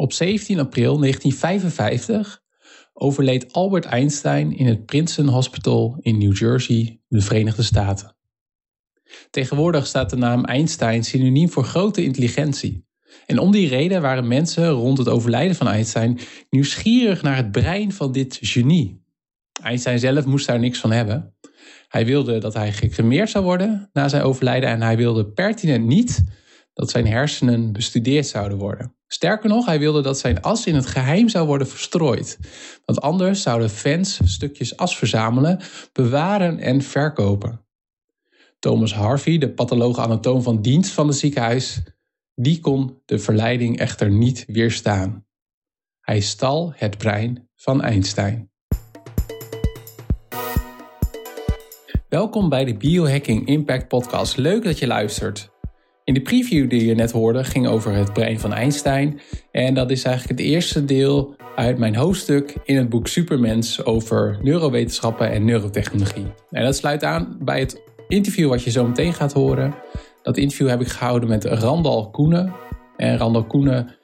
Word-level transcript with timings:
Op 0.00 0.12
17 0.12 0.58
april 0.58 0.98
1955 0.98 2.42
overleed 2.92 3.52
Albert 3.52 3.84
Einstein 3.84 4.56
in 4.56 4.66
het 4.66 4.86
Princeton 4.86 5.28
Hospital 5.28 5.98
in 6.00 6.18
New 6.18 6.36
Jersey, 6.36 7.00
de 7.08 7.20
Verenigde 7.20 7.62
Staten. 7.62 8.16
Tegenwoordig 9.30 9.86
staat 9.86 10.10
de 10.10 10.16
naam 10.16 10.44
Einstein 10.44 11.04
synoniem 11.04 11.48
voor 11.48 11.64
grote 11.64 12.02
intelligentie. 12.02 12.86
En 13.26 13.38
om 13.38 13.50
die 13.52 13.68
reden 13.68 14.02
waren 14.02 14.28
mensen 14.28 14.68
rond 14.68 14.98
het 14.98 15.08
overlijden 15.08 15.56
van 15.56 15.68
Einstein 15.68 16.18
nieuwsgierig 16.50 17.22
naar 17.22 17.36
het 17.36 17.50
brein 17.50 17.92
van 17.92 18.12
dit 18.12 18.38
genie. 18.40 19.04
Einstein 19.62 19.98
zelf 19.98 20.24
moest 20.24 20.46
daar 20.46 20.60
niks 20.60 20.78
van 20.78 20.92
hebben. 20.92 21.34
Hij 21.88 22.06
wilde 22.06 22.38
dat 22.38 22.54
hij 22.54 22.72
gecremeerd 22.72 23.30
zou 23.30 23.44
worden 23.44 23.90
na 23.92 24.08
zijn 24.08 24.22
overlijden 24.22 24.68
en 24.68 24.82
hij 24.82 24.96
wilde 24.96 25.26
pertinent 25.26 25.86
niet 25.86 26.24
dat 26.72 26.90
zijn 26.90 27.06
hersenen 27.06 27.72
bestudeerd 27.72 28.26
zouden 28.26 28.58
worden. 28.58 28.94
Sterker 29.06 29.48
nog, 29.48 29.66
hij 29.66 29.78
wilde 29.78 30.02
dat 30.02 30.18
zijn 30.18 30.40
as 30.40 30.66
in 30.66 30.74
het 30.74 30.86
geheim 30.86 31.28
zou 31.28 31.46
worden 31.46 31.66
verstrooid. 31.66 32.38
Want 32.84 33.00
anders 33.00 33.42
zouden 33.42 33.70
fans 33.70 34.20
stukjes 34.24 34.76
as 34.76 34.96
verzamelen, 34.96 35.60
bewaren 35.92 36.58
en 36.58 36.82
verkopen. 36.82 37.64
Thomas 38.58 38.94
Harvey, 38.94 39.38
de 39.38 39.50
patholoog-anatoom 39.50 40.42
van 40.42 40.62
dienst 40.62 40.92
van 40.92 41.06
het 41.06 41.16
ziekenhuis, 41.16 41.82
die 42.34 42.60
kon 42.60 43.02
de 43.04 43.18
verleiding 43.18 43.78
echter 43.78 44.10
niet 44.10 44.44
weerstaan. 44.46 45.26
Hij 46.00 46.20
stal 46.20 46.72
het 46.76 46.98
brein 46.98 47.48
van 47.54 47.82
Einstein. 47.82 48.50
Welkom 52.08 52.48
bij 52.48 52.64
de 52.64 52.76
Biohacking 52.76 53.46
Impact 53.46 53.88
Podcast. 53.88 54.36
Leuk 54.36 54.64
dat 54.64 54.78
je 54.78 54.86
luistert. 54.86 55.49
In 56.10 56.16
de 56.16 56.22
preview 56.22 56.70
die 56.70 56.86
je 56.86 56.94
net 56.94 57.10
hoorde 57.10 57.44
ging 57.44 57.66
over 57.66 57.94
het 57.94 58.12
brein 58.12 58.40
van 58.40 58.52
Einstein. 58.52 59.20
En 59.50 59.74
dat 59.74 59.90
is 59.90 60.04
eigenlijk 60.04 60.38
het 60.38 60.48
eerste 60.48 60.84
deel 60.84 61.34
uit 61.56 61.78
mijn 61.78 61.96
hoofdstuk 61.96 62.56
in 62.64 62.76
het 62.76 62.88
boek 62.88 63.06
Supermens 63.06 63.84
over 63.84 64.38
neurowetenschappen 64.42 65.30
en 65.30 65.44
neurotechnologie. 65.44 66.26
En 66.50 66.64
dat 66.64 66.76
sluit 66.76 67.04
aan 67.04 67.36
bij 67.40 67.60
het 67.60 67.82
interview 68.08 68.48
wat 68.48 68.62
je 68.62 68.70
zo 68.70 68.86
meteen 68.86 69.12
gaat 69.12 69.32
horen. 69.32 69.74
Dat 70.22 70.36
interview 70.36 70.68
heb 70.68 70.80
ik 70.80 70.88
gehouden 70.88 71.28
met 71.28 71.44
Randal 71.44 72.10
Koenen. 72.10 72.52
En 72.96 73.16
Randal 73.16 73.44
Koenen 73.44 73.96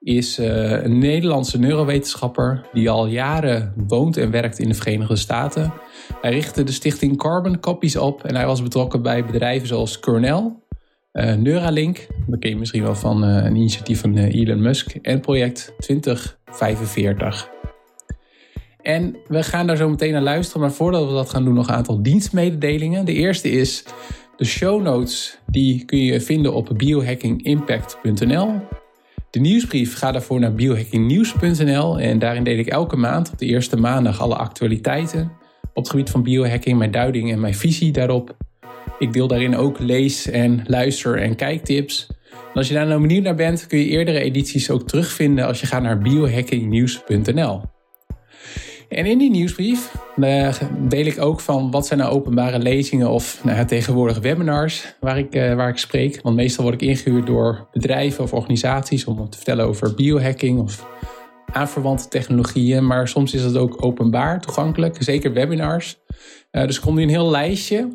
is 0.00 0.38
uh, 0.38 0.82
een 0.82 0.98
Nederlandse 0.98 1.58
neurowetenschapper 1.58 2.66
die 2.72 2.90
al 2.90 3.06
jaren 3.06 3.72
woont 3.86 4.16
en 4.16 4.30
werkt 4.30 4.58
in 4.58 4.68
de 4.68 4.74
Verenigde 4.74 5.16
Staten. 5.16 5.72
Hij 6.20 6.30
richtte 6.30 6.62
de 6.62 6.72
stichting 6.72 7.16
Carbon 7.16 7.60
Copies 7.60 7.96
op 7.96 8.24
en 8.24 8.34
hij 8.34 8.46
was 8.46 8.62
betrokken 8.62 9.02
bij 9.02 9.24
bedrijven 9.24 9.68
zoals 9.68 10.00
Cornell, 10.00 10.52
uh, 11.14 11.34
Neuralink, 11.34 12.06
dat 12.26 12.38
ken 12.38 12.50
je 12.50 12.56
misschien 12.56 12.82
wel 12.82 12.94
van 12.94 13.24
uh, 13.24 13.44
een 13.44 13.56
initiatief 13.56 14.00
van 14.00 14.16
Elon 14.16 14.62
Musk, 14.62 14.94
en 14.94 15.20
project 15.20 15.74
2045. 15.78 17.48
En 18.82 19.16
we 19.28 19.42
gaan 19.42 19.66
daar 19.66 19.76
zo 19.76 19.88
meteen 19.88 20.12
naar 20.12 20.22
luisteren, 20.22 20.60
maar 20.60 20.72
voordat 20.72 21.06
we 21.06 21.12
dat 21.12 21.30
gaan 21.30 21.44
doen 21.44 21.54
nog 21.54 21.68
een 21.68 21.74
aantal 21.74 22.02
dienstmededelingen. 22.02 23.04
De 23.04 23.12
eerste 23.12 23.50
is 23.50 23.84
de 24.36 24.44
show 24.44 24.82
notes, 24.82 25.38
die 25.46 25.84
kun 25.84 25.98
je 25.98 26.20
vinden 26.20 26.54
op 26.54 26.70
biohackingimpact.nl. 26.76 28.52
De 29.30 29.40
nieuwsbrief 29.40 29.96
ga 29.96 30.12
daarvoor 30.12 30.40
naar 30.40 30.54
biohackingnieuws.nl 30.54 32.00
en 32.00 32.18
daarin 32.18 32.44
deel 32.44 32.58
ik 32.58 32.66
elke 32.66 32.96
maand 32.96 33.30
op 33.32 33.38
de 33.38 33.46
eerste 33.46 33.76
maandag 33.76 34.20
alle 34.20 34.36
actualiteiten 34.36 35.32
op 35.62 35.82
het 35.82 35.90
gebied 35.90 36.10
van 36.10 36.22
biohacking, 36.22 36.78
mijn 36.78 36.90
duiding 36.90 37.32
en 37.32 37.40
mijn 37.40 37.54
visie 37.54 37.92
daarop. 37.92 38.36
Ik 38.98 39.12
deel 39.12 39.26
daarin 39.26 39.56
ook 39.56 39.78
lees- 39.78 40.30
en 40.30 40.62
luister- 40.66 41.18
en 41.18 41.36
kijktips. 41.36 42.06
Als 42.54 42.68
je 42.68 42.74
daar 42.74 42.86
nou 42.86 43.00
benieuwd 43.00 43.22
naar 43.22 43.34
bent, 43.34 43.66
kun 43.66 43.78
je 43.78 43.86
eerdere 43.86 44.20
edities 44.20 44.70
ook 44.70 44.88
terugvinden 44.88 45.46
als 45.46 45.60
je 45.60 45.66
gaat 45.66 45.82
naar 45.82 45.98
biohackingnieuws.nl. 45.98 47.60
En 48.88 49.06
in 49.06 49.18
die 49.18 49.30
nieuwsbrief 49.30 49.94
uh, 50.16 50.54
deel 50.78 51.06
ik 51.06 51.20
ook 51.20 51.40
van 51.40 51.70
wat 51.70 51.86
zijn 51.86 51.98
nou 51.98 52.12
openbare 52.12 52.58
lezingen 52.58 53.10
of 53.10 53.44
nou, 53.44 53.66
tegenwoordig 53.66 54.18
webinars 54.18 54.94
waar 55.00 55.18
ik, 55.18 55.34
uh, 55.34 55.54
waar 55.54 55.68
ik 55.68 55.78
spreek. 55.78 56.20
Want 56.22 56.36
meestal 56.36 56.64
word 56.64 56.82
ik 56.82 56.88
ingehuurd 56.88 57.26
door 57.26 57.68
bedrijven 57.72 58.24
of 58.24 58.32
organisaties 58.32 59.04
om 59.04 59.30
te 59.30 59.36
vertellen 59.36 59.66
over 59.66 59.94
biohacking 59.94 60.58
of 60.58 60.86
aanverwante 61.54 62.08
technologieën. 62.08 62.86
Maar 62.86 63.08
soms 63.08 63.34
is 63.34 63.42
het 63.42 63.56
ook 63.56 63.84
openbaar 63.84 64.40
toegankelijk, 64.40 64.96
zeker 65.02 65.32
webinars. 65.32 65.98
Uh, 66.52 66.66
dus 66.66 66.80
komt 66.80 66.96
nu 66.96 67.02
een 67.02 67.08
heel 67.08 67.30
lijstje. 67.30 67.90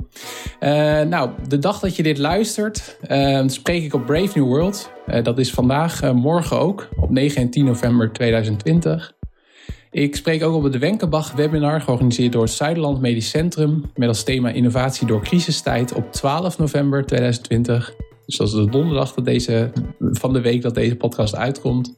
nou, 1.09 1.30
de 1.47 1.59
dag 1.59 1.80
dat 1.80 1.96
je 1.96 2.03
dit 2.03 2.18
luistert, 2.18 2.97
spreek 3.46 3.84
ik 3.84 3.94
op 3.94 4.06
Brave 4.06 4.40
New 4.40 4.47
World. 4.47 4.92
dat 5.24 5.40
is 5.40 5.52
vandaag, 5.52 6.14
morgen 6.14 6.59
ook, 6.59 6.90
op 6.96 7.09
9 7.09 7.42
en 7.42 7.50
10 7.50 7.66
november 7.66 8.12
2020. 8.14 9.18
Ik 9.91 10.16
spreek 10.16 10.44
ook 10.44 10.56
op 10.56 10.64
het 10.64 10.78
Wenkenbach 10.78 11.31
webinar, 11.31 11.81
georganiseerd 11.81 12.31
door 12.31 12.41
het 12.41 12.52
Zuiderland 12.52 13.02
Medisch 13.02 13.30
Centrum, 13.30 13.91
met 13.96 14.08
als 14.08 14.24
thema 14.24 14.50
Innovatie 14.50 15.08
door 15.08 15.22
crisistijd 15.22 15.94
op 15.94 16.12
12 16.12 16.58
november 16.58 17.06
2020. 17.06 17.94
Dus 18.26 18.38
dat 18.38 18.47
is 18.47 18.53
de 18.53 18.70
donderdag 18.70 19.14
dat 19.14 19.26
deze, 19.26 19.72
van 20.00 20.34
de 20.34 20.41
week 20.41 20.62
dat 20.62 20.76
deze 20.76 20.96
podcast 20.96 21.36
uitkomt. 21.36 21.96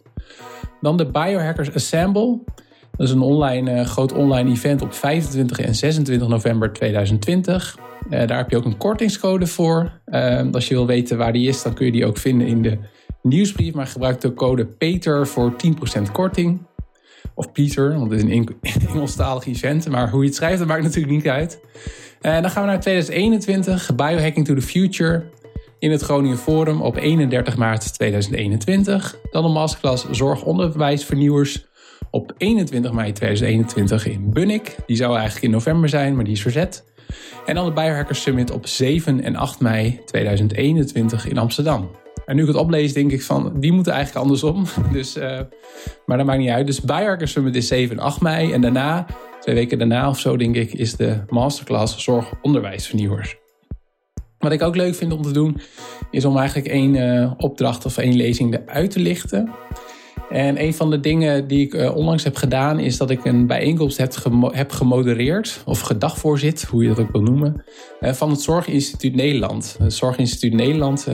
Dan 0.81 0.97
de 0.97 1.05
Biohackers 1.05 1.73
Assemble. 1.73 2.39
Dat 2.91 3.07
is 3.07 3.11
een 3.11 3.21
online, 3.21 3.71
uh, 3.71 3.85
groot 3.85 4.13
online 4.13 4.51
event 4.51 4.81
op 4.81 4.93
25 4.93 5.59
en 5.59 5.75
26 5.75 6.27
november 6.27 6.73
2020. 6.73 7.77
Uh, 8.09 8.27
daar 8.27 8.37
heb 8.37 8.49
je 8.49 8.57
ook 8.57 8.65
een 8.65 8.77
kortingscode 8.77 9.47
voor. 9.47 9.91
Uh, 10.05 10.41
als 10.51 10.67
je 10.67 10.73
wil 10.73 10.85
weten 10.85 11.17
waar 11.17 11.33
die 11.33 11.47
is, 11.47 11.63
dan 11.63 11.73
kun 11.73 11.85
je 11.85 11.91
die 11.91 12.05
ook 12.05 12.17
vinden 12.17 12.47
in 12.47 12.61
de 12.61 12.77
nieuwsbrief. 13.21 13.73
Maar 13.73 13.87
gebruik 13.87 14.21
de 14.21 14.33
code 14.33 14.65
PETER 14.65 15.27
voor 15.27 15.53
10% 15.99 16.11
korting. 16.11 16.61
Of 17.33 17.51
Peter, 17.51 17.97
want 17.97 18.11
het 18.11 18.23
is 18.23 18.31
een 18.31 18.57
Engelstalig 18.87 19.47
event. 19.47 19.89
Maar 19.89 20.09
hoe 20.09 20.21
je 20.21 20.27
het 20.27 20.35
schrijft, 20.35 20.59
dat 20.59 20.67
maakt 20.67 20.83
natuurlijk 20.83 21.13
niet 21.13 21.27
uit. 21.27 21.59
Eh, 22.21 22.41
dan 22.41 22.49
gaan 22.49 22.63
we 22.63 22.69
naar 22.69 22.79
2021, 22.79 23.95
Biohacking 23.95 24.45
to 24.45 24.53
the 24.53 24.61
Future. 24.61 25.23
In 25.81 25.91
het 25.91 26.01
Groningen 26.01 26.37
Forum 26.37 26.81
op 26.81 26.97
31 26.97 27.57
maart 27.57 27.93
2021. 27.93 29.17
Dan 29.31 29.45
een 29.45 29.51
masterclass 29.51 30.09
Zorgonderwijsvernieuwers 30.11 31.65
op 32.11 32.33
21 32.37 32.91
mei 32.91 33.11
2021 33.11 34.07
in 34.07 34.29
Bunnik. 34.29 34.75
Die 34.85 34.95
zou 34.95 35.13
eigenlijk 35.13 35.43
in 35.43 35.51
november 35.51 35.89
zijn, 35.89 36.15
maar 36.15 36.23
die 36.23 36.33
is 36.33 36.41
verzet. 36.41 36.85
En 37.45 37.55
dan 37.55 37.65
de 37.65 37.71
Biohackers 37.71 38.21
Summit 38.21 38.51
op 38.51 38.67
7 38.67 39.21
en 39.21 39.35
8 39.35 39.59
mei 39.59 40.01
2021 40.05 41.27
in 41.27 41.37
Amsterdam. 41.37 41.89
En 42.25 42.35
nu 42.35 42.41
ik 42.41 42.47
het 42.47 42.57
oplees, 42.57 42.93
denk 42.93 43.11
ik 43.11 43.21
van, 43.21 43.53
die 43.59 43.71
moeten 43.71 43.93
eigenlijk 43.93 44.25
andersom. 44.25 44.65
Dus, 44.91 45.17
uh, 45.17 45.39
maar 46.05 46.17
dat 46.17 46.25
maakt 46.25 46.39
niet 46.39 46.49
uit. 46.49 46.65
Dus 46.65 46.81
Biohacker 46.81 47.27
Summit 47.27 47.55
is 47.55 47.67
7 47.67 47.97
en 47.97 48.03
8 48.03 48.21
mei. 48.21 48.51
En 48.51 48.61
daarna, 48.61 49.05
twee 49.39 49.55
weken 49.55 49.77
daarna 49.77 50.09
of 50.09 50.19
zo, 50.19 50.37
denk 50.37 50.55
ik, 50.55 50.73
is 50.73 50.95
de 50.95 51.21
masterclass 51.29 52.03
Zorg 52.03 52.33
Onderwijsvernieuwers. 52.41 53.40
Wat 54.41 54.51
ik 54.51 54.61
ook 54.61 54.75
leuk 54.75 54.95
vind 54.95 55.13
om 55.13 55.21
te 55.21 55.31
doen, 55.31 55.61
is 56.11 56.25
om 56.25 56.37
eigenlijk 56.37 56.67
één 56.67 56.95
uh, 56.95 57.31
opdracht 57.37 57.85
of 57.85 57.97
één 57.97 58.15
lezing 58.15 58.57
eruit 58.57 58.91
te 58.91 58.99
lichten. 58.99 59.49
En 60.29 60.61
een 60.61 60.73
van 60.73 60.89
de 60.89 60.99
dingen 60.99 61.47
die 61.47 61.65
ik 61.65 61.73
uh, 61.73 61.95
onlangs 61.95 62.23
heb 62.23 62.35
gedaan, 62.35 62.79
is 62.79 62.97
dat 62.97 63.09
ik 63.09 63.25
een 63.25 63.47
bijeenkomst 63.47 63.97
heb, 63.97 64.13
heb 64.51 64.71
gemodereerd, 64.71 65.61
of 65.65 65.79
gedagvoorzit, 65.79 66.63
hoe 66.63 66.83
je 66.83 66.89
dat 66.89 66.99
ook 66.99 67.11
wil 67.11 67.21
noemen, 67.21 67.63
uh, 67.99 68.11
van 68.11 68.29
het 68.29 68.41
Zorginstituut 68.41 69.15
Nederland. 69.15 69.75
Het 69.79 69.93
Zorginstituut 69.93 70.53
Nederland, 70.53 71.05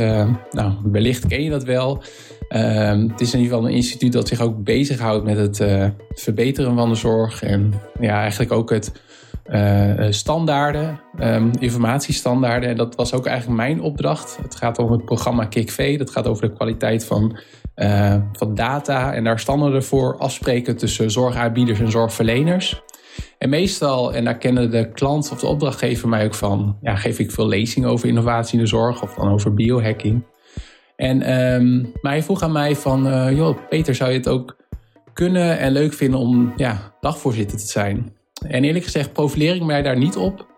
nou, 0.51 0.73
wellicht 0.83 1.27
ken 1.27 1.43
je 1.43 1.49
dat 1.49 1.63
wel. 1.63 2.03
Ehm, 2.47 3.07
het 3.07 3.21
is 3.21 3.33
in 3.33 3.39
ieder 3.39 3.53
geval 3.53 3.69
een 3.69 3.75
instituut 3.75 4.13
dat 4.13 4.27
zich 4.27 4.41
ook 4.41 4.63
bezighoudt 4.63 5.25
met 5.25 5.37
het 5.37 5.91
verbeteren 6.09 6.75
van 6.75 6.89
de 6.89 6.95
zorg 6.95 7.43
en 7.43 7.73
ja, 7.99 8.21
eigenlijk 8.21 8.51
ook 8.51 8.69
het 8.69 8.91
standaarden, 10.09 10.99
um, 11.19 11.51
informatiestandaarden. 11.59 12.69
En 12.69 12.77
dat 12.77 12.95
was 12.95 13.13
ook 13.13 13.25
eigenlijk 13.25 13.57
mijn 13.57 13.81
opdracht. 13.81 14.39
Het 14.41 14.55
gaat 14.55 14.77
om 14.77 14.91
het 14.91 15.05
programma 15.05 15.45
KIKV, 15.45 15.97
dat 15.97 16.09
gaat 16.09 16.27
over 16.27 16.49
de 16.49 16.55
kwaliteit 16.55 17.05
van 17.05 17.37
uh, 17.77 18.15
van 18.31 18.55
data 18.55 19.13
en 19.13 19.23
daar 19.23 19.39
standaarden 19.39 19.83
voor 19.83 20.17
afspreken 20.17 20.77
tussen 20.77 21.11
zorgaanbieders 21.11 21.79
en 21.79 21.91
zorgverleners. 21.91 22.81
En 23.37 23.49
meestal, 23.49 24.13
en 24.13 24.23
daar 24.23 24.37
kennen 24.37 24.71
de 24.71 24.91
klant 24.91 25.31
of 25.31 25.39
de 25.39 25.47
opdrachtgever 25.47 26.09
mij 26.09 26.25
ook 26.25 26.33
van, 26.33 26.77
ja, 26.81 26.95
geef 26.95 27.19
ik 27.19 27.31
veel 27.31 27.47
lezingen 27.47 27.89
over 27.89 28.07
innovatie 28.07 28.57
in 28.57 28.63
de 28.63 28.69
zorg 28.69 29.01
of 29.01 29.13
dan 29.13 29.31
over 29.31 29.53
biohacking. 29.53 30.25
En, 30.95 31.41
um, 31.41 31.91
maar 32.01 32.11
hij 32.11 32.23
vroeg 32.23 32.41
aan 32.41 32.51
mij 32.51 32.75
van, 32.75 33.35
joh, 33.35 33.57
Peter, 33.69 33.95
zou 33.95 34.11
je 34.11 34.17
het 34.17 34.27
ook 34.27 34.57
kunnen 35.13 35.57
en 35.57 35.71
leuk 35.71 35.93
vinden 35.93 36.19
om 36.19 36.53
ja, 36.55 36.93
dagvoorzitter 36.99 37.57
te 37.57 37.67
zijn? 37.67 38.15
En 38.47 38.63
eerlijk 38.63 38.85
gezegd 38.85 39.13
profileer 39.13 39.55
ik 39.55 39.63
mij 39.63 39.81
daar 39.81 39.97
niet 39.97 40.15
op. 40.15 40.55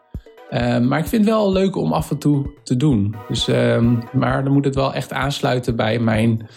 Uh, 0.51 0.79
maar 0.79 0.99
ik 0.99 1.05
vind 1.05 1.25
het 1.25 1.33
wel 1.33 1.51
leuk 1.51 1.75
om 1.75 1.93
af 1.93 2.11
en 2.11 2.17
toe 2.17 2.49
te 2.63 2.77
doen. 2.77 3.15
Dus, 3.27 3.47
um, 3.47 4.03
maar 4.11 4.43
dan 4.43 4.53
moet 4.53 4.65
het 4.65 4.75
wel 4.75 4.93
echt 4.93 5.13
aansluiten 5.13 5.75
bij 5.75 5.99
mijn 5.99 6.47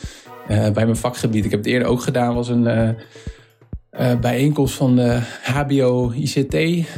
uh, 0.50 0.70
bij 0.70 0.84
mijn 0.84 0.96
vakgebied. 0.96 1.44
Ik 1.44 1.50
heb 1.50 1.60
het 1.60 1.69
eerder 1.69 1.88
ook 1.88 2.02
gedaan, 2.02 2.34
was 2.34 2.48
een 2.48 2.64
uh, 2.64 2.88
uh, 4.00 4.19
bijeenkomst 4.20 4.74
van 4.74 4.96
de 4.96 5.20
HBO-ICT-event 5.42 6.90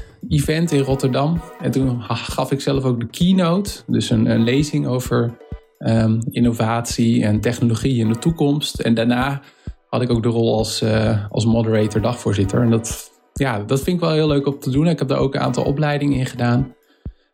in 0.72 0.80
Rotterdam. 0.80 1.40
En 1.60 1.70
toen 1.70 2.02
gaf 2.02 2.52
ik 2.52 2.60
zelf 2.60 2.84
ook 2.84 3.00
de 3.00 3.06
keynote, 3.06 3.70
dus 3.86 4.10
een, 4.10 4.42
lezing 4.42 4.86
over 4.86 5.36
um, 5.78 6.18
innovatie 6.30 7.24
en 7.24 7.40
technologie 7.40 7.98
in 7.98 8.08
de 8.08 8.18
toekomst. 8.18 8.80
En 8.80 8.94
daarna 8.94 9.40
had 9.88 10.02
ik 10.02 10.10
ook 10.10 10.22
de 10.22 10.28
rol 10.28 10.56
als, 10.56 10.84
als 11.30 11.44
moderator 11.44 12.00
dagvoorzitter. 12.00 12.62
En 12.62 12.70
dat, 12.70 13.12
ja, 13.40 13.58
dat 13.58 13.82
vind 13.82 13.96
ik 13.96 14.02
wel 14.02 14.12
heel 14.12 14.28
leuk 14.28 14.46
om 14.46 14.58
te 14.58 14.70
doen. 14.70 14.88
Ik 14.88 14.98
heb 14.98 15.08
daar 15.08 15.18
ook 15.18 15.34
een 15.34 15.40
aantal 15.40 15.64
opleidingen 15.64 16.18
in 16.18 16.26
gedaan. 16.26 16.74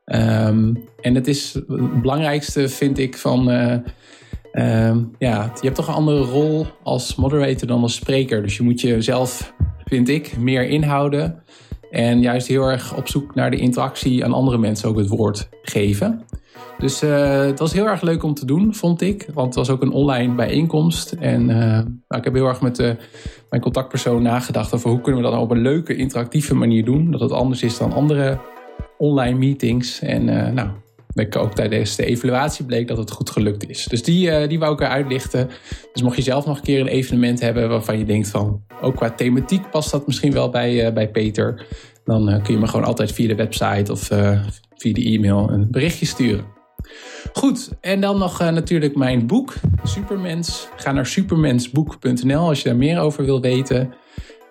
Um, 0.04 0.84
en 1.00 1.14
het 1.14 1.26
is 1.26 1.54
het 1.54 2.00
belangrijkste, 2.02 2.68
vind 2.68 2.98
ik, 2.98 3.16
van. 3.16 3.50
Uh, 3.50 4.96
ja, 5.18 5.52
je 5.54 5.60
hebt 5.60 5.74
toch 5.74 5.88
een 5.88 5.94
andere 5.94 6.20
rol 6.20 6.66
als 6.82 7.14
moderator 7.14 7.68
dan 7.68 7.82
als 7.82 7.94
spreker. 7.94 8.42
Dus 8.42 8.56
je 8.56 8.62
moet 8.62 8.80
jezelf, 8.80 9.54
vind 9.84 10.08
ik, 10.08 10.36
meer 10.36 10.68
inhouden. 10.68 11.42
En 11.90 12.20
juist 12.20 12.46
heel 12.46 12.64
erg 12.64 12.96
op 12.96 13.08
zoek 13.08 13.34
naar 13.34 13.50
de 13.50 13.56
interactie 13.56 14.24
aan 14.24 14.32
andere 14.32 14.58
mensen 14.58 14.88
ook 14.88 14.98
het 14.98 15.08
woord 15.08 15.48
geven. 15.62 16.24
Dus 16.78 17.02
uh, 17.02 17.40
het 17.40 17.58
was 17.58 17.72
heel 17.72 17.86
erg 17.86 18.00
leuk 18.00 18.22
om 18.22 18.34
te 18.34 18.46
doen, 18.46 18.74
vond 18.74 19.00
ik. 19.00 19.28
Want 19.34 19.46
het 19.46 19.56
was 19.56 19.70
ook 19.70 19.82
een 19.82 19.92
online 19.92 20.34
bijeenkomst. 20.34 21.12
En 21.12 21.40
uh, 21.48 21.56
nou, 21.56 21.84
ik 22.08 22.24
heb 22.24 22.34
heel 22.34 22.46
erg 22.46 22.60
met 22.60 22.76
de, 22.76 22.96
mijn 23.50 23.62
contactpersoon 23.62 24.22
nagedacht 24.22 24.74
over 24.74 24.90
hoe 24.90 25.00
kunnen 25.00 25.16
we 25.16 25.26
dat 25.26 25.32
nou 25.32 25.44
op 25.44 25.50
een 25.50 25.62
leuke, 25.62 25.96
interactieve 25.96 26.54
manier 26.54 26.84
doen. 26.84 27.10
Dat 27.10 27.20
het 27.20 27.32
anders 27.32 27.62
is 27.62 27.78
dan 27.78 27.92
andere 27.92 28.38
online 28.98 29.38
meetings. 29.38 30.00
En 30.00 30.24
nou, 30.54 30.68
ook 31.38 31.54
tijdens 31.54 31.96
de 31.96 32.04
evaluatie 32.04 32.64
bleek 32.64 32.88
dat 32.88 32.98
het 32.98 33.10
goed 33.10 33.30
gelukt 33.30 33.68
is. 33.68 33.84
Dus 33.84 34.02
die, 34.02 34.46
die 34.46 34.58
wou 34.58 34.72
ik 34.72 34.80
eruit 34.80 35.08
lichten. 35.08 35.48
Dus 35.92 36.02
mocht 36.02 36.16
je 36.16 36.22
zelf 36.22 36.46
nog 36.46 36.56
een 36.56 36.62
keer 36.62 36.80
een 36.80 36.86
evenement 36.86 37.40
hebben 37.40 37.68
waarvan 37.68 37.98
je 37.98 38.04
denkt 38.04 38.28
van... 38.28 38.62
ook 38.80 38.96
qua 38.96 39.10
thematiek 39.10 39.70
past 39.70 39.90
dat 39.90 40.06
misschien 40.06 40.32
wel 40.32 40.50
bij, 40.50 40.92
bij 40.92 41.08
Peter... 41.10 41.66
dan 42.10 42.42
kun 42.42 42.54
je 42.54 42.60
me 42.60 42.66
gewoon 42.66 42.86
altijd 42.86 43.12
via 43.12 43.28
de 43.28 43.34
website 43.34 43.92
of 43.92 44.10
via 44.76 44.92
de 44.92 45.04
e-mail 45.04 45.50
een 45.50 45.70
berichtje 45.70 46.06
sturen. 46.06 46.44
Goed, 47.32 47.70
en 47.80 48.00
dan 48.00 48.18
nog 48.18 48.40
uh, 48.40 48.48
natuurlijk 48.48 48.96
mijn 48.96 49.26
boek, 49.26 49.54
Supermens. 49.82 50.68
Ga 50.76 50.92
naar 50.92 51.06
supermensboek.nl 51.06 52.48
als 52.48 52.62
je 52.62 52.68
daar 52.68 52.78
meer 52.78 53.00
over 53.00 53.24
wil 53.24 53.40
weten. 53.40 53.94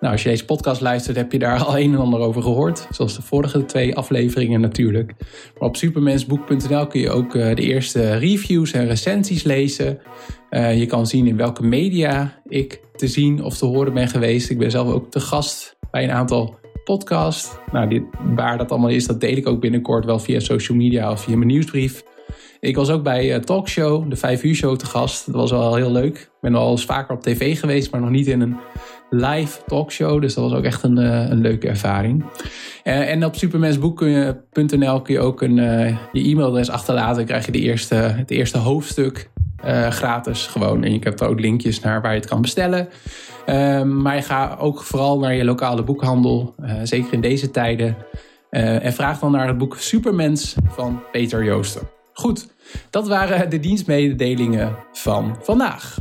Nou, 0.00 0.12
als 0.12 0.22
je 0.22 0.28
deze 0.28 0.44
podcast 0.44 0.80
luistert, 0.80 1.16
heb 1.16 1.32
je 1.32 1.38
daar 1.38 1.62
al 1.64 1.78
een 1.78 1.92
en 1.92 1.98
ander 1.98 2.20
over 2.20 2.42
gehoord. 2.42 2.86
Zoals 2.90 3.16
de 3.16 3.22
vorige 3.22 3.64
twee 3.64 3.96
afleveringen 3.96 4.60
natuurlijk. 4.60 5.12
Maar 5.58 5.68
op 5.68 5.76
supermensboek.nl 5.76 6.86
kun 6.86 7.00
je 7.00 7.10
ook 7.10 7.32
de 7.32 7.54
eerste 7.54 8.16
reviews 8.16 8.72
en 8.72 8.86
recensies 8.86 9.42
lezen. 9.42 9.98
Je 10.50 10.86
kan 10.86 11.06
zien 11.06 11.26
in 11.26 11.36
welke 11.36 11.62
media 11.62 12.40
ik 12.48 12.80
te 12.96 13.08
zien 13.08 13.42
of 13.42 13.56
te 13.56 13.66
horen 13.66 13.94
ben 13.94 14.08
geweest. 14.08 14.50
Ik 14.50 14.58
ben 14.58 14.70
zelf 14.70 14.92
ook 14.92 15.10
te 15.10 15.20
gast 15.20 15.76
bij 15.90 16.04
een 16.04 16.12
aantal 16.12 16.59
podcasts. 16.90 17.58
Nou, 17.72 18.08
waar 18.34 18.58
dat 18.58 18.70
allemaal 18.70 18.90
is, 18.90 19.06
dat 19.06 19.20
deel 19.20 19.36
ik 19.36 19.48
ook 19.48 19.60
binnenkort 19.60 20.04
wel 20.04 20.18
via 20.18 20.40
social 20.40 20.78
media 20.78 21.10
of 21.10 21.22
via 21.22 21.36
mijn 21.36 21.48
nieuwsbrief. 21.48 22.04
Ik 22.60 22.76
was 22.76 22.90
ook 22.90 23.02
bij 23.02 23.34
uh, 23.34 23.36
Talkshow, 23.36 24.10
de 24.10 24.16
5 24.16 24.42
uur 24.42 24.54
show 24.54 24.76
te 24.76 24.86
gast. 24.86 25.26
Dat 25.26 25.34
was 25.34 25.50
wel 25.50 25.74
heel 25.74 25.92
leuk. 25.92 26.18
Ik 26.18 26.30
ben 26.40 26.54
al 26.54 26.70
eens 26.70 26.84
vaker 26.84 27.14
op 27.14 27.22
tv 27.22 27.58
geweest, 27.58 27.90
maar 27.90 28.00
nog 28.00 28.10
niet 28.10 28.26
in 28.26 28.40
een 28.40 28.56
live 29.10 29.60
talkshow. 29.66 30.20
Dus 30.20 30.34
dat 30.34 30.44
was 30.50 30.58
ook 30.58 30.64
echt 30.64 30.82
een, 30.82 30.98
uh, 30.98 31.28
een 31.28 31.40
leuke 31.40 31.68
ervaring. 31.68 32.24
Uh, 32.84 33.10
en 33.10 33.24
op 33.24 33.34
supermensboek.nl 33.34 35.02
kun 35.02 35.14
je 35.14 35.20
ook 35.20 35.42
een, 35.42 35.54
je 36.12 36.22
e-mailadres 36.30 36.70
achterlaten. 36.70 37.16
Dan 37.16 37.24
krijg 37.24 37.46
je 37.46 37.52
de 37.52 37.60
eerste, 37.60 37.94
het 37.94 38.30
eerste 38.30 38.58
hoofdstuk 38.58 39.30
gratis 39.90 40.46
gewoon. 40.46 40.84
En 40.84 40.92
je 40.92 40.98
hebt 41.02 41.22
ook 41.22 41.40
linkjes 41.40 41.80
naar 41.80 42.02
waar 42.02 42.12
je 42.12 42.20
het 42.20 42.28
kan 42.28 42.40
bestellen. 42.40 42.88
maar 44.02 44.16
je 44.16 44.22
gaat 44.22 44.58
ook 44.58 44.82
vooral 44.82 45.18
naar 45.18 45.34
je 45.34 45.44
lokale 45.44 45.82
boekhandel. 45.82 46.54
zeker 46.82 47.12
in 47.12 47.20
deze 47.20 47.50
tijden. 47.50 47.96
en 48.50 48.92
vraag 48.92 49.18
dan 49.18 49.32
naar 49.32 49.46
het 49.46 49.58
boek 49.58 49.76
Supermens 49.78 50.54
van 50.68 51.02
Peter 51.12 51.44
Joosten. 51.44 51.88
Goed, 52.12 52.48
dat 52.90 53.08
waren 53.08 53.50
de 53.50 53.60
dienstmededelingen 53.60 54.76
van 54.92 55.36
vandaag. 55.42 55.96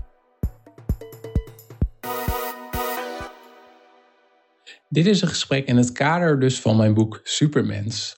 Dit 4.91 5.05
is 5.05 5.21
een 5.21 5.27
gesprek 5.27 5.67
in 5.67 5.77
het 5.77 5.91
kader 5.91 6.39
dus 6.39 6.59
van 6.59 6.77
mijn 6.77 6.93
boek 6.93 7.19
Supermens. 7.23 8.17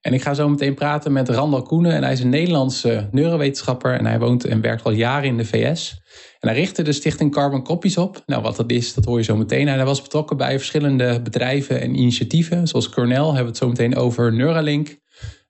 En 0.00 0.12
ik 0.12 0.22
ga 0.22 0.34
zo 0.34 0.48
meteen 0.48 0.74
praten 0.74 1.12
met 1.12 1.28
Randal 1.28 1.62
Koenen. 1.62 1.92
En 1.92 2.02
hij 2.02 2.12
is 2.12 2.20
een 2.20 2.28
Nederlandse 2.28 3.08
neurowetenschapper 3.10 3.94
en 3.98 4.06
hij 4.06 4.18
woont 4.18 4.44
en 4.44 4.60
werkt 4.60 4.84
al 4.84 4.90
jaren 4.90 5.28
in 5.28 5.36
de 5.36 5.44
VS. 5.44 6.00
En 6.38 6.48
hij 6.48 6.58
richtte 6.58 6.82
de 6.82 6.92
stichting 6.92 7.32
Carbon 7.32 7.64
Copies 7.64 7.96
op. 7.96 8.22
Nou, 8.26 8.42
wat 8.42 8.56
dat 8.56 8.70
is, 8.70 8.94
dat 8.94 9.04
hoor 9.04 9.18
je 9.18 9.24
zo 9.24 9.36
meteen. 9.36 9.68
hij 9.68 9.84
was 9.84 10.02
betrokken 10.02 10.36
bij 10.36 10.58
verschillende 10.58 11.22
bedrijven 11.22 11.80
en 11.80 11.94
initiatieven. 11.94 12.68
Zoals 12.68 12.88
Cornell 12.88 13.24
hebben 13.24 13.42
we 13.42 13.48
het 13.48 13.56
zo 13.56 13.68
meteen 13.68 13.96
over 13.96 14.32
Neuralink. 14.32 14.88
Uh, 14.88 14.96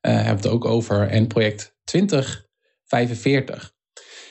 hebben 0.01 0.25
we 0.25 0.31
het 0.31 0.47
ook 0.47 0.65
over 0.65 1.09
en 1.09 1.27
project 1.27 1.77
2045. 1.85 3.77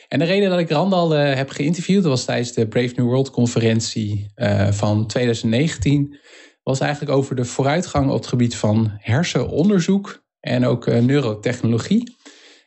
En 0.08 0.20
de 0.20 0.26
reden 0.26 0.50
dat 0.50 0.60
ik 0.60 0.70
Randal 0.70 1.18
uh, 1.18 1.34
heb 1.34 1.50
geïnterviewd, 1.50 2.04
was 2.04 2.26
tijdens 2.26 2.54
de 2.54 2.68
Brave 2.68 2.94
New 2.96 3.06
World 3.06 3.32
conferentie 3.32 4.32
uh, 4.36 4.72
van 4.72 5.08
2019, 5.08 6.18
was 6.64 6.80
eigenlijk 6.80 7.12
over 7.12 7.36
de 7.36 7.46
vooruitgang 7.46 8.10
op 8.10 8.18
het 8.18 8.28
gebied 8.28 8.56
van 8.56 8.92
hersenonderzoek 8.98 10.24
en 10.40 10.66
ook 10.66 10.88
uh, 10.88 11.00
neurotechnologie. 11.00 12.16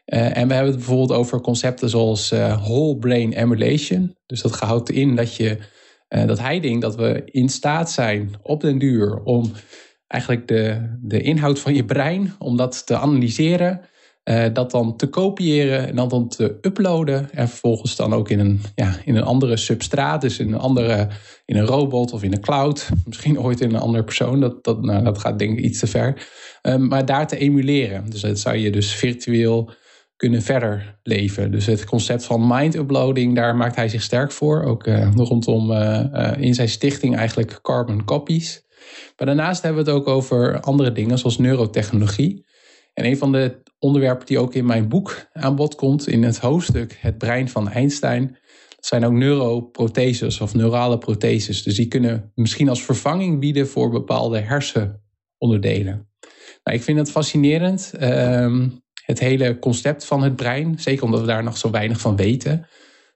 en 0.04 0.48
we 0.48 0.54
hebben 0.54 0.72
het 0.72 0.76
bijvoorbeeld 0.76 1.12
over 1.12 1.40
concepten 1.40 1.88
zoals 1.88 2.28
whole 2.30 2.98
brain 2.98 3.32
emulation. 3.32 4.16
Dus 4.26 4.40
dat 4.40 4.58
houdt 4.58 4.90
in 4.90 5.16
dat, 5.16 5.36
je, 5.36 5.58
dat 6.08 6.38
hij 6.38 6.60
denkt 6.60 6.80
dat 6.80 6.96
we 6.96 7.22
in 7.24 7.48
staat 7.48 7.90
zijn 7.90 8.30
op 8.42 8.60
den 8.60 8.78
duur 8.78 9.22
om 9.22 9.52
eigenlijk 10.06 10.48
de, 10.48 10.96
de 11.00 11.20
inhoud 11.22 11.58
van 11.58 11.74
je 11.74 11.84
brein, 11.84 12.34
om 12.38 12.56
dat 12.56 12.86
te 12.86 12.96
analyseren 12.96 13.80
uh, 14.30 14.44
dat 14.52 14.70
dan 14.70 14.96
te 14.96 15.06
kopiëren 15.06 15.88
en 15.88 15.96
dan, 15.96 16.08
dan 16.08 16.28
te 16.28 16.58
uploaden. 16.60 17.32
En 17.32 17.48
vervolgens 17.48 17.96
dan 17.96 18.14
ook 18.14 18.28
in 18.28 18.38
een, 18.38 18.60
ja, 18.74 18.96
in 19.04 19.16
een 19.16 19.22
andere 19.22 19.56
substraat, 19.56 20.20
dus 20.20 20.38
in 20.38 20.52
een 20.52 20.58
andere, 20.58 21.08
in 21.44 21.56
een 21.56 21.66
robot 21.66 22.12
of 22.12 22.22
in 22.22 22.32
een 22.32 22.40
cloud. 22.40 22.88
Misschien 23.06 23.40
ooit 23.40 23.60
in 23.60 23.74
een 23.74 23.80
andere 23.80 24.04
persoon. 24.04 24.40
Dat, 24.40 24.64
dat, 24.64 24.82
nou, 24.82 25.04
dat 25.04 25.18
gaat 25.18 25.38
denk 25.38 25.58
ik 25.58 25.64
iets 25.64 25.78
te 25.78 25.86
ver. 25.86 26.28
Um, 26.62 26.88
maar 26.88 27.04
daar 27.04 27.26
te 27.26 27.38
emuleren. 27.38 28.10
Dus 28.10 28.20
dat 28.20 28.38
zou 28.38 28.56
je 28.56 28.70
dus 28.70 28.92
virtueel 28.92 29.70
kunnen 30.16 30.42
verder 30.42 30.98
leven. 31.02 31.50
Dus 31.50 31.66
het 31.66 31.84
concept 31.84 32.24
van 32.24 32.46
mind 32.46 32.74
uploading, 32.74 33.34
daar 33.34 33.56
maakt 33.56 33.76
hij 33.76 33.88
zich 33.88 34.02
sterk 34.02 34.32
voor. 34.32 34.62
Ook 34.62 34.86
uh, 34.86 35.08
rondom 35.14 35.70
uh, 35.70 36.32
in 36.38 36.54
zijn 36.54 36.68
stichting 36.68 37.16
eigenlijk 37.16 37.58
carbon 37.62 38.04
copies. 38.04 38.64
Maar 39.16 39.26
daarnaast 39.26 39.62
hebben 39.62 39.84
we 39.84 39.90
het 39.90 40.00
ook 40.00 40.08
over 40.08 40.60
andere 40.60 40.92
dingen 40.92 41.18
zoals 41.18 41.38
neurotechnologie. 41.38 42.48
En 42.94 43.04
een 43.04 43.18
van 43.18 43.32
de 43.32 43.62
onderwerp 43.78 44.26
die 44.26 44.38
ook 44.38 44.54
in 44.54 44.66
mijn 44.66 44.88
boek 44.88 45.26
aan 45.32 45.56
bod 45.56 45.74
komt, 45.74 46.08
in 46.08 46.22
het 46.22 46.38
hoofdstuk 46.38 46.96
Het 47.00 47.18
brein 47.18 47.48
van 47.48 47.68
Einstein. 47.68 48.38
Zijn 48.80 49.04
ook 49.04 49.12
neuroprotheses 49.12 50.40
of 50.40 50.54
neurale 50.54 50.98
protheses. 50.98 51.62
Dus 51.62 51.76
die 51.76 51.88
kunnen 51.88 52.32
misschien 52.34 52.68
als 52.68 52.82
vervanging 52.82 53.40
bieden 53.40 53.68
voor 53.68 53.90
bepaalde 53.90 54.38
hersenonderdelen. 54.38 56.08
Nou, 56.64 56.76
ik 56.76 56.82
vind 56.82 56.98
het 56.98 57.10
fascinerend, 57.10 57.92
ehm, 57.98 58.68
het 59.04 59.18
hele 59.18 59.58
concept 59.58 60.04
van 60.04 60.22
het 60.22 60.36
brein. 60.36 60.78
Zeker 60.78 61.04
omdat 61.04 61.20
we 61.20 61.26
daar 61.26 61.42
nog 61.42 61.56
zo 61.56 61.70
weinig 61.70 62.00
van 62.00 62.16
weten. 62.16 62.66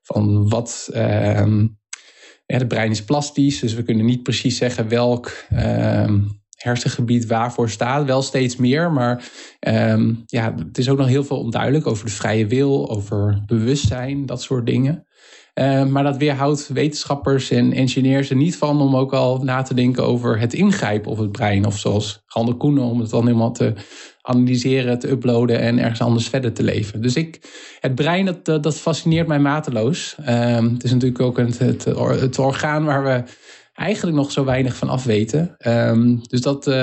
Van 0.02 0.48
wat. 0.48 0.90
Uh, 0.92 1.62
het 2.46 2.68
brein 2.68 2.90
is 2.90 3.04
plastisch, 3.04 3.60
dus 3.60 3.74
we 3.74 3.82
kunnen 3.82 4.04
niet 4.04 4.22
precies 4.22 4.56
zeggen 4.56 4.88
welk. 4.88 5.44
Ehm, 5.48 6.20
hersengebied 6.56 7.26
waarvoor 7.26 7.70
staat. 7.70 8.06
Wel 8.06 8.22
steeds 8.22 8.56
meer, 8.56 8.92
maar 8.92 9.30
um, 9.60 10.22
ja, 10.26 10.54
het 10.68 10.78
is 10.78 10.88
ook 10.88 10.98
nog 10.98 11.06
heel 11.06 11.24
veel 11.24 11.38
onduidelijk 11.38 11.86
over 11.86 12.04
de 12.04 12.12
vrije 12.12 12.46
wil, 12.46 12.90
over 12.90 13.42
bewustzijn, 13.46 14.26
dat 14.26 14.42
soort 14.42 14.66
dingen. 14.66 15.06
Uh, 15.54 15.86
maar 15.86 16.02
dat 16.02 16.16
weerhoudt 16.16 16.68
wetenschappers 16.68 17.50
en 17.50 17.72
engineers 17.72 18.30
er 18.30 18.36
niet 18.36 18.56
van 18.56 18.80
om 18.80 18.96
ook 18.96 19.12
al 19.12 19.42
na 19.42 19.62
te 19.62 19.74
denken 19.74 20.04
over 20.04 20.38
het 20.38 20.52
ingrijpen 20.52 21.10
op 21.10 21.18
het 21.18 21.32
brein. 21.32 21.66
Of 21.66 21.78
zoals 21.78 22.22
Randall 22.26 22.56
Koenen, 22.56 22.84
om 22.84 23.00
het 23.00 23.10
dan 23.10 23.26
helemaal 23.26 23.52
te 23.52 23.72
analyseren, 24.22 24.98
te 24.98 25.10
uploaden 25.10 25.60
en 25.60 25.78
ergens 25.78 26.00
anders 26.00 26.28
verder 26.28 26.52
te 26.52 26.62
leven. 26.62 27.02
Dus 27.02 27.14
ik, 27.14 27.40
het 27.80 27.94
brein, 27.94 28.24
dat, 28.24 28.62
dat 28.62 28.76
fascineert 28.76 29.26
mij 29.26 29.38
mateloos. 29.38 30.16
Uh, 30.20 30.56
het 30.56 30.84
is 30.84 30.92
natuurlijk 30.92 31.20
ook 31.20 31.36
het, 31.36 31.58
het 31.98 32.38
orgaan 32.38 32.84
waar 32.84 33.04
we 33.04 33.22
eigenlijk 33.74 34.16
nog 34.16 34.32
zo 34.32 34.44
weinig 34.44 34.76
van 34.76 34.88
af 34.88 35.04
weten. 35.04 35.54
Ehm, 35.58 36.16
dus 36.22 36.40
dat, 36.40 36.66
uh, 36.66 36.74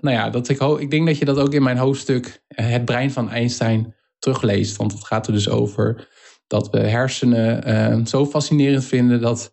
nou 0.00 0.10
ja, 0.16 0.30
dat 0.30 0.48
ik, 0.48 0.60
ik 0.60 0.90
denk 0.90 1.06
dat 1.06 1.18
je 1.18 1.24
dat 1.24 1.38
ook 1.38 1.52
in 1.52 1.62
mijn 1.62 1.78
hoofdstuk 1.78 2.42
uh, 2.48 2.70
Het 2.70 2.84
brein 2.84 3.10
van 3.10 3.30
Einstein 3.30 3.94
terugleest. 4.18 4.76
Want 4.76 4.92
het 4.92 5.04
gaat 5.04 5.26
er 5.26 5.32
dus 5.32 5.48
over 5.48 6.08
dat 6.46 6.70
we 6.70 6.78
hersenen 6.78 7.68
uh, 7.68 8.06
zo 8.06 8.26
fascinerend 8.26 8.84
vinden 8.84 9.20
dat 9.20 9.50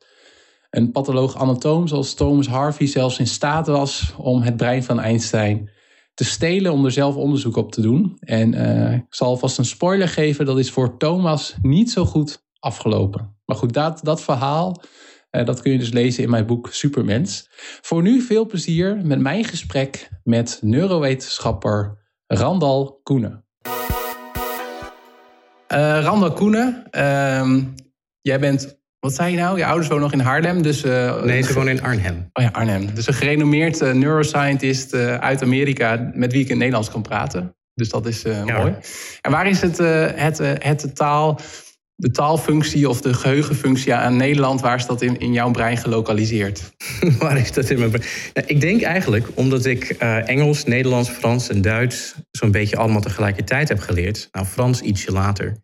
een 0.70 0.92
patholoog 0.92 1.38
anatoom 1.38 1.88
zoals 1.88 2.14
Thomas 2.14 2.48
Harvey 2.48 2.88
zelfs 2.88 3.20
in 3.20 3.28
staat 3.28 3.68
was 3.68 4.14
om 4.18 4.42
het 4.42 4.58
brein 4.58 4.84
van 4.84 5.00
Einstein 5.00 5.70
te 6.14 6.24
stelen 6.24 6.72
om 6.72 6.86
er 6.86 6.92
zelf 6.92 7.16
onderzoek 7.16 7.56
op 7.56 7.72
te 7.72 7.82
doen. 7.82 8.18
En 8.20 8.54
uh, 8.54 8.94
ik 8.94 9.06
zal 9.10 9.28
alvast 9.28 9.58
een 9.58 9.66
spoiler 9.66 10.08
geven, 10.08 10.46
dat 10.46 10.60
is 10.60 10.72
voor 10.72 10.98
Thomas 10.98 11.56
niet 11.62 11.92
zo 11.92 12.06
goed 12.06 12.46
afgelopen. 12.60 13.36
Maar 13.46 13.58
goed, 13.58 13.74
dat, 13.74 14.00
dat 14.04 14.22
verhaal 14.22 14.82
dat 15.42 15.62
kun 15.62 15.72
je 15.72 15.78
dus 15.78 15.92
lezen 15.92 16.24
in 16.24 16.30
mijn 16.30 16.46
boek 16.46 16.70
Supermens. 16.72 17.50
Voor 17.82 18.02
nu 18.02 18.22
veel 18.22 18.46
plezier 18.46 19.00
met 19.04 19.20
mijn 19.20 19.44
gesprek 19.44 20.10
met 20.24 20.60
neurowetenschapper 20.62 21.98
Randal 22.28 23.00
Koenen. 23.04 23.46
Uh, 25.74 26.00
Randal 26.02 26.34
Koenen, 26.34 26.84
uh, 26.92 27.58
jij 28.22 28.40
bent 28.40 28.82
Wat 29.00 29.14
zei 29.14 29.32
je 29.32 29.38
nou? 29.38 29.58
Je 29.58 29.66
ouders 29.66 29.88
wonen 29.88 30.04
nog 30.04 30.14
in 30.14 30.20
Haarlem, 30.20 30.62
dus... 30.62 30.84
Uh, 30.84 31.24
nee, 31.24 31.42
ze 31.42 31.54
wonen 31.54 31.74
in 31.74 31.82
Arnhem. 31.82 32.30
Oh 32.34 32.44
ja, 32.44 32.50
Arnhem. 32.50 32.94
Dus 32.94 33.08
een 33.08 33.14
gerenommeerd 33.14 33.82
uh, 33.82 33.92
neuroscientist 33.92 34.94
uh, 34.94 35.16
uit 35.16 35.42
Amerika... 35.42 36.12
met 36.14 36.32
wie 36.32 36.44
ik 36.44 36.50
in 36.50 36.58
Nederlands 36.58 36.92
kan 36.92 37.02
praten. 37.02 37.56
Dus 37.74 37.90
dat 37.90 38.06
is 38.06 38.22
ja. 38.22 38.58
mooi. 38.58 38.76
En 39.22 39.32
waar 39.32 39.48
is 39.48 39.62
het, 39.62 39.78
het, 40.16 40.38
het 40.64 40.96
taal 40.96 41.40
de 41.96 42.12
taalfunctie 42.12 42.90
of 42.90 43.02
de 43.02 43.14
geheugenfunctie 43.14 43.94
aan 43.94 44.16
Nederland, 44.16 44.62
waar 44.62 44.76
is 44.76 44.86
dat 44.86 45.02
in, 45.02 45.20
in 45.20 45.34
jouw 45.34 45.52
brein 45.52 45.78
gelokaliseerd? 45.78 46.74
waar 47.20 47.38
is 47.38 47.52
dat 47.52 47.70
in 47.70 47.80
mijn 47.80 47.92
brein? 47.92 48.10
Nou, 48.34 48.48
ik 48.48 48.62
denk 48.62 48.82
eigenlijk 48.82 49.28
omdat 49.34 49.66
ik 49.66 49.96
uh, 50.02 50.30
Engels, 50.30 50.64
Nederlands, 50.64 51.10
Frans 51.10 51.50
en 51.50 51.62
Duits 51.62 52.16
zo'n 52.32 52.52
beetje 52.52 52.78
allemaal 52.78 53.02
tegelijkertijd 53.02 53.70
heb 53.70 53.80
geleerd. 53.80 54.28
Nou, 54.32 54.46
Frans 54.46 54.82
ietsje 54.82 55.12
later. 55.12 55.58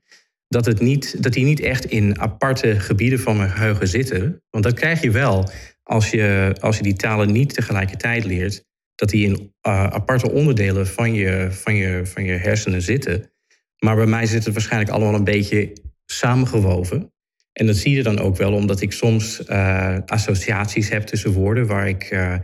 Dat, 0.47 0.65
het 0.65 0.79
niet, 0.79 1.23
dat 1.23 1.33
die 1.33 1.45
niet 1.45 1.59
echt 1.59 1.85
in 1.85 2.19
aparte 2.19 2.79
gebieden 2.79 3.19
van 3.19 3.37
mijn 3.37 3.49
geheugen 3.49 3.87
zitten. 3.87 4.43
Want 4.49 4.63
dat 4.63 4.73
krijg 4.73 5.01
je 5.01 5.11
wel 5.11 5.49
als 5.83 6.09
je, 6.09 6.55
als 6.59 6.77
je 6.77 6.83
die 6.83 6.95
talen 6.95 7.31
niet 7.31 7.53
tegelijkertijd 7.53 8.25
leert. 8.25 8.67
Dat 8.95 9.09
die 9.09 9.25
in 9.25 9.53
uh, 9.67 9.83
aparte 9.83 10.31
onderdelen 10.31 10.87
van 10.87 11.13
je, 11.13 11.47
van, 11.51 11.75
je, 11.75 12.01
van 12.05 12.23
je 12.23 12.33
hersenen 12.33 12.81
zitten. 12.81 13.31
Maar 13.79 13.95
bij 13.95 14.05
mij 14.05 14.25
zit 14.25 14.45
het 14.45 14.53
waarschijnlijk 14.53 14.91
allemaal 14.91 15.13
een 15.13 15.23
beetje 15.23 15.73
samengewoven. 16.11 17.13
En 17.53 17.65
dat 17.65 17.75
zie 17.75 17.95
je 17.95 18.03
dan 18.03 18.19
ook 18.19 18.37
wel 18.37 18.53
omdat 18.53 18.81
ik 18.81 18.91
soms 18.91 19.41
uh, 19.49 19.97
associaties 20.05 20.89
heb 20.89 21.03
tussen 21.03 21.31
woorden 21.31 21.67
waar 21.67 21.87
ik 21.87 22.11
uh, 22.11 22.35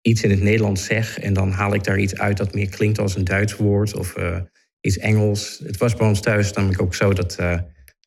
iets 0.00 0.22
in 0.22 0.30
het 0.30 0.42
Nederlands 0.42 0.84
zeg 0.84 1.18
en 1.18 1.32
dan 1.32 1.50
haal 1.50 1.74
ik 1.74 1.84
daar 1.84 1.98
iets 1.98 2.18
uit 2.18 2.36
dat 2.36 2.54
meer 2.54 2.68
klinkt 2.68 2.98
als 2.98 3.16
een 3.16 3.24
Duits 3.24 3.56
woord 3.56 3.94
of 3.94 4.16
uh, 4.16 4.38
iets 4.80 4.98
Engels. 4.98 5.60
Het 5.64 5.76
was 5.76 5.94
bij 5.94 6.06
ons 6.06 6.20
thuis 6.20 6.52
namelijk 6.52 6.82
ook 6.82 6.94
zo 6.94 7.12
dat 7.12 7.36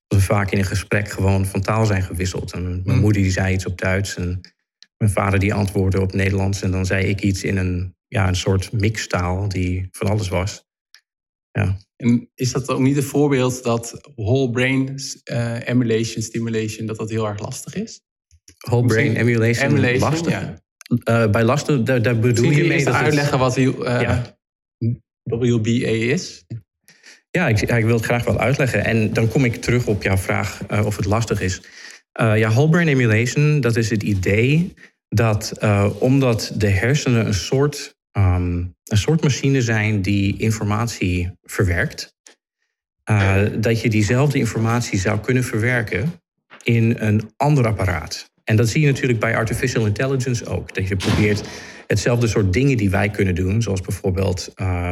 we 0.07 0.19
vaak 0.19 0.51
in 0.51 0.57
een 0.57 0.65
gesprek 0.65 1.09
gewoon 1.09 1.45
van 1.45 1.61
taal 1.61 1.85
zijn 1.85 2.03
gewisseld. 2.03 2.51
En 2.51 2.63
mijn 2.63 2.83
hmm. 2.83 2.99
moeder 2.99 3.21
die 3.21 3.31
zei 3.31 3.53
iets 3.53 3.65
op 3.65 3.77
Duits 3.77 4.15
en 4.15 4.41
mijn 4.97 5.11
vader 5.11 5.39
die 5.39 5.53
antwoordde 5.53 6.01
op 6.01 6.13
Nederlands 6.13 6.61
en 6.61 6.71
dan 6.71 6.85
zei 6.85 7.05
ik 7.05 7.21
iets 7.21 7.43
in 7.43 7.57
een, 7.57 7.95
ja, 8.07 8.27
een 8.27 8.35
soort 8.35 8.71
mixtaal 8.71 9.49
die 9.49 9.87
van 9.91 10.07
alles 10.07 10.29
was. 10.29 10.65
Ja. 11.51 11.77
En 12.05 12.29
is 12.35 12.51
dat 12.51 12.69
ook 12.69 12.79
niet 12.79 12.97
een 12.97 13.03
voorbeeld 13.03 13.63
dat 13.63 14.11
whole 14.15 14.49
brain 14.49 14.99
uh, 15.31 15.67
emulation, 15.67 16.23
stimulation, 16.23 16.85
dat 16.85 16.97
dat 16.97 17.09
heel 17.09 17.27
erg 17.27 17.39
lastig 17.39 17.75
is? 17.75 18.01
Whole 18.57 18.85
brain 18.85 19.15
emulation, 19.15 19.69
emulation 19.69 20.09
lastig? 20.09 20.31
Ja. 20.31 20.61
Uh, 21.09 21.29
bij 21.31 21.43
lastig, 21.43 21.83
daar, 21.83 22.01
daar 22.01 22.19
bedoel 22.19 22.51
je 22.51 22.63
mee 22.63 22.83
dat 22.83 22.93
uitleggen 22.93 23.39
wat 23.39 23.57
uh, 23.57 23.79
ja. 23.79 24.37
WBA 25.23 25.87
is? 25.87 26.45
Ja 27.31 27.47
ik, 27.47 27.61
ik, 27.61 27.85
wil 27.85 27.95
het 27.95 28.05
graag 28.05 28.23
wel 28.23 28.39
uitleggen. 28.39 28.85
En 28.85 29.13
dan 29.13 29.27
kom 29.27 29.45
ik 29.45 29.55
terug 29.55 29.87
op 29.87 30.03
jouw 30.03 30.17
vraag 30.17 30.61
of 30.85 30.95
het 30.95 31.05
lastig 31.05 31.41
is. 31.41 31.61
ja, 32.13 32.49
whole 32.49 32.69
brain 32.69 32.87
emulation, 32.87 33.61
dat 33.61 33.75
is 33.75 33.89
het 33.89 34.03
idee 34.03 34.73
dat 35.09 35.53
omdat 35.99 36.51
de 36.55 36.69
hersenen 36.69 37.25
een 37.25 37.33
soort 37.33 37.94
Ehm, 38.15 38.57
een 38.83 38.97
soort 38.97 39.23
machine 39.23 39.61
zijn 39.61 40.01
die 40.01 40.37
informatie 40.37 41.31
verwerkt. 41.43 42.15
Uh, 43.09 43.41
dat 43.57 43.81
je 43.81 43.89
diezelfde 43.89 44.37
informatie 44.37 44.99
zou 44.99 45.19
kunnen 45.19 45.43
verwerken 45.43 46.21
in 46.63 46.95
een 46.97 47.31
ander 47.37 47.67
apparaat. 47.67 48.31
En 48.43 48.55
dat 48.55 48.69
zie 48.69 48.81
je 48.81 48.87
natuurlijk 48.87 49.19
bij 49.19 49.35
artificial 49.35 49.85
intelligence 49.85 50.45
ook. 50.45 50.73
Dat 50.73 50.87
je 50.87 50.95
probeert 50.95 51.43
hetzelfde 51.87 52.27
soort 52.27 52.53
dingen 52.53 52.77
die 52.77 52.89
wij 52.89 53.09
kunnen 53.09 53.35
doen, 53.35 53.61
zoals 53.61 53.81
bijvoorbeeld 53.81 54.53
uh, 54.55 54.91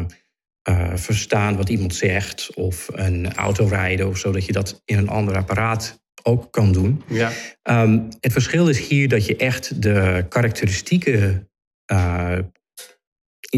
uh, 0.70 0.92
verstaan 0.96 1.58
wat 1.58 1.70
iemand 1.70 1.96
zegt 1.96 2.54
of 2.54 2.90
een 2.92 3.34
auto 3.34 3.66
rijden 3.66 4.08
of 4.08 4.18
zo, 4.18 4.32
dat 4.32 4.46
je 4.46 4.52
dat 4.52 4.82
in 4.86 4.98
een 4.98 5.10
ander 5.10 5.36
apparaat 5.36 6.02
ook 6.24 6.52
kan 6.52 6.72
doen. 6.72 7.04
Ja. 7.08 7.32
Um, 7.64 8.08
het 8.20 8.32
verschil 8.32 8.70
is 8.70 8.88
hier 8.88 9.10
dat 9.10 9.26
je 9.26 9.36
echt 9.36 9.82
de 9.82 10.26
karakteristieken 10.30 11.48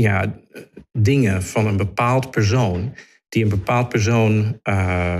ja, 0.02 0.40
dingen 0.92 1.44
van 1.44 1.68
een 1.68 1.78
bepaald 1.78 2.32
persoon, 2.32 2.94
die 3.30 3.44
een 3.44 3.50
bepaald 3.50 3.90
persoon 3.90 4.60
uh, 4.64 5.20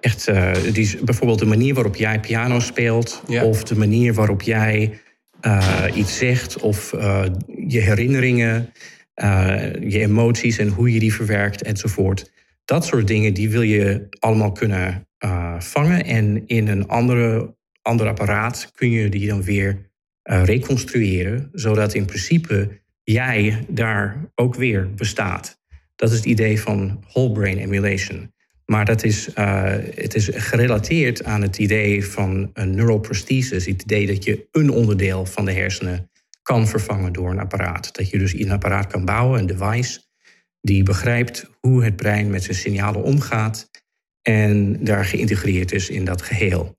echt, 0.00 0.28
uh, 0.28 0.52
die, 0.72 1.04
bijvoorbeeld 1.04 1.38
de 1.38 1.46
manier 1.46 1.74
waarop 1.74 1.96
jij 1.96 2.20
piano 2.20 2.60
speelt, 2.60 3.22
of 3.42 3.62
de 3.62 3.76
manier 3.76 4.14
waarop 4.14 4.42
jij 4.42 5.00
uh, 5.42 5.84
iets 5.94 6.18
zegt, 6.18 6.60
of 6.60 6.90
je 7.68 7.80
herinneringen, 7.80 8.72
je 9.80 9.98
emoties 9.98 10.58
en 10.58 10.68
hoe 10.68 10.92
je 10.92 10.98
die 10.98 11.14
verwerkt 11.14 11.62
enzovoort. 11.62 12.30
Dat 12.64 12.84
soort 12.84 13.06
dingen, 13.06 13.34
die 13.34 13.50
wil 13.50 13.62
je 13.62 14.06
allemaal 14.18 14.52
kunnen 14.52 15.08
vangen 15.58 16.04
en 16.04 16.46
in 16.46 16.68
een 16.68 16.88
andere, 16.88 17.54
ander 17.82 18.06
apparaat 18.06 18.70
kun 18.74 18.90
je 18.90 19.08
die 19.08 19.28
dan 19.28 19.42
weer 19.42 19.90
reconstrueren, 20.22 21.48
zodat 21.52 21.94
in 21.94 22.04
principe 22.04 22.80
jij 23.12 23.64
daar 23.68 24.30
ook 24.34 24.54
weer 24.54 24.94
bestaat. 24.94 25.60
Dat 25.96 26.10
is 26.10 26.16
het 26.16 26.24
idee 26.24 26.60
van 26.60 27.04
whole 27.08 27.32
brain 27.32 27.58
emulation. 27.58 28.32
Maar 28.64 28.84
dat 28.84 29.04
is, 29.04 29.28
uh, 29.28 29.62
het 29.94 30.14
is 30.14 30.30
gerelateerd 30.32 31.24
aan 31.24 31.42
het 31.42 31.58
idee 31.58 32.06
van 32.06 32.50
een 32.52 32.74
neuroprosthesis. 32.74 33.66
Het 33.66 33.82
idee 33.82 34.06
dat 34.06 34.24
je 34.24 34.48
een 34.52 34.70
onderdeel 34.70 35.26
van 35.26 35.44
de 35.44 35.52
hersenen 35.52 36.10
kan 36.42 36.68
vervangen 36.68 37.12
door 37.12 37.30
een 37.30 37.38
apparaat. 37.38 37.94
Dat 37.96 38.10
je 38.10 38.18
dus 38.18 38.34
een 38.34 38.50
apparaat 38.50 38.86
kan 38.86 39.04
bouwen, 39.04 39.40
een 39.40 39.46
device, 39.46 40.00
die 40.60 40.82
begrijpt 40.82 41.50
hoe 41.60 41.84
het 41.84 41.96
brein 41.96 42.30
met 42.30 42.42
zijn 42.42 42.56
signalen 42.56 43.02
omgaat 43.02 43.70
en 44.22 44.84
daar 44.84 45.04
geïntegreerd 45.04 45.72
is 45.72 45.90
in 45.90 46.04
dat 46.04 46.22
geheel. 46.22 46.77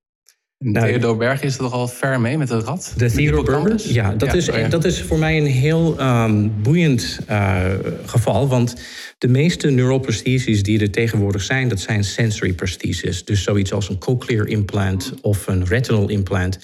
Nou, 0.63 0.87
Theodor 0.87 1.17
Berg 1.17 1.41
is 1.41 1.53
er 1.53 1.59
toch 1.59 1.73
al 1.73 1.87
ver 1.87 2.21
mee 2.21 2.37
met 2.37 2.47
de 2.47 2.59
rat? 2.59 2.93
De 2.97 3.11
Theodor 3.11 3.63
Berg? 3.63 3.83
Ja, 3.83 4.13
dat, 4.13 4.33
is, 4.33 4.49
dat 4.69 4.85
is 4.85 5.01
voor 5.01 5.17
mij 5.17 5.37
een 5.37 5.45
heel 5.45 6.01
um, 6.01 6.61
boeiend 6.61 7.19
uh, 7.29 7.61
geval. 8.05 8.47
Want 8.47 8.75
de 9.17 9.27
meeste 9.27 9.69
neuroprostheses 9.69 10.63
die 10.63 10.79
er 10.79 10.91
tegenwoordig 10.91 11.41
zijn... 11.41 11.67
dat 11.67 11.79
zijn 11.79 12.03
sensory 12.03 12.53
prostheses. 12.53 13.25
Dus 13.25 13.43
zoiets 13.43 13.73
als 13.73 13.89
een 13.89 13.97
cochlear 13.97 14.47
implant 14.47 15.13
of 15.21 15.47
een 15.47 15.65
retinal 15.65 16.09
implant. 16.09 16.59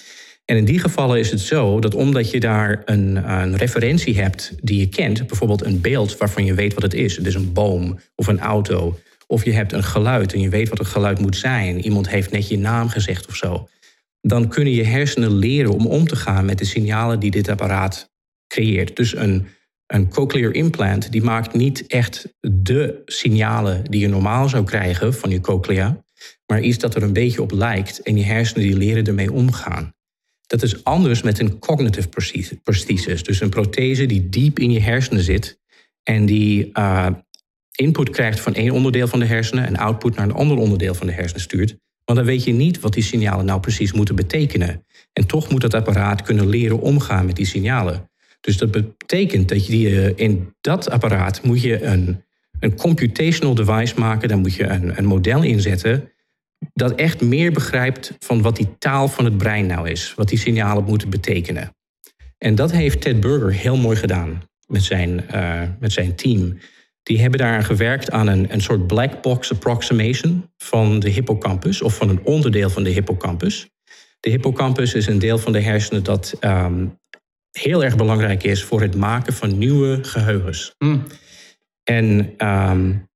En 0.45 0.57
in 0.57 0.65
die 0.65 0.79
gevallen 0.79 1.19
is 1.19 1.31
het 1.31 1.39
zo 1.39 1.79
dat 1.79 1.95
omdat 1.95 2.31
je 2.31 2.39
daar 2.39 2.81
een, 2.85 3.31
een 3.31 3.55
referentie 3.55 4.19
hebt 4.19 4.53
die 4.61 4.79
je 4.79 4.89
kent... 4.89 5.27
bijvoorbeeld 5.27 5.65
een 5.65 5.81
beeld 5.81 6.17
waarvan 6.17 6.45
je 6.45 6.53
weet 6.53 6.73
wat 6.73 6.83
het 6.83 6.93
is. 6.93 7.15
Het 7.15 7.25
is 7.25 7.35
een 7.35 7.53
boom 7.53 7.99
of 8.15 8.27
een 8.27 8.39
auto... 8.39 8.99
Of 9.27 9.45
je 9.45 9.53
hebt 9.53 9.71
een 9.71 9.83
geluid 9.83 10.33
en 10.33 10.39
je 10.39 10.49
weet 10.49 10.69
wat 10.69 10.77
het 10.77 10.87
geluid 10.87 11.19
moet 11.19 11.35
zijn. 11.35 11.85
Iemand 11.85 12.09
heeft 12.09 12.31
net 12.31 12.47
je 12.47 12.57
naam 12.57 12.89
gezegd 12.89 13.27
of 13.27 13.35
zo 13.35 13.67
dan 14.27 14.47
kunnen 14.47 14.73
je 14.73 14.83
hersenen 14.83 15.35
leren 15.35 15.71
om 15.71 15.87
om 15.87 16.07
te 16.07 16.15
gaan 16.15 16.45
met 16.45 16.57
de 16.57 16.65
signalen 16.65 17.19
die 17.19 17.31
dit 17.31 17.49
apparaat 17.49 18.11
creëert. 18.47 18.95
Dus 18.95 19.15
een, 19.15 19.47
een 19.87 20.09
cochlear 20.09 20.53
implant 20.53 21.11
die 21.11 21.23
maakt 21.23 21.53
niet 21.53 21.87
echt 21.87 22.33
de 22.39 23.01
signalen 23.05 23.83
die 23.83 23.99
je 23.99 24.07
normaal 24.07 24.49
zou 24.49 24.63
krijgen 24.63 25.13
van 25.13 25.29
je 25.29 25.39
cochlea, 25.39 26.03
maar 26.45 26.61
iets 26.61 26.77
dat 26.77 26.95
er 26.95 27.03
een 27.03 27.13
beetje 27.13 27.41
op 27.41 27.51
lijkt 27.51 28.01
en 28.01 28.17
je 28.17 28.23
hersenen 28.23 28.67
die 28.67 28.77
leren 28.77 29.05
ermee 29.05 29.31
omgaan. 29.31 29.93
Dat 30.47 30.63
is 30.63 30.83
anders 30.83 31.21
met 31.21 31.39
een 31.39 31.59
cognitive 31.59 32.09
prosthesis, 32.63 33.23
dus 33.23 33.41
een 33.41 33.49
prothese 33.49 34.05
die 34.05 34.29
diep 34.29 34.59
in 34.59 34.71
je 34.71 34.81
hersenen 34.81 35.23
zit 35.23 35.59
en 36.03 36.25
die 36.25 36.69
uh, 36.73 37.07
input 37.75 38.09
krijgt 38.09 38.39
van 38.39 38.53
één 38.53 38.71
onderdeel 38.71 39.07
van 39.07 39.19
de 39.19 39.25
hersenen 39.25 39.65
en 39.65 39.77
output 39.77 40.15
naar 40.15 40.25
een 40.25 40.35
ander 40.35 40.57
onderdeel 40.57 40.93
van 40.93 41.07
de 41.07 41.13
hersenen 41.13 41.41
stuurt. 41.41 41.77
Want 42.05 42.17
dan 42.17 42.27
weet 42.27 42.43
je 42.43 42.53
niet 42.53 42.79
wat 42.79 42.93
die 42.93 43.03
signalen 43.03 43.45
nou 43.45 43.59
precies 43.59 43.93
moeten 43.93 44.15
betekenen. 44.15 44.85
En 45.13 45.25
toch 45.25 45.49
moet 45.49 45.61
het 45.61 45.73
apparaat 45.73 46.21
kunnen 46.21 46.47
leren 46.47 46.79
omgaan 46.79 47.25
met 47.25 47.35
die 47.35 47.45
signalen. 47.45 48.09
Dus 48.41 48.57
dat 48.57 48.71
betekent 48.71 49.49
dat 49.49 49.67
je 49.67 50.13
eh, 50.13 50.25
in 50.25 50.53
dat 50.61 50.89
apparaat 50.89 51.43
moet 51.43 51.61
je 51.61 51.83
een, 51.83 52.23
een 52.59 52.75
computational 52.75 53.55
device 53.55 53.99
maken. 53.99 54.29
Dan 54.29 54.39
moet 54.39 54.53
je 54.53 54.63
een, 54.63 54.97
een 54.97 55.05
model 55.05 55.43
inzetten 55.43 56.09
dat 56.73 56.95
echt 56.95 57.21
meer 57.21 57.51
begrijpt 57.51 58.13
van 58.19 58.41
wat 58.41 58.55
die 58.55 58.77
taal 58.77 59.07
van 59.07 59.25
het 59.25 59.37
brein 59.37 59.65
nou 59.65 59.89
is. 59.89 60.13
Wat 60.15 60.29
die 60.29 60.37
signalen 60.37 60.83
moeten 60.83 61.09
betekenen. 61.09 61.75
En 62.37 62.55
dat 62.55 62.71
heeft 62.71 63.01
Ted 63.01 63.19
Burger 63.19 63.53
heel 63.53 63.77
mooi 63.77 63.95
gedaan 63.95 64.41
met 64.67 64.83
zijn, 64.83 65.25
uh, 65.33 65.61
met 65.79 65.91
zijn 65.91 66.15
team. 66.15 66.57
Die 67.05 67.21
hebben 67.21 67.39
daar 67.39 67.63
gewerkt 67.63 68.11
aan 68.11 68.27
een, 68.27 68.53
een 68.53 68.61
soort 68.61 68.87
black 68.87 69.21
box 69.21 69.51
approximation 69.51 70.51
van 70.57 70.99
de 70.99 71.09
hippocampus 71.09 71.81
of 71.81 71.95
van 71.95 72.09
een 72.09 72.23
onderdeel 72.23 72.69
van 72.69 72.83
de 72.83 72.89
hippocampus. 72.89 73.69
De 74.19 74.29
hippocampus 74.29 74.93
is 74.93 75.07
een 75.07 75.19
deel 75.19 75.37
van 75.37 75.51
de 75.51 75.59
hersenen 75.59 76.03
dat 76.03 76.37
um, 76.39 76.99
heel 77.51 77.83
erg 77.83 77.95
belangrijk 77.95 78.43
is 78.43 78.63
voor 78.63 78.81
het 78.81 78.95
maken 78.95 79.33
van 79.33 79.57
nieuwe 79.57 80.03
geheugens. 80.03 80.75
Mm. 80.77 81.03
En, 81.83 82.33
um, 82.47 83.09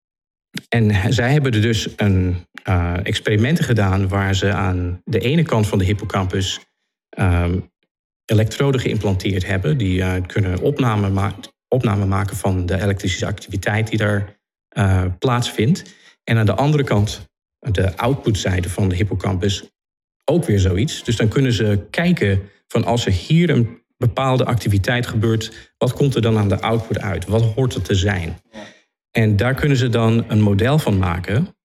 en 0.67 1.13
zij 1.13 1.31
hebben 1.31 1.51
er 1.51 1.62
dus 1.62 1.88
een 1.96 2.48
uh, 2.67 2.93
experimenten 3.03 3.63
gedaan 3.63 4.08
waar 4.08 4.36
ze 4.36 4.53
aan 4.53 5.01
de 5.03 5.19
ene 5.19 5.43
kant 5.43 5.67
van 5.67 5.77
de 5.77 5.86
hippocampus 5.86 6.60
um, 7.19 7.72
elektroden 8.25 8.81
geïmplanteerd 8.81 9.46
hebben 9.46 9.77
die 9.77 9.98
uh, 9.98 10.13
kunnen 10.25 10.62
opname 10.62 11.10
maken 11.10 11.58
opname 11.70 12.06
maken 12.06 12.38
van 12.38 12.66
de 12.66 12.82
elektrische 12.82 13.26
activiteit 13.26 13.88
die 13.88 13.98
daar 13.98 14.40
uh, 14.78 15.06
plaatsvindt. 15.20 15.84
En 16.24 16.38
aan 16.38 16.46
de 16.46 16.56
andere 16.56 16.84
kant, 16.84 17.28
de 17.60 17.98
outputzijde 17.98 18.70
van 18.70 18.90
de 18.90 18.96
hippocampus, 18.96 19.70
ook 20.26 20.46
weer 20.46 20.60
zoiets. 20.60 21.04
Dus 21.04 21.16
dan 21.16 21.28
kunnen 21.28 21.54
ze 21.54 21.88
kijken 21.90 22.42
van 22.68 22.86
als 22.86 23.06
er 23.06 23.12
hier 23.12 23.50
een 23.50 23.82
bepaalde 23.98 24.46
activiteit 24.46 25.08
gebeurt, 25.08 25.74
wat 25.78 25.94
komt 25.94 26.16
er 26.16 26.22
dan 26.22 26.38
aan 26.38 26.50
de 26.50 26.62
output 26.62 27.00
uit? 27.00 27.26
Wat 27.26 27.44
hoort 27.44 27.76
er 27.76 27.82
te 27.82 27.96
zijn? 27.96 28.38
En 29.12 29.36
daar 29.36 29.54
kunnen 29.54 29.78
ze 29.78 29.90
dan 29.90 30.26
een 30.28 30.42
model 30.42 30.80
van 30.80 30.98
maken. 30.98 31.56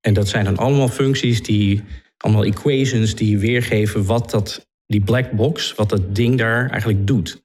En 0.00 0.14
dat 0.14 0.28
zijn 0.28 0.44
dan 0.44 0.56
allemaal 0.56 0.88
functies 0.88 1.42
die, 1.42 1.82
allemaal 2.16 2.44
equations 2.44 3.14
die 3.14 3.38
weergeven 3.38 4.04
wat 4.04 4.30
dat, 4.30 4.68
die 4.86 5.00
black 5.00 5.30
box, 5.30 5.74
wat 5.74 5.88
dat 5.88 6.14
ding 6.14 6.38
daar 6.38 6.70
eigenlijk 6.70 7.06
doet. 7.06 7.44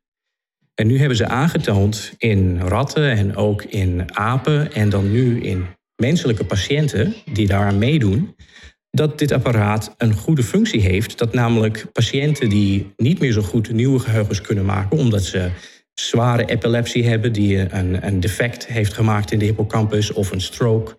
En 0.82 0.88
nu 0.88 1.00
hebben 1.00 1.18
ze 1.18 1.28
aangetoond 1.28 2.14
in 2.18 2.60
ratten 2.60 3.12
en 3.12 3.36
ook 3.36 3.64
in 3.64 4.16
apen 4.16 4.74
en 4.74 4.90
dan 4.90 5.12
nu 5.12 5.42
in 5.42 5.66
menselijke 5.96 6.46
patiënten 6.46 7.14
die 7.34 7.48
daaraan 7.48 7.78
meedoen, 7.78 8.36
dat 8.90 9.20
dit 9.20 9.32
apparaat 9.32 9.94
een 9.98 10.14
goede 10.14 10.44
functie 10.44 10.82
heeft. 10.82 11.18
Dat 11.18 11.34
namelijk 11.34 11.86
patiënten 11.92 12.50
die 12.50 12.94
niet 12.98 13.20
meer 13.20 13.32
zo 13.32 13.42
goed 13.42 13.72
nieuwe 13.72 14.00
geheugens 14.00 14.42
kunnen 14.42 14.66
maken, 14.66 14.98
omdat 14.98 15.24
ze 15.24 15.50
zware 15.94 16.46
epilepsie 16.46 17.08
hebben, 17.08 17.34
die 17.34 17.74
een, 17.74 18.08
een 18.08 18.20
defect 18.20 18.68
heeft 18.68 18.94
gemaakt 18.94 19.32
in 19.32 19.40
de 19.40 19.46
hippocampus 19.46 20.14
of 20.14 20.32
een 20.32 20.42
stroke, 20.42 20.98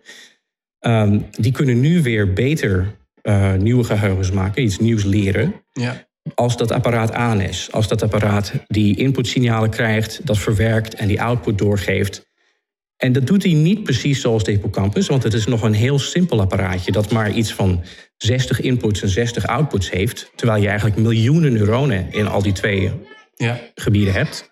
um, 0.79 1.25
die 1.31 1.51
kunnen 1.51 1.79
nu 1.79 2.01
weer 2.01 2.33
beter 2.33 2.95
uh, 3.23 3.53
nieuwe 3.53 3.83
geheugens 3.83 4.31
maken, 4.31 4.63
iets 4.63 4.79
nieuws 4.79 5.03
leren. 5.03 5.53
Ja. 5.71 6.07
Als 6.35 6.57
dat 6.57 6.71
apparaat 6.71 7.11
aan 7.11 7.41
is, 7.41 7.71
als 7.71 7.87
dat 7.87 8.01
apparaat 8.01 8.53
die 8.67 8.97
inputsignalen 8.97 9.69
krijgt, 9.69 10.19
dat 10.23 10.37
verwerkt 10.37 10.95
en 10.95 11.07
die 11.07 11.21
output 11.21 11.57
doorgeeft. 11.57 12.31
En 12.97 13.11
dat 13.11 13.27
doet 13.27 13.43
hij 13.43 13.53
niet 13.53 13.83
precies 13.83 14.21
zoals 14.21 14.43
de 14.43 14.51
hippocampus, 14.51 15.07
want 15.07 15.23
het 15.23 15.33
is 15.33 15.45
nog 15.45 15.61
een 15.61 15.73
heel 15.73 15.99
simpel 15.99 16.39
apparaatje 16.39 16.91
dat 16.91 17.11
maar 17.11 17.31
iets 17.31 17.53
van 17.53 17.83
60 18.17 18.61
inputs 18.61 19.01
en 19.01 19.09
60 19.09 19.47
outputs 19.47 19.89
heeft, 19.89 20.31
terwijl 20.35 20.61
je 20.61 20.67
eigenlijk 20.67 20.97
miljoenen 20.97 21.53
neuronen 21.53 22.07
in 22.11 22.27
al 22.27 22.41
die 22.41 22.53
twee 22.53 22.91
ja. 23.35 23.59
gebieden 23.75 24.13
hebt. 24.13 24.51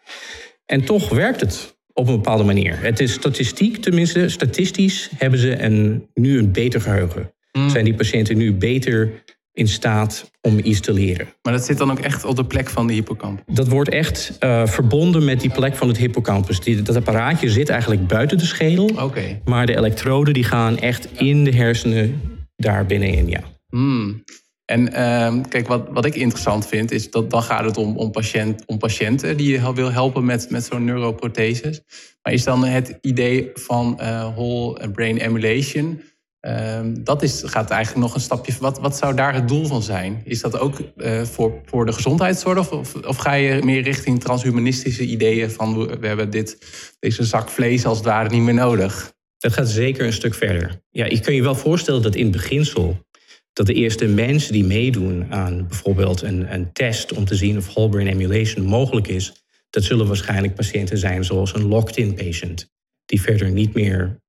En 0.66 0.84
toch 0.84 1.10
werkt 1.10 1.42
het 1.42 1.76
op 1.94 2.08
een 2.08 2.16
bepaalde 2.16 2.44
manier. 2.44 2.80
Het 2.82 3.00
is 3.00 3.14
statistiek, 3.14 3.78
tenminste, 3.78 4.30
statistisch 4.30 5.10
hebben 5.18 5.40
ze 5.40 5.64
een, 5.64 6.08
nu 6.14 6.38
een 6.38 6.52
beter 6.52 6.82
geheugen. 6.82 7.34
Hmm. 7.52 7.70
Zijn 7.70 7.86
die 7.86 7.96
patiënten 7.96 8.38
nu 8.38 8.54
beter 8.54 9.24
in 9.54 9.68
staat 9.68 10.32
om 10.42 10.60
iets 10.64 10.80
te 10.80 10.94
leren. 10.94 11.28
Maar 11.42 11.54
dat 11.54 11.66
zit 11.66 11.78
dan 11.78 11.92
ook 11.92 12.00
echt 12.00 12.26
op 12.26 12.36
de 12.36 12.46
plek 12.46 12.70
van 12.70 12.88
de 12.88 12.94
hippocampus? 12.94 13.56
Dat 13.56 13.68
wordt 13.68 13.90
echt 13.90 14.38
uh, 14.40 14.68
verbonden 14.68 15.26
met 15.26 15.40
die 15.40 15.52
plek 15.52 15.76
van 15.76 15.88
het 15.88 15.98
hippocampus. 15.98 16.60
Die, 16.60 16.82
dat 16.82 16.96
apparaatje 16.96 17.50
zit 17.50 17.70
eigenlijk 17.70 18.08
buiten 18.08 18.38
de 18.38 18.46
schedel. 18.46 18.86
Okay. 18.86 19.42
Maar 19.46 19.66
de 19.66 19.78
elektroden 19.78 20.34
die 20.34 20.44
gaan 20.44 20.78
echt 20.78 21.08
in 21.14 21.44
de 21.44 21.56
hersenen 21.56 22.22
daar 22.56 22.86
binnenin, 22.86 23.28
ja. 23.28 23.42
Hmm. 23.70 24.24
En 24.66 24.82
uh, 24.82 25.44
kijk, 25.50 25.68
wat, 25.68 25.88
wat 25.92 26.06
ik 26.06 26.16
interessant 26.16 26.68
vind, 26.68 26.92
is 26.92 27.12
dat 27.12 27.30
dan 27.30 27.44
gaat 27.44 27.66
het 27.66 27.78
om, 27.78 27.98
om, 27.98 28.12
patiënt, 28.12 28.64
om 28.66 28.78
patiënten 28.78 29.38
die 29.38 29.52
je 29.52 29.74
wil 29.74 29.92
helpen 29.92 30.26
met, 30.26 30.50
met 30.50 30.64
zo'n 30.64 30.84
neuroprotheses. 30.84 31.82
Maar 32.22 32.34
is 32.34 32.44
dan 32.44 32.66
het 32.66 32.98
idee 33.02 33.50
van 33.54 33.98
uh, 34.02 34.34
whole 34.36 34.90
brain 34.90 35.18
emulation 35.18 36.02
Ehm, 36.42 37.04
dat 37.04 37.22
is, 37.22 37.42
gaat 37.46 37.70
eigenlijk 37.70 38.06
nog 38.06 38.16
een 38.16 38.22
stapje. 38.22 38.54
Wat, 38.60 38.80
wat 38.80 38.98
zou 38.98 39.16
daar 39.16 39.34
het 39.34 39.48
doel 39.48 39.66
van 39.66 39.82
zijn? 39.82 40.22
Is 40.24 40.42
dat 40.42 40.60
ook 40.60 40.82
uh, 40.98 41.22
voor, 41.22 41.62
voor 41.66 41.86
de 41.86 41.94
gezondheidszorg? 41.94 42.72
Of, 42.72 42.96
of 42.96 43.18
ga 43.18 43.34
je 43.34 43.64
meer 43.64 43.82
richting 43.82 44.20
transhumanistische 44.20 45.04
ideeën 45.04 45.52
van 45.52 46.00
we 46.00 46.08
hebben 46.08 46.30
dit, 46.30 46.58
deze 47.00 47.24
zak 47.24 47.50
vlees 47.50 47.86
als 47.86 47.98
het 47.98 48.08
ware 48.08 48.30
niet 48.30 48.42
meer 48.42 48.54
nodig? 48.54 49.14
Dat 49.38 49.54
gaat 49.54 49.70
zeker 49.70 50.06
een 50.06 50.14
stuk 50.14 50.34
verder. 50.34 50.82
Ja, 50.90 51.06
ik 51.06 51.22
kan 51.22 51.34
je 51.34 51.42
wel 51.42 51.56
voorstellen 51.56 52.02
dat 52.02 52.16
in 52.16 52.24
het 52.24 52.32
beginsel 52.32 53.06
dat 53.54 53.66
de 53.66 53.74
eerste 53.74 54.08
mensen 54.08 54.54
die 54.54 54.66
meedoen 54.66 55.32
aan 55.34 55.68
bijvoorbeeld 55.68 56.22
een, 56.22 56.54
een 56.54 56.74
test 56.74 57.14
om 57.14 57.26
te 57.26 57.36
zien 57.36 57.58
of 57.58 57.68
whole 57.68 57.90
brain 57.90 58.08
emulation 58.08 58.66
mogelijk 58.66 59.08
is, 59.08 59.46
dat 59.70 59.84
zullen 59.84 60.08
waarschijnlijk 60.08 60.56
patiënten 60.56 60.98
zijn 60.98 61.24
zoals 61.24 61.54
een 61.54 61.68
locked-in 61.68 62.14
patient, 62.14 62.72
die 63.06 63.22
verder 63.22 63.52
niet 63.52 63.74
meer 63.74 64.22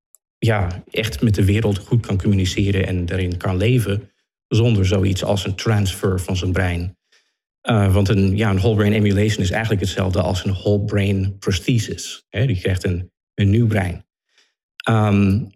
ja, 0.44 0.83
echt 0.90 1.22
met 1.22 1.35
de 1.35 1.44
wereld 1.44 1.78
goed 1.78 2.07
kan 2.07 2.18
communiceren 2.18 2.87
en 2.87 3.07
daarin 3.07 3.37
kan 3.37 3.57
leven, 3.57 4.11
zonder 4.48 4.87
zoiets 4.87 5.24
als 5.24 5.44
een 5.44 5.55
transfer 5.55 6.20
van 6.20 6.37
zijn 6.37 6.52
brein. 6.52 6.96
Uh, 7.62 7.94
want 7.94 8.09
een, 8.09 8.37
ja, 8.37 8.50
een 8.50 8.59
whole 8.59 8.76
brain 8.76 8.92
emulation 8.92 9.42
is 9.42 9.50
eigenlijk 9.50 9.81
hetzelfde 9.81 10.22
als 10.22 10.44
een 10.44 10.52
whole 10.52 10.85
brain 10.85 11.38
prosthesis. 11.38 12.26
Hè? 12.28 12.46
Die 12.46 12.61
krijgt 12.61 12.85
een, 12.85 13.12
een 13.35 13.50
nieuw 13.50 13.66
brein. 13.66 14.07
Um, 14.90 15.50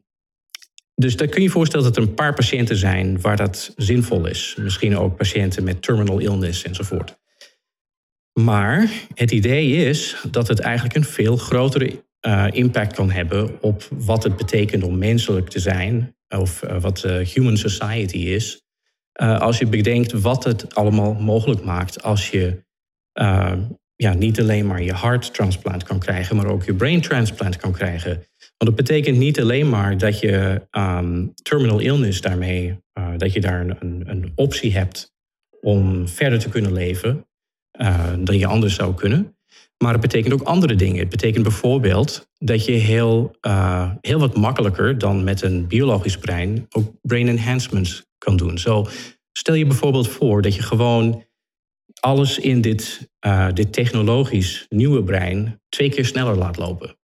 dus 0.94 1.16
daar 1.16 1.28
kun 1.28 1.40
je 1.40 1.46
je 1.46 1.52
voorstellen 1.52 1.86
dat 1.86 1.96
er 1.96 2.02
een 2.02 2.14
paar 2.14 2.34
patiënten 2.34 2.76
zijn 2.76 3.20
waar 3.20 3.36
dat 3.36 3.72
zinvol 3.76 4.26
is. 4.26 4.56
Misschien 4.58 4.96
ook 4.96 5.16
patiënten 5.16 5.64
met 5.64 5.82
terminal 5.82 6.18
illness 6.18 6.62
enzovoort. 6.62 7.18
Maar 8.32 8.90
het 9.14 9.30
idee 9.30 9.72
is 9.72 10.16
dat 10.30 10.48
het 10.48 10.60
eigenlijk 10.60 10.94
een 10.94 11.04
veel 11.04 11.36
grotere 11.36 12.04
uh, 12.26 12.46
impact 12.50 12.94
kan 12.94 13.10
hebben 13.10 13.62
op 13.62 13.88
wat 13.90 14.22
het 14.22 14.36
betekent 14.36 14.82
om 14.82 14.98
menselijk 14.98 15.48
te 15.48 15.60
zijn, 15.60 16.16
of 16.28 16.62
uh, 16.62 16.80
wat 16.80 17.04
uh, 17.06 17.16
human 17.16 17.56
society 17.56 18.16
is. 18.16 18.64
als 19.18 19.58
je 19.58 19.66
bedenkt 19.66 20.12
wat 20.12 20.44
het 20.44 20.74
allemaal 20.74 21.14
mogelijk 21.14 21.64
maakt 21.64 22.02
als 22.02 22.30
je 22.30 22.64
ja, 23.96 24.14
niet 24.14 24.40
alleen 24.40 24.66
maar 24.66 24.82
je 24.82 24.92
harttransplant 24.92 25.82
kan 25.82 25.98
krijgen, 25.98 26.36
maar 26.36 26.46
ook 26.46 26.64
je 26.64 26.74
brain 26.74 27.00
transplant 27.00 27.56
kan 27.56 27.72
krijgen. 27.72 28.14
Want 28.38 28.56
dat 28.56 28.74
betekent 28.74 29.16
niet 29.18 29.40
alleen 29.40 29.68
maar 29.68 29.98
dat 29.98 30.20
je 30.20 30.62
um, 30.70 31.34
terminal 31.34 31.78
illness 31.78 32.20
daarmee, 32.20 32.78
dat 33.16 33.32
je 33.32 33.40
daar 33.40 33.60
een, 33.60 34.02
een, 34.08 34.32
optie 34.34 34.72
hebt 34.72 35.12
om 35.60 36.08
verder 36.08 36.38
te 36.38 36.48
kunnen 36.48 36.72
leven 36.72 37.26
dan 38.18 38.38
je 38.38 38.46
anders 38.46 38.74
zou 38.74 38.94
kunnen. 38.94 39.35
Maar 39.78 39.92
het 39.92 40.00
betekent 40.00 40.32
ook 40.32 40.42
andere 40.42 40.74
dingen. 40.74 40.98
Het 40.98 41.08
betekent 41.08 41.42
bijvoorbeeld 41.42 42.28
dat 42.38 42.64
je 42.64 42.72
heel, 42.72 43.36
uh, 43.46 43.90
heel 44.00 44.18
wat 44.18 44.36
makkelijker 44.36 44.98
dan 44.98 45.24
met 45.24 45.42
een 45.42 45.66
biologisch 45.66 46.18
brein 46.18 46.66
ook 46.70 46.92
brain 47.02 47.28
enhancements 47.28 48.06
kan 48.18 48.36
doen. 48.36 48.58
Zo 48.58 48.86
stel 49.32 49.54
je 49.54 49.66
bijvoorbeeld 49.66 50.08
voor 50.08 50.42
dat 50.42 50.54
je 50.54 50.62
gewoon 50.62 51.24
alles 52.00 52.38
in 52.38 52.60
dit, 52.60 53.10
uh, 53.26 53.52
dit 53.52 53.72
technologisch 53.72 54.66
nieuwe 54.68 55.02
brein 55.02 55.60
twee 55.68 55.90
keer 55.90 56.04
sneller 56.04 56.36
laat 56.36 56.56
lopen. 56.56 56.96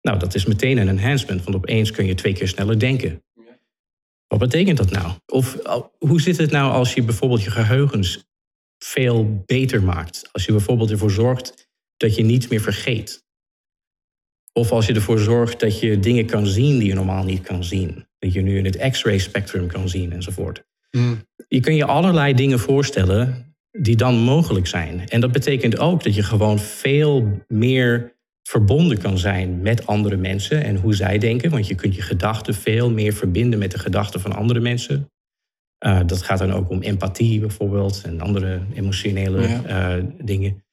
Nou, 0.00 0.18
dat 0.18 0.34
is 0.34 0.46
meteen 0.46 0.78
een 0.78 0.88
enhancement, 0.88 1.44
want 1.44 1.56
opeens 1.56 1.90
kun 1.90 2.06
je 2.06 2.14
twee 2.14 2.32
keer 2.32 2.48
sneller 2.48 2.78
denken. 2.78 3.24
Wat 4.26 4.38
betekent 4.38 4.76
dat 4.76 4.90
nou? 4.90 5.12
Of 5.26 5.56
hoe 5.98 6.20
zit 6.20 6.36
het 6.36 6.50
nou 6.50 6.72
als 6.72 6.94
je 6.94 7.02
bijvoorbeeld 7.02 7.42
je 7.42 7.50
geheugens 7.50 8.24
veel 8.78 9.42
beter 9.46 9.82
maakt? 9.82 10.28
Als 10.32 10.44
je 10.44 10.52
bijvoorbeeld 10.52 10.90
ervoor 10.90 11.10
zorgt 11.10 11.65
dat 11.96 12.14
je 12.16 12.22
niets 12.22 12.48
meer 12.48 12.60
vergeet. 12.60 13.24
Of 14.52 14.72
als 14.72 14.86
je 14.86 14.94
ervoor 14.94 15.18
zorgt 15.18 15.60
dat 15.60 15.80
je 15.80 15.98
dingen 15.98 16.26
kan 16.26 16.46
zien 16.46 16.78
die 16.78 16.88
je 16.88 16.94
normaal 16.94 17.24
niet 17.24 17.42
kan 17.42 17.64
zien. 17.64 18.06
Dat 18.18 18.32
je 18.32 18.40
nu 18.40 18.58
in 18.58 18.64
het 18.64 18.90
X-ray 18.90 19.18
spectrum 19.18 19.66
kan 19.66 19.88
zien 19.88 20.12
enzovoort. 20.12 20.64
Mm. 20.90 21.26
Je 21.48 21.60
kun 21.60 21.74
je 21.74 21.84
allerlei 21.84 22.34
dingen 22.34 22.58
voorstellen 22.58 23.54
die 23.70 23.96
dan 23.96 24.14
mogelijk 24.14 24.66
zijn. 24.66 25.08
En 25.08 25.20
dat 25.20 25.32
betekent 25.32 25.78
ook 25.78 26.02
dat 26.02 26.14
je 26.14 26.22
gewoon 26.22 26.58
veel 26.58 27.44
meer 27.48 28.14
verbonden 28.42 28.98
kan 28.98 29.18
zijn 29.18 29.60
met 29.60 29.86
andere 29.86 30.16
mensen 30.16 30.64
en 30.64 30.76
hoe 30.76 30.94
zij 30.94 31.18
denken. 31.18 31.50
Want 31.50 31.66
je 31.66 31.74
kunt 31.74 31.94
je 31.94 32.02
gedachten 32.02 32.54
veel 32.54 32.90
meer 32.90 33.12
verbinden 33.12 33.58
met 33.58 33.70
de 33.70 33.78
gedachten 33.78 34.20
van 34.20 34.32
andere 34.32 34.60
mensen. 34.60 35.10
Uh, 35.86 36.00
dat 36.06 36.22
gaat 36.22 36.38
dan 36.38 36.52
ook 36.52 36.70
om 36.70 36.82
empathie 36.82 37.40
bijvoorbeeld 37.40 38.02
en 38.04 38.20
andere 38.20 38.60
emotionele 38.74 39.48
uh, 39.66 39.94
dingen. 40.18 40.64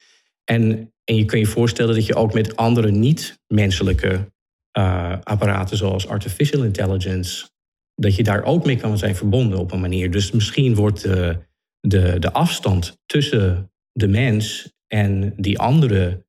En 0.44 0.93
en 1.04 1.16
je 1.16 1.26
kan 1.26 1.40
je 1.40 1.46
voorstellen 1.46 1.96
dat 1.96 2.06
je 2.06 2.16
ook 2.16 2.34
met 2.34 2.56
andere 2.56 2.92
niet-menselijke 2.92 4.32
uh, 4.78 5.18
apparaten, 5.24 5.78
zoals 5.78 6.08
artificial 6.08 6.64
intelligence, 6.64 7.50
dat 7.96 8.16
je 8.16 8.24
daar 8.24 8.44
ook 8.44 8.66
mee 8.66 8.78
kan 8.78 8.98
zijn 8.98 9.16
verbonden 9.16 9.60
op 9.60 9.72
een 9.72 9.82
manier. 9.82 10.12
Dus 10.12 10.32
misschien 10.32 10.76
wordt 10.76 11.02
de, 11.02 11.38
de, 11.80 12.20
de 12.20 12.32
afstand 12.32 12.98
tussen 13.06 13.72
de 13.92 14.08
mens 14.08 14.74
en 14.88 15.34
die 15.38 15.60
andere 15.60 16.26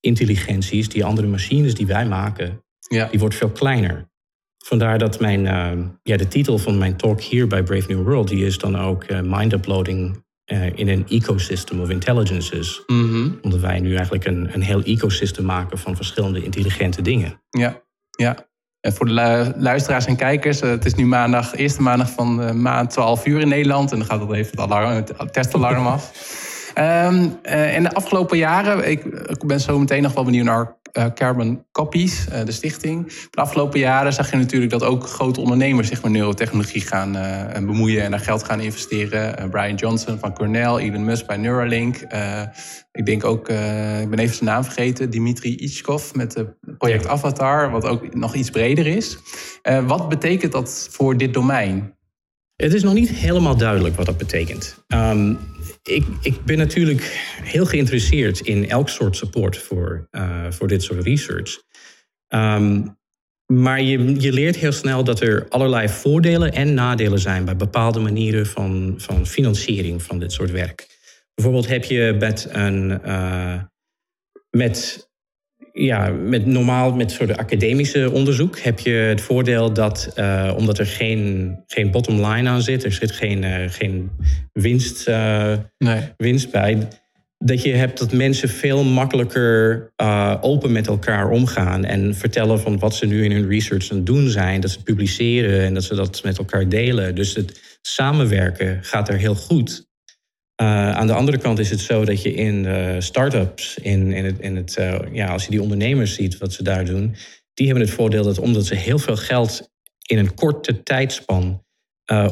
intelligenties, 0.00 0.88
die 0.88 1.04
andere 1.04 1.26
machines 1.26 1.74
die 1.74 1.86
wij 1.86 2.06
maken, 2.06 2.64
ja. 2.88 3.08
die 3.08 3.20
wordt 3.20 3.34
veel 3.34 3.50
kleiner. 3.50 4.10
Vandaar 4.64 4.98
dat 4.98 5.20
mijn, 5.20 5.44
uh, 5.44 5.86
ja, 6.02 6.16
de 6.16 6.28
titel 6.28 6.58
van 6.58 6.78
mijn 6.78 6.96
talk 6.96 7.20
hier 7.20 7.46
bij 7.46 7.62
Brave 7.62 7.92
New 7.92 8.04
World, 8.04 8.28
die 8.28 8.46
is 8.46 8.58
dan 8.58 8.76
ook 8.76 9.10
uh, 9.10 9.20
Mind 9.20 9.52
Uploading 9.52 10.24
uh, 10.48 10.78
in 10.78 10.88
een 10.88 11.06
ecosystem 11.08 11.80
of 11.80 11.90
intelligences. 11.90 12.82
Mm 12.86 13.38
Omdat 13.42 13.60
wij 13.60 13.80
nu 13.80 13.94
eigenlijk 13.94 14.24
een, 14.24 14.50
een 14.54 14.62
heel 14.62 14.82
ecosystem 14.82 15.44
maken 15.44 15.78
van 15.78 15.96
verschillende 15.96 16.44
intelligente 16.44 17.02
dingen. 17.02 17.42
Ja, 17.50 17.82
ja. 18.10 18.46
En 18.80 18.92
voor 18.92 19.06
de 19.06 19.52
luisteraars 19.56 20.06
en 20.06 20.16
kijkers, 20.16 20.60
eh, 20.60 20.70
het 20.70 20.84
is 20.84 20.94
nu 20.94 21.06
maandag, 21.06 21.54
eerste 21.54 21.82
maandag 21.82 22.10
van 22.10 22.36
de 22.36 22.52
maand 22.52 22.90
12 22.90 23.26
uur 23.26 23.40
in 23.40 23.48
Nederland. 23.48 23.92
En 23.92 23.98
dan 23.98 24.06
gaat 24.06 24.20
het 24.20 24.32
even 24.32 24.50
het, 24.50 24.60
alarm, 24.60 24.94
het 25.16 25.32
testalarm 25.32 25.86
af. 25.96 26.12
Um, 26.78 27.38
uh, 27.42 27.74
in 27.76 27.82
de 27.82 27.92
afgelopen 27.92 28.38
jaren, 28.38 28.90
ik, 28.90 29.04
ik, 29.04 29.46
ben 29.46 29.60
zo 29.60 29.78
meteen 29.78 30.02
nog 30.02 30.14
wel 30.14 30.24
benieuwd 30.24 30.44
naar 30.44 30.77
Carbon 31.14 31.66
Copies, 31.72 32.26
de 32.44 32.52
stichting. 32.52 33.06
De 33.30 33.40
afgelopen 33.40 33.78
jaren 33.78 34.12
zag 34.12 34.30
je 34.30 34.36
natuurlijk 34.36 34.70
dat 34.70 34.82
ook 34.84 35.06
grote 35.06 35.40
ondernemers 35.40 35.88
zich 35.88 36.02
met 36.02 36.12
neurotechnologie 36.12 36.80
gaan 36.80 37.12
bemoeien 37.66 38.02
en 38.02 38.10
daar 38.10 38.20
geld 38.20 38.44
gaan 38.44 38.60
investeren. 38.60 39.50
Brian 39.50 39.74
Johnson 39.74 40.18
van 40.18 40.34
Cornell, 40.34 40.76
Elon 40.76 41.04
Musk 41.04 41.26
bij 41.26 41.36
Neuralink. 41.36 41.96
ik 42.92 43.06
denk 43.06 43.24
ook, 43.24 43.48
ik 44.00 44.10
ben 44.10 44.18
even 44.18 44.34
zijn 44.34 44.50
naam 44.50 44.64
vergeten, 44.64 45.10
Dimitri 45.10 45.56
Ichkov 45.56 46.12
met 46.12 46.34
het 46.34 46.48
project 46.78 47.06
Avatar, 47.06 47.70
wat 47.70 47.84
ook 47.84 48.14
nog 48.14 48.34
iets 48.34 48.50
breder 48.50 48.86
is. 48.86 49.18
wat 49.86 50.08
betekent 50.08 50.52
dat 50.52 50.88
voor 50.90 51.16
dit 51.16 51.34
domein? 51.34 51.96
Het 52.62 52.74
is 52.74 52.82
nog 52.82 52.94
niet 52.94 53.08
helemaal 53.08 53.56
duidelijk 53.56 53.96
wat 53.96 54.06
dat 54.06 54.18
betekent. 54.18 54.84
Um, 54.88 55.38
ik, 55.82 56.04
ik, 56.22 56.44
ben 56.44 56.56
natuurlijk 56.58 57.02
heel 57.42 57.66
geïnteresseerd 57.66 58.40
in 58.40 58.68
elk 58.68 58.88
soort 58.88 59.16
support 59.16 59.56
voor, 59.56 60.08
uh, 60.10 60.50
voor 60.50 60.68
dit 60.68 60.82
soort 60.82 61.04
research. 61.04 61.62
Um, 62.28 62.98
maar 63.46 63.82
je, 63.82 64.20
je 64.20 64.32
leert 64.32 64.56
heel 64.56 64.72
snel 64.72 65.04
dat 65.04 65.20
er 65.20 65.48
allerlei 65.48 65.88
voordelen 65.88 66.52
en 66.52 66.74
nadelen 66.74 67.18
zijn 67.18 67.44
bij 67.44 67.56
bepaalde 67.56 68.00
manieren 68.00 68.46
van, 68.46 68.94
van 68.96 69.26
financiering 69.26 70.02
van 70.02 70.18
dit 70.18 70.32
soort 70.32 70.50
werk. 70.50 70.86
Bijvoorbeeld 71.34 71.68
heb 71.68 71.84
je 71.84 72.16
met 72.18 72.48
een. 72.52 73.00
Uh, 73.06 73.62
met 74.50 75.07
ja, 75.78 76.08
met 76.08 76.46
normaal 76.46 76.92
met 76.92 77.10
soort 77.10 77.36
academische 77.36 78.10
onderzoek 78.10 78.58
heb 78.58 78.78
je 78.78 78.90
het 78.90 79.20
voordeel 79.20 79.72
dat, 79.72 80.12
uh, 80.16 80.54
omdat 80.56 80.78
er 80.78 80.86
geen, 80.86 81.56
geen 81.66 81.90
bottom 81.90 82.26
line 82.26 82.48
aan 82.48 82.62
zit, 82.62 82.84
er 82.84 82.92
zit 82.92 83.12
geen, 83.12 83.42
uh, 83.42 83.54
geen 83.68 84.10
winst, 84.52 85.08
uh, 85.08 85.52
nee. 85.78 86.00
winst 86.16 86.50
bij, 86.50 86.88
dat 87.38 87.62
je 87.62 87.74
hebt 87.74 87.98
dat 87.98 88.12
mensen 88.12 88.48
veel 88.48 88.84
makkelijker 88.84 89.92
open 90.40 90.72
met 90.72 90.86
elkaar 90.86 91.30
omgaan 91.30 91.84
en 91.84 92.14
vertellen 92.14 92.60
van 92.60 92.78
wat 92.78 92.94
ze 92.94 93.06
nu 93.06 93.24
in 93.24 93.32
hun 93.32 93.48
research 93.48 93.90
aan 93.90 93.96
het 93.96 94.06
doen 94.06 94.28
zijn, 94.28 94.60
dat 94.60 94.70
ze 94.70 94.82
publiceren 94.82 95.60
en 95.60 95.74
dat 95.74 95.84
ze 95.84 95.94
dat 95.94 96.22
met 96.24 96.38
elkaar 96.38 96.68
delen. 96.68 97.14
Dus 97.14 97.34
het 97.34 97.78
samenwerken 97.80 98.78
gaat 98.82 99.08
er 99.08 99.16
heel 99.16 99.34
goed. 99.34 99.87
Uh, 100.62 100.90
aan 100.90 101.06
de 101.06 101.12
andere 101.12 101.38
kant 101.38 101.58
is 101.58 101.70
het 101.70 101.80
zo 101.80 102.04
dat 102.04 102.22
je 102.22 102.34
in 102.34 102.64
uh, 102.64 102.94
start-ups, 102.98 103.78
in, 103.78 104.12
in 104.12 104.24
het, 104.24 104.38
in 104.38 104.56
het, 104.56 104.76
uh, 104.78 104.98
ja, 105.12 105.28
als 105.28 105.44
je 105.44 105.50
die 105.50 105.62
ondernemers 105.62 106.14
ziet 106.14 106.38
wat 106.38 106.52
ze 106.52 106.62
daar 106.62 106.84
doen, 106.84 107.16
die 107.54 107.66
hebben 107.66 107.84
het 107.84 107.94
voordeel 107.94 108.24
dat 108.24 108.38
omdat 108.38 108.66
ze 108.66 108.74
heel 108.74 108.98
veel 108.98 109.16
geld 109.16 109.70
in 110.06 110.18
een 110.18 110.34
korte 110.34 110.82
tijdspan 110.82 111.62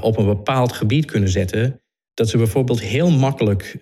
op 0.00 0.18
een 0.18 0.26
bepaald 0.26 0.72
gebied 0.72 1.04
kunnen 1.04 1.28
zetten, 1.28 1.80
dat 2.14 2.28
ze 2.28 2.36
bijvoorbeeld 2.36 2.80
heel 2.80 3.10
makkelijk 3.10 3.78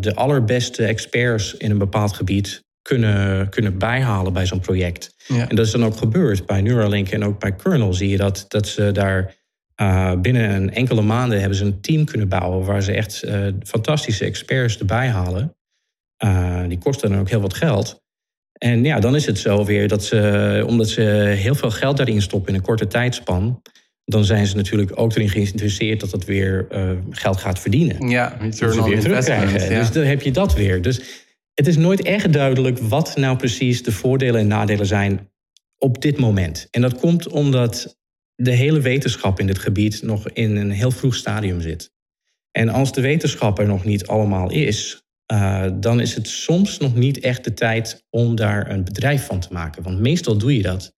de 0.00 0.12
allerbeste 0.14 0.84
experts 0.84 1.54
in 1.54 1.70
een 1.70 1.78
bepaald 1.78 2.12
gebied 2.12 2.64
kunnen, 2.82 3.48
kunnen 3.48 3.78
bijhalen 3.78 4.32
bij 4.32 4.46
zo'n 4.46 4.60
project. 4.60 5.14
Ja. 5.26 5.48
En 5.48 5.56
dat 5.56 5.66
is 5.66 5.72
dan 5.72 5.84
ook 5.84 5.96
gebeurd 5.96 6.46
bij 6.46 6.60
Neuralink 6.60 7.08
en 7.08 7.24
ook 7.24 7.40
bij 7.40 7.54
Kernel 7.54 7.92
zie 7.92 8.08
je 8.08 8.16
dat, 8.16 8.44
dat 8.48 8.68
ze 8.68 8.92
daar 8.92 9.34
uh, 9.82 10.12
binnen 10.20 10.50
een 10.50 10.72
enkele 10.74 11.02
maanden 11.02 11.40
hebben 11.40 11.58
ze 11.58 11.64
een 11.64 11.80
team 11.80 12.04
kunnen 12.04 12.28
bouwen 12.28 12.64
waar 12.64 12.82
ze 12.82 12.92
echt 12.92 13.22
uh, 13.24 13.46
fantastische 13.62 14.24
experts 14.24 14.78
erbij 14.78 15.08
halen. 15.08 15.56
Uh, 16.24 16.62
die 16.68 16.78
kosten 16.78 17.10
dan 17.10 17.18
ook 17.18 17.28
heel 17.28 17.40
wat 17.40 17.54
geld. 17.54 18.00
En 18.52 18.84
ja, 18.84 19.00
dan 19.00 19.14
is 19.14 19.26
het 19.26 19.38
zo 19.38 19.64
weer 19.64 19.88
dat 19.88 20.04
ze, 20.04 20.64
omdat 20.66 20.88
ze 20.88 21.00
heel 21.36 21.54
veel 21.54 21.70
geld 21.70 21.96
daarin 21.96 22.22
stoppen 22.22 22.48
in 22.48 22.58
een 22.58 22.64
korte 22.64 22.86
tijdspan, 22.86 23.62
dan 24.04 24.24
zijn 24.24 24.46
ze 24.46 24.56
natuurlijk 24.56 24.98
ook 24.98 25.14
erin 25.14 25.28
geïnteresseerd 25.28 26.00
dat 26.00 26.10
dat 26.10 26.24
weer 26.24 26.66
geld 27.10 27.36
gaat 27.36 27.58
verdienen. 27.58 28.08
Ja, 28.08 28.36
return 28.40 28.80
on 28.80 28.92
investment. 28.92 29.62
Ja. 29.62 29.68
Dus 29.68 29.92
dan 29.92 30.04
heb 30.04 30.22
je 30.22 30.30
dat 30.30 30.54
weer. 30.54 30.82
Dus 30.82 31.00
het 31.54 31.66
is 31.66 31.76
nooit 31.76 32.02
echt 32.02 32.32
duidelijk 32.32 32.78
wat 32.78 33.16
nou 33.16 33.36
precies 33.36 33.82
de 33.82 33.92
voordelen 33.92 34.40
en 34.40 34.46
nadelen 34.46 34.86
zijn 34.86 35.30
op 35.78 36.02
dit 36.02 36.18
moment. 36.18 36.68
En 36.70 36.80
dat 36.80 36.98
komt 36.98 37.28
omdat 37.28 38.01
de 38.34 38.50
hele 38.50 38.80
wetenschap 38.80 39.40
in 39.40 39.46
dit 39.46 39.58
gebied 39.58 40.02
nog 40.02 40.28
in 40.28 40.56
een 40.56 40.70
heel 40.70 40.90
vroeg 40.90 41.14
stadium 41.14 41.60
zit. 41.60 41.92
En 42.50 42.68
als 42.68 42.92
de 42.92 43.00
wetenschap 43.00 43.58
er 43.58 43.66
nog 43.66 43.84
niet 43.84 44.06
allemaal 44.06 44.50
is, 44.50 45.02
uh, 45.32 45.66
dan 45.74 46.00
is 46.00 46.14
het 46.14 46.28
soms 46.28 46.78
nog 46.78 46.94
niet 46.94 47.20
echt 47.20 47.44
de 47.44 47.54
tijd 47.54 48.04
om 48.10 48.34
daar 48.34 48.70
een 48.70 48.84
bedrijf 48.84 49.26
van 49.26 49.40
te 49.40 49.52
maken. 49.52 49.82
Want 49.82 50.00
meestal 50.00 50.38
doe 50.38 50.56
je 50.56 50.62
dat 50.62 50.94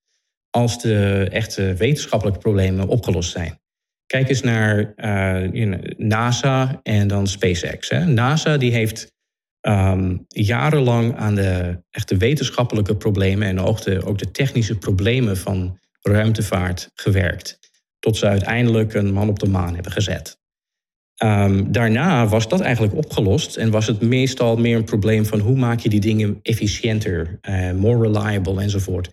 als 0.50 0.82
de 0.82 1.28
echte 1.30 1.74
wetenschappelijke 1.74 2.40
problemen 2.40 2.88
opgelost 2.88 3.30
zijn. 3.30 3.58
Kijk 4.06 4.28
eens 4.28 4.42
naar 4.42 4.94
uh, 4.96 5.74
NASA 5.96 6.80
en 6.82 7.08
dan 7.08 7.26
SpaceX. 7.26 7.88
Hè. 7.88 8.04
NASA 8.04 8.56
die 8.56 8.72
heeft 8.72 9.12
um, 9.60 10.24
jarenlang 10.28 11.16
aan 11.16 11.34
de 11.34 11.82
echte 11.90 12.16
wetenschappelijke 12.16 12.96
problemen 12.96 13.48
en 13.48 13.60
ook 13.60 14.18
de 14.18 14.30
technische 14.32 14.78
problemen 14.78 15.36
van 15.36 15.78
ruimtevaart 16.06 16.90
gewerkt. 16.94 17.58
Tot 17.98 18.16
ze 18.16 18.26
uiteindelijk 18.26 18.94
een 18.94 19.12
man 19.12 19.28
op 19.28 19.38
de 19.38 19.48
maan 19.48 19.74
hebben 19.74 19.92
gezet. 19.92 20.38
Um, 21.22 21.72
daarna 21.72 22.28
was 22.28 22.48
dat 22.48 22.60
eigenlijk 22.60 22.94
opgelost 22.94 23.56
en 23.56 23.70
was 23.70 23.86
het 23.86 24.00
meestal 24.00 24.56
meer 24.56 24.76
een 24.76 24.84
probleem 24.84 25.26
van 25.26 25.38
hoe 25.38 25.56
maak 25.56 25.80
je 25.80 25.88
die 25.88 26.00
dingen 26.00 26.38
efficiënter, 26.42 27.38
uh, 27.48 27.72
more 27.72 28.02
reliable 28.02 28.60
enzovoort. 28.60 29.12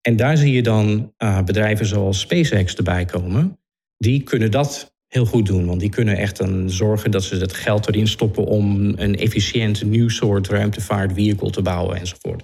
En 0.00 0.16
daar 0.16 0.36
zie 0.36 0.52
je 0.52 0.62
dan 0.62 1.12
uh, 1.18 1.42
bedrijven 1.42 1.86
zoals 1.86 2.20
SpaceX 2.20 2.74
erbij 2.74 3.04
komen. 3.04 3.58
Die 3.96 4.22
kunnen 4.22 4.50
dat 4.50 4.94
heel 5.06 5.26
goed 5.26 5.46
doen, 5.46 5.66
want 5.66 5.80
die 5.80 5.88
kunnen 5.88 6.16
echt 6.16 6.36
dan 6.36 6.70
zorgen 6.70 7.10
dat 7.10 7.22
ze 7.22 7.36
het 7.36 7.52
geld 7.52 7.88
erin 7.88 8.08
stoppen 8.08 8.44
om 8.44 8.92
een 8.96 9.16
efficiënt 9.16 9.84
nieuw 9.84 10.08
soort 10.08 10.48
ruimtevaartvehicle 10.48 11.50
te 11.50 11.62
bouwen 11.62 11.96
enzovoort. 11.96 12.42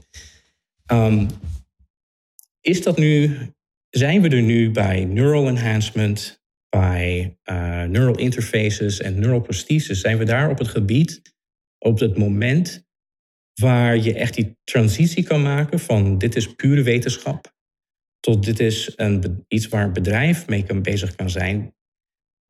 Um, 0.93 1.27
is 2.61 2.83
dat 2.83 2.99
nu 2.99 3.39
zijn 3.91 4.23
we 4.23 4.29
er 4.29 4.43
nu 4.43 4.71
bij 4.71 5.05
neural 5.05 5.49
enhancement, 5.49 6.43
bij 6.69 7.39
uh, 7.51 7.83
neural 7.83 8.19
interfaces 8.19 9.01
en 9.01 9.19
neural 9.19 9.41
prostheses, 9.41 10.01
zijn 10.01 10.19
we 10.19 10.25
daar 10.25 10.51
op 10.51 10.59
het 10.59 10.69
gebied, 10.69 11.35
op 11.79 11.99
het 11.99 12.19
moment 12.19 12.87
waar 13.61 13.97
je 13.97 14.15
echt 14.15 14.35
die 14.35 14.57
transitie 14.65 15.23
kan 15.23 15.43
maken 15.43 15.79
van 15.79 16.19
dit 16.19 16.37
is 16.37 16.55
pure 16.55 16.83
wetenschap 16.83 17.57
tot 18.21 18.45
dit 18.45 18.61
is 18.61 18.93
een, 18.97 19.45
iets 19.49 19.69
waar 19.69 19.85
een 19.85 19.93
bedrijf 19.93 20.47
mee 20.47 20.65
kan, 20.65 20.83
bezig 20.83 21.15
kan 21.15 21.31
zijn, 21.31 21.75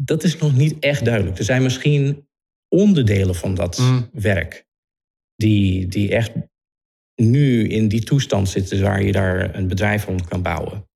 dat 0.02 0.24
is 0.24 0.36
nog 0.36 0.56
niet 0.56 0.78
echt 0.78 1.04
duidelijk. 1.04 1.38
Er 1.38 1.44
zijn 1.44 1.62
misschien 1.62 2.28
onderdelen 2.68 3.34
van 3.34 3.54
dat 3.54 3.78
mm. 3.78 4.08
werk 4.12 4.66
die, 5.36 5.86
die 5.86 6.14
echt 6.14 6.32
nu 7.14 7.68
in 7.68 7.88
die 7.88 8.02
toestand 8.02 8.48
zitten 8.48 8.82
waar 8.82 9.02
je 9.02 9.12
daar 9.12 9.54
een 9.54 9.68
bedrijf 9.68 10.04
rond 10.04 10.28
kan 10.28 10.42
bouwen. 10.42 10.87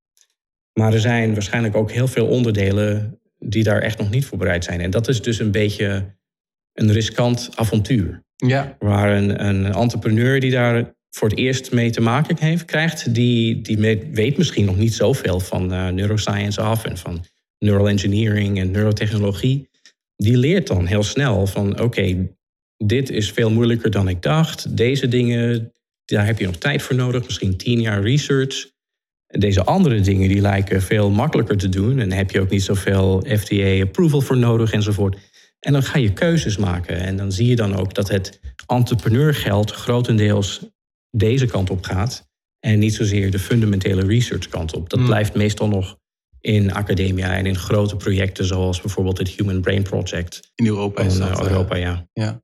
Maar 0.73 0.93
er 0.93 1.01
zijn 1.01 1.33
waarschijnlijk 1.33 1.77
ook 1.77 1.91
heel 1.91 2.09
veel 2.09 2.27
onderdelen 2.27 3.21
die 3.39 3.63
daar 3.63 3.81
echt 3.81 3.99
nog 3.99 4.11
niet 4.11 4.25
voor 4.25 4.39
bereid 4.39 4.65
zijn. 4.65 4.81
En 4.81 4.91
dat 4.91 5.09
is 5.09 5.23
dus 5.23 5.39
een 5.39 5.51
beetje 5.51 6.17
een 6.73 6.93
riskant 6.93 7.51
avontuur. 7.55 8.25
Ja. 8.37 8.77
Waar 8.79 9.17
een, 9.17 9.47
een 9.47 9.73
entrepreneur 9.73 10.41
die 10.41 10.51
daar 10.51 10.95
voor 11.11 11.29
het 11.29 11.39
eerst 11.39 11.73
mee 11.73 11.91
te 11.91 12.01
maken 12.01 12.37
heeft, 12.39 12.65
krijgt, 12.65 13.15
die, 13.15 13.61
die 13.61 13.79
weet 14.13 14.37
misschien 14.37 14.65
nog 14.65 14.77
niet 14.77 14.95
zoveel 14.95 15.41
van 15.41 15.73
uh, 15.73 15.89
neuroscience 15.89 16.61
af 16.61 16.85
en 16.85 16.97
van 16.97 17.25
neural 17.59 17.89
engineering 17.89 18.59
en 18.59 18.71
neurotechnologie. 18.71 19.69
Die 20.17 20.37
leert 20.37 20.67
dan 20.67 20.87
heel 20.87 21.03
snel 21.03 21.47
van 21.47 21.81
oké, 21.81 22.29
dit 22.77 23.11
is 23.11 23.31
veel 23.31 23.51
moeilijker 23.51 23.91
dan 23.91 24.09
ik 24.09 24.23
dacht. 24.23 24.77
Deze 24.77 25.09
dingen, 25.09 25.73
daar 26.05 26.27
heb 26.27 26.39
je 26.39 26.47
nog 26.47 26.57
tijd 26.57 26.83
voor 26.83 26.97
nodig, 26.97 27.25
misschien 27.25 27.57
tien 27.57 27.81
jaar 27.81 28.03
research. 28.03 28.71
Deze 29.39 29.65
andere 29.65 30.01
dingen 30.01 30.29
die 30.29 30.41
lijken 30.41 30.83
veel 30.83 31.11
makkelijker 31.11 31.57
te 31.57 31.69
doen. 31.69 31.99
En 31.99 32.13
heb 32.13 32.31
je 32.31 32.41
ook 32.41 32.51
niet 32.51 32.63
zoveel 32.63 33.25
FDA-approval 33.29 34.21
voor 34.21 34.37
nodig 34.37 34.73
enzovoort. 34.73 35.17
En 35.61 35.73
dan 35.73 35.83
ga 35.83 35.99
je 35.99 36.13
keuzes 36.13 36.57
maken. 36.57 36.97
En 36.97 37.17
dan 37.17 37.33
zie 37.33 37.47
je 37.47 37.57
dan 37.57 37.77
ook 37.77 37.95
dat 37.95 38.09
het 38.09 38.41
entrepreneurgeld 38.67 39.71
grotendeels 39.71 40.61
deze 41.11 41.47
kant 41.47 41.71
op 41.71 41.85
gaat. 41.85 42.31
En 42.61 42.79
niet 42.79 42.95
zozeer 42.95 43.31
de 43.31 43.39
fundamentele 43.39 44.07
research 44.07 44.49
kant 44.49 44.75
op. 44.75 44.91
Dat 44.91 44.99
hmm. 44.99 45.09
blijft 45.09 45.35
meestal 45.35 45.69
nog 45.69 45.97
in 46.41 46.73
academia 46.73 47.37
en 47.37 47.47
in 47.47 47.57
grote 47.57 47.97
projecten 47.97 48.45
zoals 48.45 48.81
bijvoorbeeld 48.81 49.19
het 49.19 49.29
Human 49.29 49.61
Brain 49.61 49.83
Project. 49.83 50.53
In 50.55 50.67
Europa 50.67 51.03
is 51.03 51.19
dat. 51.19 51.43
Europa, 51.43 51.77
ja. 51.77 52.09
ja. 52.13 52.43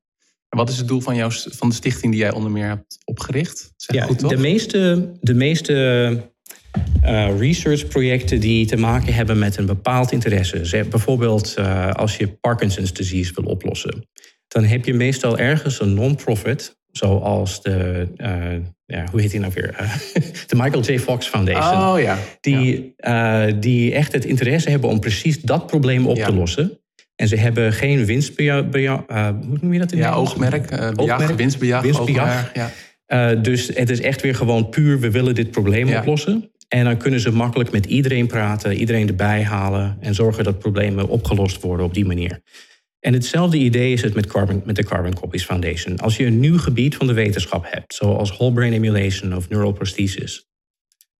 En 0.49 0.57
wat 0.57 0.69
is 0.69 0.77
het 0.77 0.87
doel 0.87 1.01
van, 1.01 1.15
jou, 1.15 1.31
van 1.33 1.69
de 1.69 1.75
stichting 1.75 2.11
die 2.11 2.21
jij 2.21 2.33
onder 2.33 2.51
meer 2.51 2.67
hebt 2.67 2.97
opgericht? 3.05 3.73
Zeg 3.75 3.95
ja, 3.95 4.05
goed, 4.05 4.29
de 4.29 4.37
meeste, 4.37 5.11
de 5.21 5.33
meeste 5.33 6.31
uh, 7.03 7.39
researchprojecten 7.39 8.39
die 8.39 8.65
te 8.65 8.77
maken 8.77 9.13
hebben 9.13 9.39
met 9.39 9.57
een 9.57 9.65
bepaald 9.65 10.11
interesse. 10.11 10.85
Bijvoorbeeld 10.89 11.55
uh, 11.59 11.91
als 11.91 12.17
je 12.17 12.27
Parkinson's 12.27 12.93
disease 12.93 13.31
wil 13.35 13.43
oplossen. 13.43 14.07
Dan 14.47 14.63
heb 14.63 14.85
je 14.85 14.93
meestal 14.93 15.37
ergens 15.37 15.81
een 15.81 15.93
non-profit, 15.93 16.77
zoals 16.91 17.61
de, 17.61 18.07
uh, 18.17 18.65
ja, 18.85 19.05
hoe 19.11 19.21
heet 19.21 19.31
die 19.31 19.39
nou 19.39 19.53
weer? 19.55 19.75
de 20.47 20.55
Michael 20.55 20.81
J. 20.81 20.99
Fox 20.99 21.27
Foundation. 21.27 21.93
Oh 21.93 21.99
ja. 21.99 22.17
Die, 22.41 22.93
ja. 22.97 23.51
die 23.51 23.93
echt 23.93 24.11
het 24.11 24.25
interesse 24.25 24.69
hebben 24.69 24.89
om 24.89 24.99
precies 24.99 25.41
dat 25.41 25.67
probleem 25.67 26.07
op 26.07 26.17
te 26.17 26.33
lossen. 26.33 26.79
En 27.15 27.27
ze 27.27 27.35
hebben 27.35 27.73
geen 27.73 28.05
winstbejag, 28.05 28.65
hoe 28.71 29.57
noem 29.61 29.73
je 29.73 29.79
dat 29.79 29.91
in 29.91 29.97
Ja, 29.97 30.13
oogmerk, 30.13 30.71
uh, 30.71 30.89
oogmerk 30.95 31.37
winstbejag. 31.37 31.81
winstbejag. 31.81 32.51
ja. 32.53 32.71
Uh, 33.07 33.43
dus 33.43 33.71
het 33.73 33.89
is 33.89 34.01
echt 34.01 34.21
weer 34.21 34.35
gewoon 34.35 34.69
puur, 34.69 34.99
we 34.99 35.11
willen 35.11 35.35
dit 35.35 35.51
probleem 35.51 35.93
oplossen. 35.93 36.51
En 36.69 36.83
dan 36.83 36.97
kunnen 36.97 37.19
ze 37.19 37.31
makkelijk 37.31 37.71
met 37.71 37.85
iedereen 37.85 38.27
praten, 38.27 38.77
iedereen 38.77 39.07
erbij 39.07 39.43
halen 39.43 39.97
en 39.99 40.15
zorgen 40.15 40.43
dat 40.43 40.59
problemen 40.59 41.07
opgelost 41.07 41.61
worden 41.61 41.85
op 41.85 41.93
die 41.93 42.05
manier. 42.05 42.41
En 42.99 43.13
hetzelfde 43.13 43.57
idee 43.57 43.93
is 43.93 44.01
het 44.01 44.13
met, 44.13 44.27
carbon, 44.27 44.61
met 44.65 44.75
de 44.75 44.83
Carbon 44.83 45.13
Copies 45.13 45.43
Foundation. 45.43 45.97
Als 45.97 46.17
je 46.17 46.25
een 46.25 46.39
nieuw 46.39 46.57
gebied 46.57 46.95
van 46.95 47.07
de 47.07 47.13
wetenschap 47.13 47.65
hebt, 47.69 47.93
zoals 47.93 48.31
whole 48.31 48.53
brain 48.53 48.73
emulation 48.73 49.35
of 49.35 49.49
neural 49.49 49.71
prosthesis, 49.71 50.47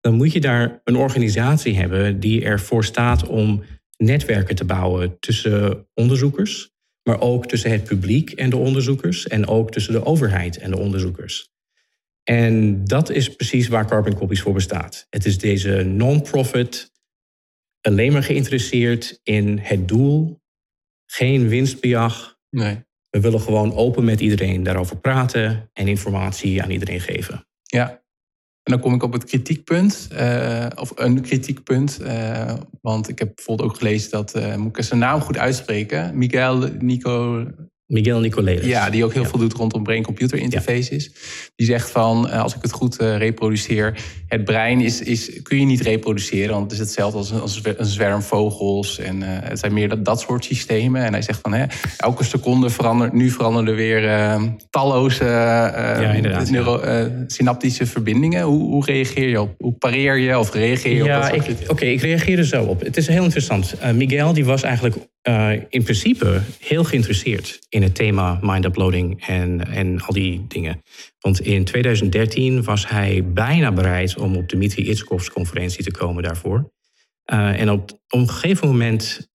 dan 0.01 0.13
moet 0.13 0.33
je 0.33 0.39
daar 0.39 0.81
een 0.83 0.95
organisatie 0.95 1.77
hebben 1.77 2.19
die 2.19 2.43
ervoor 2.43 2.83
staat 2.83 3.27
om 3.27 3.63
netwerken 3.97 4.55
te 4.55 4.65
bouwen 4.65 5.19
tussen 5.19 5.87
onderzoekers, 5.93 6.71
maar 7.03 7.19
ook 7.19 7.47
tussen 7.47 7.71
het 7.71 7.83
publiek 7.83 8.31
en 8.31 8.49
de 8.49 8.57
onderzoekers 8.57 9.27
en 9.27 9.47
ook 9.47 9.71
tussen 9.71 9.93
de 9.93 10.05
overheid 10.05 10.57
en 10.57 10.71
de 10.71 10.77
onderzoekers. 10.77 11.51
En 12.29 12.83
dat 12.83 13.09
is 13.09 13.35
precies 13.35 13.67
waar 13.67 13.87
Carbon 13.87 14.15
Copies 14.15 14.41
voor 14.41 14.53
bestaat. 14.53 15.07
Het 15.09 15.25
is 15.25 15.37
deze 15.37 15.83
non-profit, 15.83 16.91
alleen 17.81 18.11
maar 18.11 18.23
geïnteresseerd 18.23 19.19
in 19.23 19.57
het 19.57 19.87
doel, 19.87 20.41
geen 21.05 21.47
winstbejag. 21.47 22.37
Nee. 22.49 22.85
We 23.09 23.19
willen 23.19 23.41
gewoon 23.41 23.73
open 23.73 24.03
met 24.03 24.19
iedereen 24.19 24.63
daarover 24.63 24.97
praten 24.97 25.69
en 25.73 25.87
informatie 25.87 26.63
aan 26.63 26.69
iedereen 26.69 26.99
geven. 26.99 27.47
Ja, 27.63 27.89
en 28.63 28.71
dan 28.71 28.79
kom 28.79 28.93
ik 28.93 29.03
op 29.03 29.13
het 29.13 29.23
kritiekpunt, 29.23 30.09
uh, 30.13 30.67
of 30.75 30.91
een 30.95 31.21
kritiekpunt. 31.21 31.99
Uh, 32.01 32.53
want 32.81 33.09
ik 33.09 33.19
heb 33.19 33.35
bijvoorbeeld 33.35 33.69
ook 33.69 33.77
gelezen 33.77 34.11
dat, 34.11 34.35
uh, 34.35 34.55
moet 34.55 34.77
ik 34.77 34.83
zijn 34.83 34.99
naam 34.99 35.21
goed 35.21 35.37
uitspreken, 35.37 36.17
Miguel 36.17 36.57
Nico 36.79 37.45
Miguel 37.89 38.19
Nicoleles. 38.19 38.65
Ja, 38.65 38.89
die 38.89 39.03
ook 39.03 39.13
heel 39.13 39.25
veel 39.25 39.39
doet 39.39 39.53
rondom 39.53 39.83
brain-computer 39.83 40.37
interfaces. 40.37 41.11
Die 41.55 41.65
zegt 41.65 41.89
van, 41.89 42.29
eh, 42.29 42.41
als 42.41 42.55
ik 42.55 42.61
het 42.61 42.71
goed 42.71 43.01
uh, 43.01 43.17
reproduceer, 43.17 43.97
het 44.27 44.43
brein 44.43 44.81
is, 44.81 45.01
is, 45.01 45.41
kun 45.41 45.59
je 45.59 45.65
niet 45.65 45.81
reproduceren, 45.81 46.49
want 46.49 46.63
het 46.63 46.71
is 46.71 46.79
hetzelfde 46.79 47.17
als 47.17 47.31
een, 47.31 47.41
als 47.41 47.61
een 47.63 47.85
zwerm 47.85 48.21
vogels. 48.21 48.99
En 48.99 49.21
uh, 49.21 49.27
het 49.29 49.59
zijn 49.59 49.73
meer 49.73 49.89
dat, 49.89 50.05
dat 50.05 50.19
soort 50.19 50.45
systemen. 50.45 51.03
En 51.03 51.13
hij 51.13 51.21
zegt 51.21 51.39
van, 51.41 51.53
hè, 51.53 51.65
elke 51.97 52.23
seconde 52.23 52.69
verandert, 52.69 53.13
nu 53.13 53.29
veranderen 53.29 53.69
er 53.69 53.75
weer 53.75 54.03
uh, 54.03 54.43
talloze 54.69 55.23
ja, 55.23 56.43
neuro, 56.49 56.81
synaptische 57.27 57.85
verbindingen. 57.85 58.43
Hoe, 58.43 58.61
hoe, 58.63 58.85
reageer 58.85 59.29
je 59.29 59.41
op? 59.41 59.55
Hoe 59.57 59.73
pareer 59.73 60.17
je 60.17 60.39
of 60.39 60.53
reageer 60.53 60.95
je 60.95 61.03
ja, 61.03 61.31
op? 61.33 61.43
Oké, 61.67 61.85
ik 61.85 62.01
reageer 62.01 62.37
er 62.37 62.45
zo 62.45 62.63
op. 62.63 62.81
Het 62.81 62.97
is 62.97 63.07
heel 63.07 63.23
interessant. 63.23 63.75
Miguel 63.93 64.33
die 64.33 64.45
was 64.45 64.63
eigenlijk 64.63 64.95
in 65.69 65.83
principe 65.83 66.41
heel 66.59 66.83
geïnteresseerd 66.83 67.59
in 67.69 67.81
het 67.81 67.95
thema 67.95 68.39
mind 68.41 68.65
uploading 68.65 69.25
en, 69.25 69.67
en 69.67 70.01
al 70.01 70.13
die 70.13 70.45
dingen. 70.47 70.83
Want 71.19 71.39
in 71.39 71.63
2013 71.63 72.63
was 72.63 72.87
hij 72.87 73.23
bijna 73.25 73.71
bereid 73.71 74.17
om 74.17 74.35
op 74.35 74.47
Dmitri 74.47 74.89
Itskovs 74.89 75.29
conferentie 75.29 75.83
te 75.83 75.91
komen 75.91 76.23
daarvoor. 76.23 76.71
Uh, 77.33 77.61
en 77.61 77.69
op, 77.69 77.91
op, 77.91 78.19
een 78.19 78.29
gegeven 78.29 78.67
moment 78.67 79.29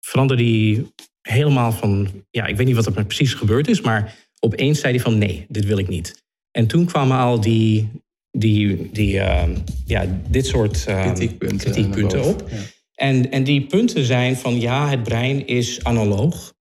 veranderde 0.00 0.44
hij 0.44 0.84
helemaal 1.20 1.72
van... 1.72 2.08
Ja, 2.30 2.46
ik 2.46 2.56
weet 2.56 2.66
niet 2.66 2.76
wat 2.76 2.86
er 2.86 3.04
precies 3.04 3.34
gebeurd 3.34 3.68
is, 3.68 3.80
maar 3.80 4.14
opeens 4.40 4.80
zei 4.80 4.92
hij 4.92 5.02
van 5.02 5.18
nee, 5.18 5.46
dit 5.48 5.64
wil 5.64 5.78
ik 5.78 5.88
niet. 5.88 6.22
En 6.50 6.66
toen 6.66 6.86
kwamen 6.86 7.18
al 7.18 7.40
die, 7.40 7.88
die, 8.30 8.90
die 8.92 9.14
uh, 9.14 9.42
ja, 9.86 10.20
dit 10.28 10.46
soort 10.46 10.84
kritiekpunten, 10.84 11.58
kritiekpunten 11.58 12.24
op. 12.24 12.48
Ja. 12.50 12.56
En, 12.98 13.30
en 13.30 13.44
die 13.44 13.66
punten 13.66 14.04
zijn 14.04 14.36
van 14.36 14.60
ja, 14.60 14.88
het 14.88 15.02
brein 15.02 15.46
is 15.46 15.84
analoog. 15.84 16.54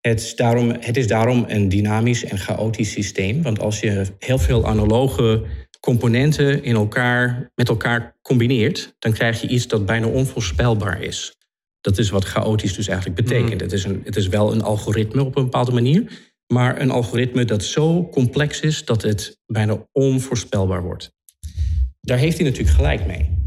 Het 0.00 0.20
is, 0.20 0.36
daarom, 0.36 0.70
het 0.80 0.96
is 0.96 1.06
daarom 1.06 1.44
een 1.48 1.68
dynamisch 1.68 2.24
en 2.24 2.38
chaotisch 2.38 2.90
systeem. 2.90 3.42
Want 3.42 3.60
als 3.60 3.80
je 3.80 4.06
heel 4.18 4.38
veel 4.38 4.66
analoge 4.66 5.44
componenten 5.80 6.62
in 6.62 6.74
elkaar, 6.74 7.50
met 7.54 7.68
elkaar 7.68 8.16
combineert, 8.22 8.94
dan 8.98 9.12
krijg 9.12 9.40
je 9.40 9.48
iets 9.48 9.68
dat 9.68 9.86
bijna 9.86 10.06
onvoorspelbaar 10.06 11.02
is. 11.02 11.36
Dat 11.80 11.98
is 11.98 12.10
wat 12.10 12.24
chaotisch 12.24 12.74
dus 12.74 12.88
eigenlijk 12.88 13.20
betekent. 13.20 13.54
Mm. 13.54 13.60
Het, 13.60 13.72
is 13.72 13.84
een, 13.84 14.00
het 14.04 14.16
is 14.16 14.28
wel 14.28 14.52
een 14.52 14.62
algoritme 14.62 15.24
op 15.24 15.36
een 15.36 15.44
bepaalde 15.44 15.72
manier, 15.72 16.32
maar 16.46 16.80
een 16.80 16.90
algoritme 16.90 17.44
dat 17.44 17.64
zo 17.64 18.08
complex 18.08 18.60
is 18.60 18.84
dat 18.84 19.02
het 19.02 19.38
bijna 19.46 19.86
onvoorspelbaar 19.92 20.82
wordt. 20.82 21.12
Daar 22.00 22.18
heeft 22.18 22.36
hij 22.36 22.46
natuurlijk 22.46 22.76
gelijk 22.76 23.06
mee. 23.06 23.45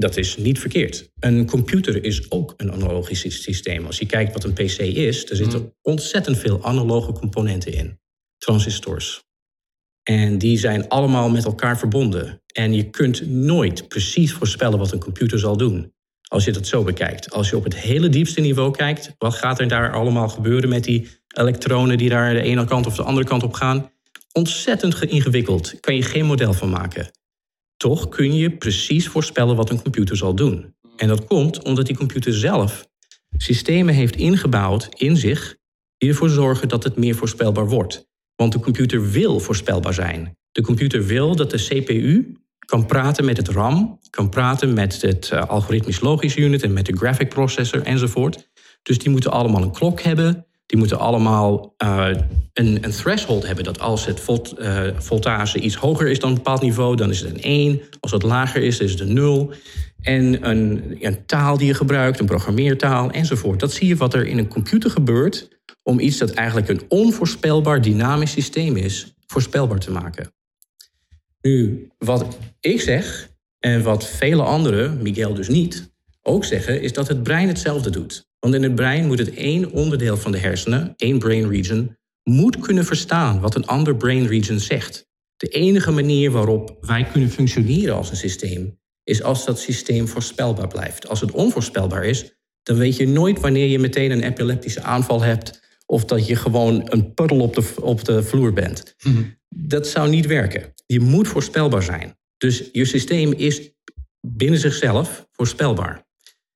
Dat 0.00 0.16
is 0.16 0.36
niet 0.36 0.58
verkeerd. 0.58 1.10
Een 1.18 1.46
computer 1.46 2.04
is 2.04 2.30
ook 2.30 2.54
een 2.56 2.72
analogisch 2.72 3.42
systeem. 3.42 3.86
Als 3.86 3.98
je 3.98 4.06
kijkt 4.06 4.32
wat 4.32 4.44
een 4.44 4.52
PC 4.52 4.78
is, 4.78 5.30
er 5.30 5.36
zitten 5.36 5.60
mm. 5.60 5.74
ontzettend 5.82 6.38
veel 6.38 6.64
analoge 6.64 7.12
componenten 7.12 7.72
in. 7.72 7.98
Transistors. 8.38 9.22
En 10.02 10.38
die 10.38 10.58
zijn 10.58 10.88
allemaal 10.88 11.30
met 11.30 11.44
elkaar 11.44 11.78
verbonden. 11.78 12.42
En 12.52 12.74
je 12.74 12.90
kunt 12.90 13.26
nooit 13.30 13.88
precies 13.88 14.32
voorspellen 14.32 14.78
wat 14.78 14.92
een 14.92 14.98
computer 14.98 15.38
zal 15.38 15.56
doen. 15.56 15.92
Als 16.28 16.44
je 16.44 16.52
dat 16.52 16.66
zo 16.66 16.82
bekijkt. 16.82 17.30
Als 17.30 17.50
je 17.50 17.56
op 17.56 17.64
het 17.64 17.76
hele 17.76 18.08
diepste 18.08 18.40
niveau 18.40 18.70
kijkt, 18.70 19.14
wat 19.18 19.34
gaat 19.34 19.60
er 19.60 19.68
daar 19.68 19.92
allemaal 19.92 20.28
gebeuren 20.28 20.68
met 20.68 20.84
die 20.84 21.08
elektronen 21.28 21.98
die 21.98 22.08
daar 22.08 22.34
de 22.34 22.42
ene 22.42 22.64
kant 22.64 22.86
of 22.86 22.96
de 22.96 23.02
andere 23.02 23.26
kant 23.26 23.42
op 23.42 23.52
gaan? 23.52 23.90
Ontzettend 24.32 25.02
ingewikkeld. 25.02 25.80
Kan 25.80 25.94
je 25.94 26.02
geen 26.02 26.26
model 26.26 26.52
van 26.52 26.70
maken. 26.70 27.10
Toch 27.80 28.08
kun 28.08 28.34
je 28.34 28.50
precies 28.50 29.08
voorspellen 29.08 29.56
wat 29.56 29.70
een 29.70 29.82
computer 29.82 30.16
zal 30.16 30.34
doen. 30.34 30.74
En 30.96 31.08
dat 31.08 31.24
komt 31.24 31.64
omdat 31.64 31.86
die 31.86 31.96
computer 31.96 32.34
zelf 32.34 32.88
systemen 33.36 33.94
heeft 33.94 34.16
ingebouwd 34.16 34.88
in 34.96 35.16
zich 35.16 35.56
die 35.96 36.08
ervoor 36.08 36.28
zorgen 36.28 36.68
dat 36.68 36.84
het 36.84 36.96
meer 36.96 37.14
voorspelbaar 37.14 37.68
wordt. 37.68 38.08
Want 38.34 38.52
de 38.52 38.60
computer 38.60 39.10
wil 39.10 39.40
voorspelbaar 39.40 39.94
zijn. 39.94 40.36
De 40.52 40.62
computer 40.62 41.06
wil 41.06 41.36
dat 41.36 41.50
de 41.50 41.66
CPU 41.68 42.36
kan 42.58 42.86
praten 42.86 43.24
met 43.24 43.36
het 43.36 43.48
RAM, 43.48 43.98
kan 44.10 44.28
praten 44.28 44.72
met 44.72 45.02
het 45.02 45.30
uh, 45.32 45.46
algoritmisch 45.46 46.00
logisch 46.00 46.36
unit 46.36 46.62
en 46.62 46.72
met 46.72 46.86
de 46.86 46.96
graphic 46.96 47.28
processor 47.28 47.82
enzovoort. 47.82 48.50
Dus 48.82 48.98
die 48.98 49.10
moeten 49.10 49.30
allemaal 49.30 49.62
een 49.62 49.72
klok 49.72 50.00
hebben, 50.00 50.46
die 50.70 50.78
moeten 50.78 50.98
allemaal 50.98 51.74
uh, 51.84 52.08
een, 52.52 52.78
een, 52.84 52.90
threshold 52.90 53.46
hebben. 53.46 53.64
Dat 53.64 53.80
als 53.80 54.06
het 54.06 54.20
volt, 54.20 54.54
uh, 54.58 54.82
voltage 54.98 55.58
iets 55.58 55.74
hoger 55.74 56.08
is 56.08 56.18
dan 56.18 56.28
een 56.28 56.34
bepaald 56.34 56.62
niveau, 56.62 56.96
dan 56.96 57.10
is 57.10 57.20
het 57.20 57.30
een 57.30 57.42
1. 57.42 57.80
Als 58.00 58.12
het 58.12 58.22
lager 58.22 58.62
is, 58.62 58.78
is 58.78 58.90
het 58.90 59.00
een 59.00 59.12
0. 59.12 59.52
En 60.00 60.48
een, 60.48 60.96
een 61.00 61.26
taal 61.26 61.56
die 61.56 61.66
je 61.66 61.74
gebruikt, 61.74 62.20
een 62.20 62.26
programmeertaal 62.26 63.10
enzovoort. 63.10 63.60
Dat 63.60 63.72
zie 63.72 63.88
je 63.88 63.96
wat 63.96 64.14
er 64.14 64.26
in 64.26 64.38
een 64.38 64.48
computer 64.48 64.90
gebeurt 64.90 65.48
om 65.82 66.00
iets 66.00 66.18
dat 66.18 66.30
eigenlijk 66.30 66.68
een 66.68 66.82
onvoorspelbaar 66.88 67.80
dynamisch 67.80 68.32
systeem 68.32 68.76
is, 68.76 69.14
voorspelbaar 69.26 69.78
te 69.78 69.90
maken. 69.90 70.32
Nu, 71.40 71.88
wat 71.98 72.38
ik 72.60 72.80
zeg 72.80 73.30
en 73.58 73.82
wat 73.82 74.06
vele 74.06 74.42
anderen, 74.42 75.02
Miguel 75.02 75.34
dus 75.34 75.48
niet, 75.48 75.92
ook 76.22 76.44
zeggen, 76.44 76.82
is 76.82 76.92
dat 76.92 77.08
het 77.08 77.22
brein 77.22 77.48
hetzelfde 77.48 77.90
doet. 77.90 78.29
Want 78.40 78.54
in 78.54 78.62
het 78.62 78.74
brein 78.74 79.06
moet 79.06 79.18
het 79.18 79.34
één 79.34 79.70
onderdeel 79.70 80.16
van 80.16 80.32
de 80.32 80.38
hersenen, 80.38 80.94
één 80.96 81.18
brain 81.18 81.48
region, 81.48 81.96
moet 82.22 82.58
kunnen 82.58 82.84
verstaan 82.84 83.40
wat 83.40 83.54
een 83.54 83.66
ander 83.66 83.96
brain 83.96 84.26
region 84.26 84.58
zegt. 84.58 85.08
De 85.36 85.48
enige 85.48 85.90
manier 85.90 86.30
waarop 86.30 86.76
wij 86.80 87.04
kunnen 87.04 87.30
functioneren 87.30 87.94
als 87.94 88.10
een 88.10 88.16
systeem 88.16 88.78
is 89.04 89.22
als 89.22 89.44
dat 89.44 89.58
systeem 89.58 90.08
voorspelbaar 90.08 90.68
blijft. 90.68 91.08
Als 91.08 91.20
het 91.20 91.30
onvoorspelbaar 91.30 92.04
is, 92.04 92.32
dan 92.62 92.76
weet 92.76 92.96
je 92.96 93.08
nooit 93.08 93.40
wanneer 93.40 93.66
je 93.66 93.78
meteen 93.78 94.10
een 94.10 94.22
epileptische 94.22 94.82
aanval 94.82 95.22
hebt 95.22 95.60
of 95.86 96.04
dat 96.04 96.26
je 96.26 96.36
gewoon 96.36 96.82
een 96.84 97.14
puddel 97.14 97.40
op 97.40 97.54
de, 97.54 97.74
op 97.80 98.04
de 98.04 98.22
vloer 98.22 98.52
bent. 98.52 98.94
Mhm. 99.02 99.22
Dat 99.48 99.86
zou 99.86 100.08
niet 100.08 100.26
werken. 100.26 100.72
Je 100.86 101.00
moet 101.00 101.28
voorspelbaar 101.28 101.82
zijn. 101.82 102.18
Dus 102.36 102.68
je 102.72 102.84
systeem 102.84 103.32
is 103.32 103.72
binnen 104.20 104.58
zichzelf 104.58 105.26
voorspelbaar 105.32 106.08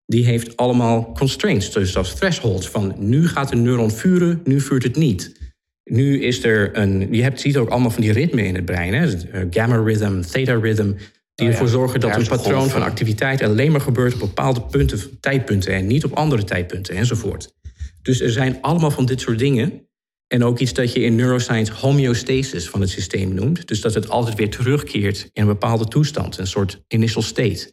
die 0.07 0.25
heeft 0.25 0.57
allemaal 0.57 1.13
constraints, 1.13 1.73
dus 1.73 1.97
als 1.97 2.15
thresholds 2.15 2.69
van 2.69 2.95
nu 2.99 3.29
gaat 3.29 3.53
een 3.53 3.63
neuron 3.63 3.91
vuren, 3.91 4.41
nu 4.45 4.61
vuurt 4.61 4.83
het 4.83 4.97
niet. 4.97 5.43
Nu 5.85 6.23
is 6.23 6.45
er 6.45 6.79
een, 6.79 7.09
je 7.13 7.23
hebt, 7.23 7.41
ziet 7.41 7.57
ook 7.57 7.69
allemaal 7.69 7.91
van 7.91 8.03
die 8.03 8.13
ritmen 8.13 8.45
in 8.45 8.55
het 8.55 8.65
brein, 8.65 8.95
hè? 8.95 9.07
Eh, 9.07 9.47
gamma 9.51 9.77
rhythm, 9.77 10.21
theta 10.21 10.55
rhythm, 10.55 10.93
die 11.35 11.47
oh 11.47 11.53
ervoor 11.53 11.69
zorgen 11.69 12.01
dat 12.01 12.17
een 12.17 12.27
patroon 12.27 12.69
van 12.69 12.83
activiteit 12.83 13.43
alleen 13.43 13.73
maar 13.73 13.81
gebeurt 13.81 14.15
op 14.15 14.21
bepaalde 14.21 14.63
punten, 14.63 15.21
tijdpunten 15.21 15.73
en 15.73 15.87
niet 15.87 16.05
op 16.05 16.13
andere 16.13 16.45
tijdpunten 16.45 16.95
enzovoort. 16.95 17.55
Dus 18.03 18.21
er 18.21 18.31
zijn 18.31 18.59
allemaal 18.61 18.91
van 18.91 19.07
dit 19.07 19.21
soort 19.21 19.39
dingen. 19.39 19.89
En 20.27 20.45
ook 20.45 20.59
iets 20.59 20.73
dat 20.73 20.93
je 20.93 21.01
in 21.01 21.15
neuroscience 21.15 21.73
homeostasis 21.73 22.69
van 22.69 22.81
het 22.81 22.91
systeem 22.91 23.35
noemt. 23.35 23.69
Dus 23.69 23.81
dat 23.81 23.95
het 23.95 24.09
altijd 24.09 24.37
weer 24.37 24.51
terugkeert 24.51 25.31
in 25.33 25.43
een 25.43 25.49
bepaalde 25.49 25.89
toestand, 25.89 26.39
een 26.39 26.47
soort 26.47 26.85
initial 26.89 27.23
state. 27.23 27.73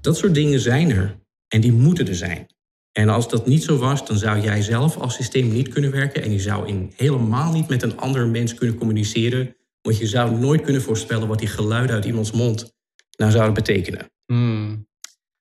Dat 0.00 0.16
soort 0.16 0.34
dingen 0.34 0.60
zijn 0.60 0.90
er 0.90 1.18
en 1.48 1.60
die 1.60 1.72
moeten 1.72 2.08
er 2.08 2.14
zijn. 2.14 2.46
En 2.92 3.08
als 3.08 3.28
dat 3.28 3.46
niet 3.46 3.62
zo 3.62 3.78
was, 3.78 4.06
dan 4.06 4.18
zou 4.18 4.40
jij 4.40 4.62
zelf 4.62 4.96
als 4.96 5.14
systeem 5.14 5.52
niet 5.52 5.68
kunnen 5.68 5.90
werken 5.90 6.22
en 6.22 6.32
je 6.32 6.40
zou 6.40 6.68
in 6.68 6.92
helemaal 6.96 7.52
niet 7.52 7.68
met 7.68 7.82
een 7.82 7.96
ander 7.96 8.28
mens 8.28 8.54
kunnen 8.54 8.76
communiceren, 8.76 9.56
want 9.82 9.98
je 9.98 10.06
zou 10.06 10.38
nooit 10.38 10.60
kunnen 10.60 10.82
voorspellen 10.82 11.28
wat 11.28 11.38
die 11.38 11.48
geluiden 11.48 11.94
uit 11.94 12.04
iemands 12.04 12.30
mond 12.30 12.72
nou 13.16 13.30
zouden 13.30 13.54
betekenen. 13.54 14.10
Hmm. 14.26 14.88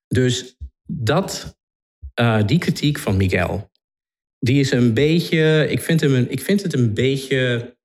Dus 0.08 0.56
dat, 0.86 1.58
uh, 2.20 2.46
die 2.46 2.60
kritiek 2.60 3.00
van 3.00 3.18
Miguel, 3.18 3.72
die 4.40 4.60
is 4.60 4.72
een 4.72 4.94
beetje, 4.94 5.68
ik 5.70 5.82
vind, 5.82 6.02
hem 6.02 6.14
een, 6.14 6.32
ik 6.32 6.42
vind 6.42 6.62
het 6.62 6.74
een 6.74 6.94
beetje 6.94 7.78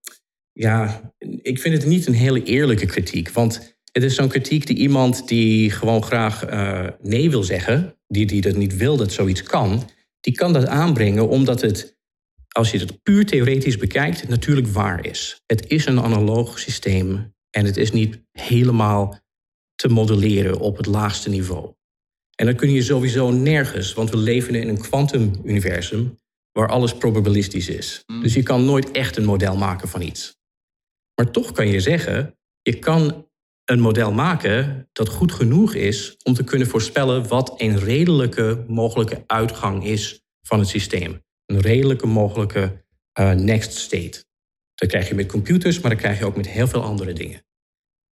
ja, 0.54 1.12
ik 1.42 1.58
vind 1.58 1.76
het 1.76 1.86
niet 1.86 2.06
een 2.06 2.14
hele 2.14 2.42
eerlijke 2.42 2.86
kritiek. 2.86 3.30
Want 3.30 3.73
het 3.94 4.02
is 4.02 4.14
zo'n 4.14 4.28
kritiek 4.28 4.66
die 4.66 4.76
iemand 4.76 5.28
die 5.28 5.70
gewoon 5.70 6.02
graag 6.02 6.50
uh, 6.50 6.88
nee 7.02 7.30
wil 7.30 7.42
zeggen, 7.42 7.96
die, 8.06 8.26
die 8.26 8.40
dat 8.40 8.56
niet 8.56 8.76
wil 8.76 8.96
dat 8.96 9.12
zoiets 9.12 9.42
kan, 9.42 9.90
die 10.20 10.34
kan 10.34 10.52
dat 10.52 10.66
aanbrengen 10.66 11.28
omdat 11.28 11.60
het, 11.60 11.96
als 12.48 12.70
je 12.70 12.78
het 12.78 13.02
puur 13.02 13.26
theoretisch 13.26 13.76
bekijkt, 13.76 14.28
natuurlijk 14.28 14.66
waar 14.66 15.06
is. 15.06 15.42
Het 15.46 15.66
is 15.68 15.86
een 15.86 16.00
analoog 16.00 16.58
systeem 16.58 17.34
en 17.50 17.64
het 17.64 17.76
is 17.76 17.92
niet 17.92 18.22
helemaal 18.32 19.18
te 19.74 19.88
modelleren 19.88 20.58
op 20.58 20.76
het 20.76 20.86
laagste 20.86 21.28
niveau. 21.28 21.74
En 22.34 22.46
dat 22.46 22.54
kun 22.54 22.70
je 22.70 22.82
sowieso 22.82 23.30
nergens, 23.30 23.92
want 23.92 24.10
we 24.10 24.16
leven 24.16 24.54
in 24.54 24.68
een 24.68 24.80
kwantumuniversum 24.80 26.18
waar 26.52 26.68
alles 26.68 26.94
probabilistisch 26.94 27.68
is. 27.68 28.02
Mm. 28.06 28.22
Dus 28.22 28.34
je 28.34 28.42
kan 28.42 28.64
nooit 28.64 28.90
echt 28.90 29.16
een 29.16 29.24
model 29.24 29.56
maken 29.56 29.88
van 29.88 30.02
iets. 30.02 30.36
Maar 31.14 31.30
toch 31.30 31.52
kan 31.52 31.68
je 31.68 31.80
zeggen, 31.80 32.38
je 32.62 32.78
kan 32.78 33.26
een 33.64 33.80
model 33.80 34.12
maken 34.12 34.88
dat 34.92 35.08
goed 35.08 35.32
genoeg 35.32 35.74
is 35.74 36.16
om 36.22 36.34
te 36.34 36.44
kunnen 36.44 36.68
voorspellen 36.68 37.28
wat 37.28 37.54
een 37.56 37.78
redelijke 37.78 38.64
mogelijke 38.68 39.24
uitgang 39.26 39.84
is 39.84 40.22
van 40.42 40.58
het 40.58 40.68
systeem. 40.68 41.22
Een 41.46 41.60
redelijke 41.60 42.06
mogelijke 42.06 42.84
uh, 43.20 43.32
next 43.32 43.72
state. 43.72 44.24
Dat 44.74 44.88
krijg 44.88 45.08
je 45.08 45.14
met 45.14 45.26
computers, 45.26 45.80
maar 45.80 45.90
dat 45.90 46.00
krijg 46.00 46.18
je 46.18 46.24
ook 46.24 46.36
met 46.36 46.48
heel 46.48 46.66
veel 46.66 46.82
andere 46.82 47.12
dingen. 47.12 47.44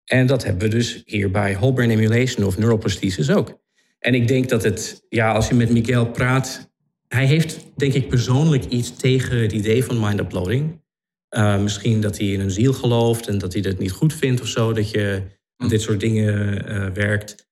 En 0.05 0.27
dat 0.27 0.45
hebben 0.45 0.69
we 0.69 0.75
dus 0.75 1.03
hier 1.05 1.31
bij 1.31 1.55
whole 1.55 1.73
brain 1.73 1.91
emulation 1.91 2.47
of 2.47 2.59
neural 2.59 2.79
prosthesis 2.79 3.31
ook. 3.31 3.61
En 3.99 4.15
ik 4.15 4.29
denk 4.29 4.49
dat 4.49 4.63
het, 4.63 5.05
ja, 5.09 5.33
als 5.33 5.49
je 5.49 5.55
met 5.55 5.71
Miguel 5.71 6.11
praat, 6.11 6.71
hij 7.09 7.27
heeft 7.27 7.67
denk 7.77 7.93
ik 7.93 8.09
persoonlijk 8.09 8.65
iets 8.65 8.97
tegen 8.97 9.39
het 9.43 9.53
idee 9.53 9.85
van 9.85 10.01
mind 10.01 10.21
uploading. 10.21 10.83
Uh, 11.31 11.61
misschien 11.61 12.01
dat 12.01 12.19
hij 12.19 12.27
in 12.27 12.41
een 12.41 12.51
ziel 12.51 12.73
gelooft 12.73 13.29
en 13.29 13.39
dat 13.39 13.53
hij 13.53 13.63
dat 13.63 13.79
niet 13.79 13.93
goed 13.93 14.15
vindt 14.15 14.41
of 14.41 14.47
zo, 14.47 14.73
dat 14.73 14.91
je. 14.91 15.37
Dit 15.68 15.83
soort 15.83 16.01
dingen 16.01 16.64
uh, 16.71 16.87
werkt. 16.90 17.47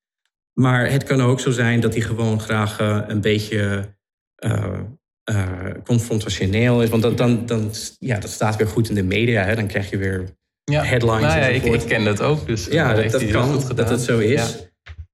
Maar 0.52 0.90
het 0.90 1.04
kan 1.04 1.20
ook 1.20 1.40
zo 1.40 1.50
zijn 1.50 1.80
dat 1.80 1.92
hij 1.92 2.02
gewoon 2.02 2.40
graag 2.40 2.80
uh, 2.80 3.02
een 3.06 3.20
beetje 3.20 3.94
confrontationeel 5.84 6.82
is. 6.82 6.88
Want 6.88 7.02
dan, 7.02 7.16
dan, 7.16 7.46
dan, 7.46 7.70
ja, 7.98 8.18
dat 8.18 8.30
staat 8.30 8.56
weer 8.56 8.66
goed 8.66 8.88
in 8.88 8.94
de 8.94 9.02
media. 9.02 9.42
Hè? 9.42 9.54
Dan 9.54 9.66
krijg 9.66 9.90
je 9.90 9.96
weer 9.96 10.36
ja. 10.64 10.82
headlines. 10.82 11.20
Nou 11.20 11.38
ja, 11.38 11.46
ik, 11.46 11.64
ik, 11.64 11.80
ken 11.80 12.04
dat 12.04 12.20
ook. 12.20 12.46
Dus 12.46 12.66
ja, 12.66 12.94
dat, 12.94 13.10
dat 13.10 13.26
kan, 13.26 13.62
dat 13.74 13.88
het 13.88 14.00
zo 14.00 14.18
is. 14.18 14.68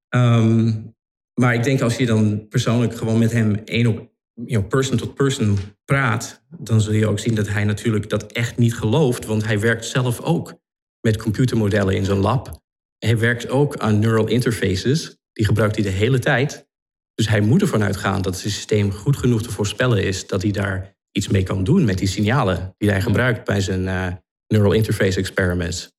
Ja. 0.09 0.37
Um, 0.37 0.95
maar 1.41 1.55
ik 1.55 1.63
denk 1.63 1.81
als 1.81 1.97
je 1.97 2.07
dan 2.07 2.49
persoonlijk 2.49 2.97
gewoon 2.97 3.19
met 3.19 3.33
hem 3.33 3.55
één 3.65 3.87
op 3.87 4.11
you 4.35 4.61
know, 4.61 4.69
person 4.69 4.97
tot 4.97 5.15
person 5.15 5.59
praat, 5.85 6.45
dan 6.59 6.81
zul 6.81 6.93
je 6.93 7.07
ook 7.07 7.19
zien 7.19 7.35
dat 7.35 7.49
hij 7.49 7.65
natuurlijk 7.65 8.09
dat 8.09 8.33
echt 8.33 8.57
niet 8.57 8.75
gelooft, 8.75 9.25
want 9.25 9.45
hij 9.45 9.61
werkt 9.61 9.85
zelf 9.85 10.21
ook 10.21 10.55
met 11.01 11.17
computermodellen 11.17 11.95
in 11.95 12.05
zijn 12.05 12.19
lab. 12.19 12.62
Hij 13.07 13.19
werkt 13.19 13.49
ook 13.49 13.77
aan 13.77 13.99
neural 13.99 14.27
interfaces, 14.27 15.17
die 15.33 15.45
gebruikt 15.45 15.75
hij 15.75 15.85
de 15.85 15.91
hele 15.91 16.19
tijd. 16.19 16.67
Dus 17.15 17.29
hij 17.29 17.41
moet 17.41 17.61
ervan 17.61 17.83
uitgaan 17.83 18.23
dat 18.23 18.33
het 18.33 18.53
systeem 18.53 18.93
goed 18.93 19.17
genoeg 19.17 19.43
te 19.43 19.51
voorspellen 19.51 20.05
is 20.05 20.27
dat 20.27 20.43
hij 20.43 20.51
daar 20.51 20.97
iets 21.13 21.29
mee 21.29 21.43
kan 21.43 21.65
doen 21.65 21.85
met 21.85 21.99
die 21.99 22.09
signalen 22.09 22.75
die 22.79 22.91
hij 22.91 23.01
gebruikt 23.01 23.45
bij 23.45 23.61
zijn 23.61 23.83
uh, 23.83 24.07
neural 24.47 24.73
interface 24.73 25.19
experiments. 25.19 25.93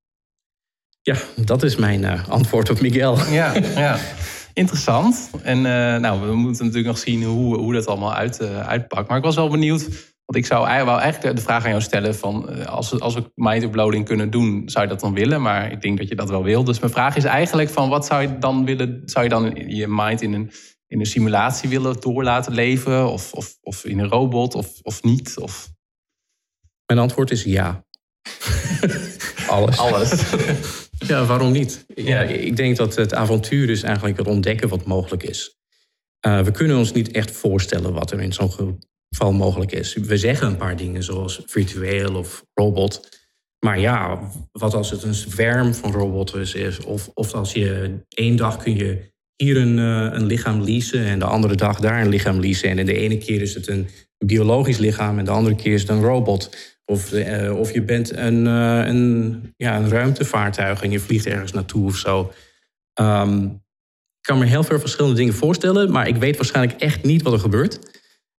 Ja, 1.02 1.16
dat 1.36 1.63
is 1.63 1.76
mijn 1.76 2.02
uh, 2.02 2.30
antwoord 2.30 2.70
op 2.70 2.82
Miguel. 2.82 3.18
Ja, 3.30 3.54
ja. 3.56 4.00
Interessant. 4.54 5.30
En 5.42 5.58
uh, 5.58 5.63
nou, 5.98 6.28
we 6.28 6.36
moeten 6.36 6.66
natuurlijk 6.66 6.94
nog 6.94 7.04
zien 7.04 7.24
hoe, 7.24 7.58
hoe 7.58 7.74
dat 7.74 7.88
allemaal 7.88 8.13
uit, 8.13 8.42
uitpakt. 8.42 9.08
Maar 9.08 9.18
ik 9.18 9.24
was 9.24 9.36
wel 9.36 9.50
benieuwd, 9.50 10.12
want 10.34 10.46
ik 10.46 10.52
zou 10.52 10.67
eigenlijk 10.67 11.36
de 11.36 11.41
vraag 11.41 11.63
aan 11.63 11.69
jou 11.69 11.82
stellen 11.82 12.15
van... 12.15 12.50
Uh, 12.50 12.65
als, 12.65 13.00
als 13.00 13.13
we 13.13 13.32
mind 13.36 13.63
uploading 13.63 14.06
kunnen 14.06 14.30
doen, 14.30 14.62
zou 14.65 14.84
je 14.84 14.89
dat 14.89 15.00
dan 15.00 15.13
willen? 15.13 15.41
Maar 15.41 15.72
ik 15.72 15.82
denk 15.82 15.98
dat 15.98 16.08
je 16.08 16.15
dat 16.15 16.30
wel 16.30 16.43
wil. 16.43 16.63
Dus 16.63 16.80
mijn 16.80 16.91
vraag 16.91 17.15
is 17.15 17.24
eigenlijk 17.24 17.69
van 17.69 17.89
wat 17.89 18.06
zou 18.06 18.22
je 18.22 18.38
dan 18.38 18.65
willen... 18.65 19.02
Zou 19.06 19.24
je 19.24 19.30
dan 19.30 19.54
je 19.67 19.88
mind 19.88 20.22
in 20.22 20.34
een, 20.34 20.52
in 20.88 21.00
een 21.00 21.06
simulatie 21.06 21.69
willen 21.69 22.02
door 22.02 22.24
laten 22.24 22.54
leven? 22.54 23.12
Of, 23.12 23.34
of, 23.34 23.58
of 23.62 23.86
in 23.86 24.00
een 24.00 24.10
robot 24.10 24.56
of, 24.56 24.80
of 24.82 25.04
niet? 25.04 25.38
Of... 25.38 25.69
Mijn 26.86 27.00
antwoord 27.00 27.32
is 27.32 27.43
ja. 27.43 27.86
Alles. 29.48 29.78
Alles. 29.78 30.12
Ja, 31.08 31.26
waarom 31.26 31.52
niet? 31.52 31.86
Ja, 31.96 32.22
ik 32.22 32.56
denk 32.56 32.78
dat 32.78 32.96
het 32.96 33.13
avontuur 33.13 33.69
is 33.69 33.84
eigenlijk 33.84 34.17
het 34.17 34.28
ontdekken 34.28 34.69
wat 34.69 34.86
mogelijk 34.86 35.24
is. 35.24 35.58
Uh, 36.28 36.41
we 36.41 36.52
kunnen 36.52 36.78
ons 36.78 36.91
niet 36.91 37.12
echt 37.12 37.32
voorstellen 37.32 37.93
wat 37.93 38.12
er 38.12 38.22
in 38.22 38.34
zo'n 38.34 38.52
geval 39.15 39.34
mogelijk 39.34 39.71
is. 39.71 39.93
We 39.93 40.17
zeggen 40.17 40.47
een 40.47 40.58
paar 40.58 40.76
dingen 40.76 41.04
zoals 41.04 41.41
virtueel 41.45 42.15
of 42.15 42.45
robot. 42.54 43.21
Maar 43.60 43.80
ja, 43.80 44.19
wat 44.52 44.73
als 44.73 44.91
het 44.91 45.04
een 45.04 45.13
zwerm 45.13 45.73
van 45.73 45.91
robots 45.91 46.54
is? 46.54 46.80
Of, 46.80 47.10
of 47.13 47.34
als 47.34 47.54
je 47.54 47.99
één 48.10 48.36
dag 48.36 48.58
kun 48.58 48.76
je 48.76 49.12
hier 49.36 49.58
een, 49.58 49.78
uh, 49.78 50.10
een 50.12 50.26
lichaam 50.26 50.62
leasen 50.62 51.06
en 51.06 51.19
de 51.19 51.26
andere 51.26 51.56
dag 51.56 51.80
daar 51.80 52.02
een 52.02 52.10
lichaam 52.10 52.39
leasen. 52.39 52.69
En 52.69 52.80
in 52.80 52.86
de 52.86 52.97
ene 52.97 53.17
keer 53.17 53.41
is 53.41 53.54
het 53.54 53.67
een 53.67 53.88
biologisch 54.17 54.78
lichaam 54.78 55.19
en 55.19 55.26
de 55.26 55.32
andere 55.32 55.56
keer 55.56 55.73
is 55.73 55.82
het 55.82 55.89
een 55.89 56.04
robot. 56.04 56.56
Of, 56.86 57.13
uh, 57.13 57.60
of 57.60 57.73
je 57.73 57.82
bent 57.82 58.17
een, 58.17 58.45
uh, 58.45 58.86
een, 58.86 59.54
ja, 59.58 59.78
een 59.78 59.89
ruimtevaartuig 59.89 60.82
en 60.84 60.91
je 60.91 60.99
vliegt 60.99 61.26
ergens 61.26 61.52
naartoe 61.52 61.86
of 61.86 61.95
zo. 61.95 62.34
Um, 63.02 63.62
ik 64.19 64.30
kan 64.30 64.38
me 64.38 64.45
heel 64.45 64.63
veel 64.63 64.80
verschillende 64.80 65.17
dingen 65.17 65.34
voorstellen, 65.34 65.91
maar 65.91 66.08
ik 66.08 66.15
weet 66.15 66.38
waarschijnlijk 66.38 66.82
echt 66.82 67.04
niet 67.04 67.21
wat 67.21 67.34
er 67.34 67.39
gebeurt. 67.39 67.92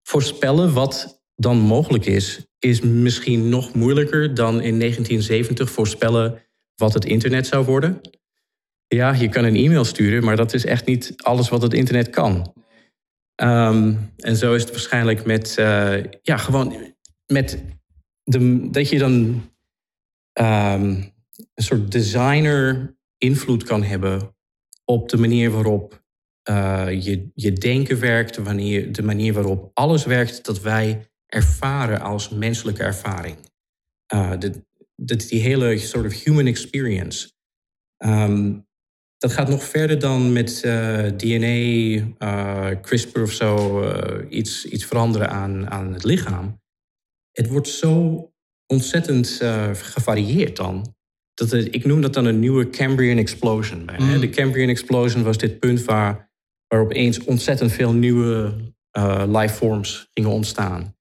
Voorspellen 0.03 0.73
wat 0.73 1.23
dan 1.35 1.57
mogelijk 1.57 2.05
is, 2.05 2.45
is 2.59 2.81
misschien 2.81 3.49
nog 3.49 3.73
moeilijker 3.73 4.33
dan 4.33 4.61
in 4.61 4.79
1970 4.79 5.71
voorspellen 5.71 6.41
wat 6.75 6.93
het 6.93 7.05
internet 7.05 7.47
zou 7.47 7.65
worden. 7.65 8.01
Ja, 8.87 9.13
je 9.13 9.29
kan 9.29 9.43
een 9.43 9.55
e-mail 9.55 9.83
sturen, 9.83 10.23
maar 10.23 10.35
dat 10.35 10.53
is 10.53 10.65
echt 10.65 10.85
niet 10.85 11.13
alles 11.15 11.49
wat 11.49 11.61
het 11.61 11.73
internet 11.73 12.09
kan. 12.09 12.53
Um, 13.35 14.11
en 14.17 14.35
zo 14.35 14.53
is 14.53 14.61
het 14.61 14.71
waarschijnlijk 14.71 15.25
met, 15.25 15.55
uh, 15.59 16.03
ja, 16.21 16.37
gewoon 16.37 16.93
met 17.25 17.63
de, 18.23 18.69
dat 18.69 18.89
je 18.89 18.97
dan 18.97 19.13
um, 20.33 21.11
een 21.53 21.63
soort 21.63 21.91
designer 21.91 22.95
invloed 23.17 23.63
kan 23.63 23.83
hebben 23.83 24.35
op 24.85 25.09
de 25.09 25.17
manier 25.17 25.51
waarop 25.51 26.02
uh, 26.49 26.88
je, 26.89 27.29
je 27.34 27.53
denken 27.53 27.99
werkt, 27.99 28.38
wanneer, 28.38 28.91
de 28.91 29.03
manier 29.03 29.34
waarop 29.34 29.71
alles 29.73 30.06
werkt 30.06 30.45
dat 30.45 30.62
wij 30.62 31.10
ervaren 31.25 32.01
als 32.01 32.29
menselijke 32.29 32.84
ervaring. 32.84 33.38
Uh, 34.13 34.32
de, 34.39 34.63
de, 34.95 35.15
die 35.15 35.41
hele 35.41 35.77
soort 35.77 36.06
of 36.06 36.23
human 36.23 36.45
experience. 36.45 37.32
Um, 37.97 38.67
dat 39.17 39.34
gaat 39.34 39.49
nog 39.49 39.63
verder 39.63 39.99
dan 39.99 40.34
met 40.34 40.62
uh, 40.65 41.06
DNA, 41.06 42.75
CRISPR 42.82 43.21
of 43.21 43.32
zo, 43.32 43.84
iets, 44.29 44.65
iets 44.65 44.86
veranderen 44.86 45.29
aan, 45.29 45.69
aan 45.69 45.93
het 45.93 46.03
lichaam 46.03 46.62
het 47.34 47.49
wordt 47.49 47.67
zo 47.67 48.27
ontzettend 48.67 49.41
gevarieerd 49.73 50.56
dan. 50.56 50.95
Dat 51.34 51.51
het, 51.51 51.75
ik 51.75 51.86
noem 51.86 52.01
dat 52.01 52.13
dan 52.13 52.25
een 52.25 52.39
nieuwe 52.39 52.69
Cambrian 52.69 53.17
explosion. 53.17 53.89
Mm. 53.97 54.19
De 54.19 54.29
Cambrian 54.29 54.69
explosion 54.69 55.23
was 55.23 55.38
dit 55.38 55.60
punt 55.60 55.84
waar, 55.84 56.32
waar 56.73 56.81
opeens 56.81 57.23
ontzettend 57.23 57.71
veel 57.71 57.93
nieuwe 57.93 58.53
uh, 58.97 59.23
lifeforms 59.27 60.09
gingen 60.13 60.31
ontstaan. 60.31 60.95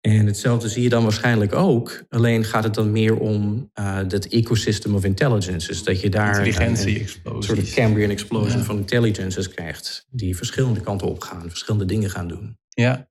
En 0.00 0.26
hetzelfde 0.26 0.68
zie 0.68 0.82
je 0.82 0.88
dan 0.88 1.02
waarschijnlijk 1.02 1.52
ook. 1.52 2.04
Alleen 2.08 2.44
gaat 2.44 2.64
het 2.64 2.74
dan 2.74 2.92
meer 2.92 3.18
om 3.18 3.70
uh, 3.74 3.98
dat 4.08 4.24
ecosystem 4.24 4.94
of 4.94 5.04
intelligence. 5.04 5.66
Dus 5.66 5.84
dat 5.84 6.00
je 6.00 6.10
daar 6.10 6.46
een, 6.46 6.70
een 6.70 7.42
soort 7.42 7.70
Cambrian 7.70 8.10
explosion 8.10 8.62
van 8.62 8.76
intelligences 8.76 9.48
krijgt. 9.48 10.06
Die 10.10 10.36
verschillende 10.36 10.80
kanten 10.80 11.06
op 11.06 11.20
gaan, 11.20 11.48
verschillende 11.48 11.86
dingen 11.86 12.10
gaan 12.10 12.28
doen. 12.28 12.58
Ja, 12.68 13.08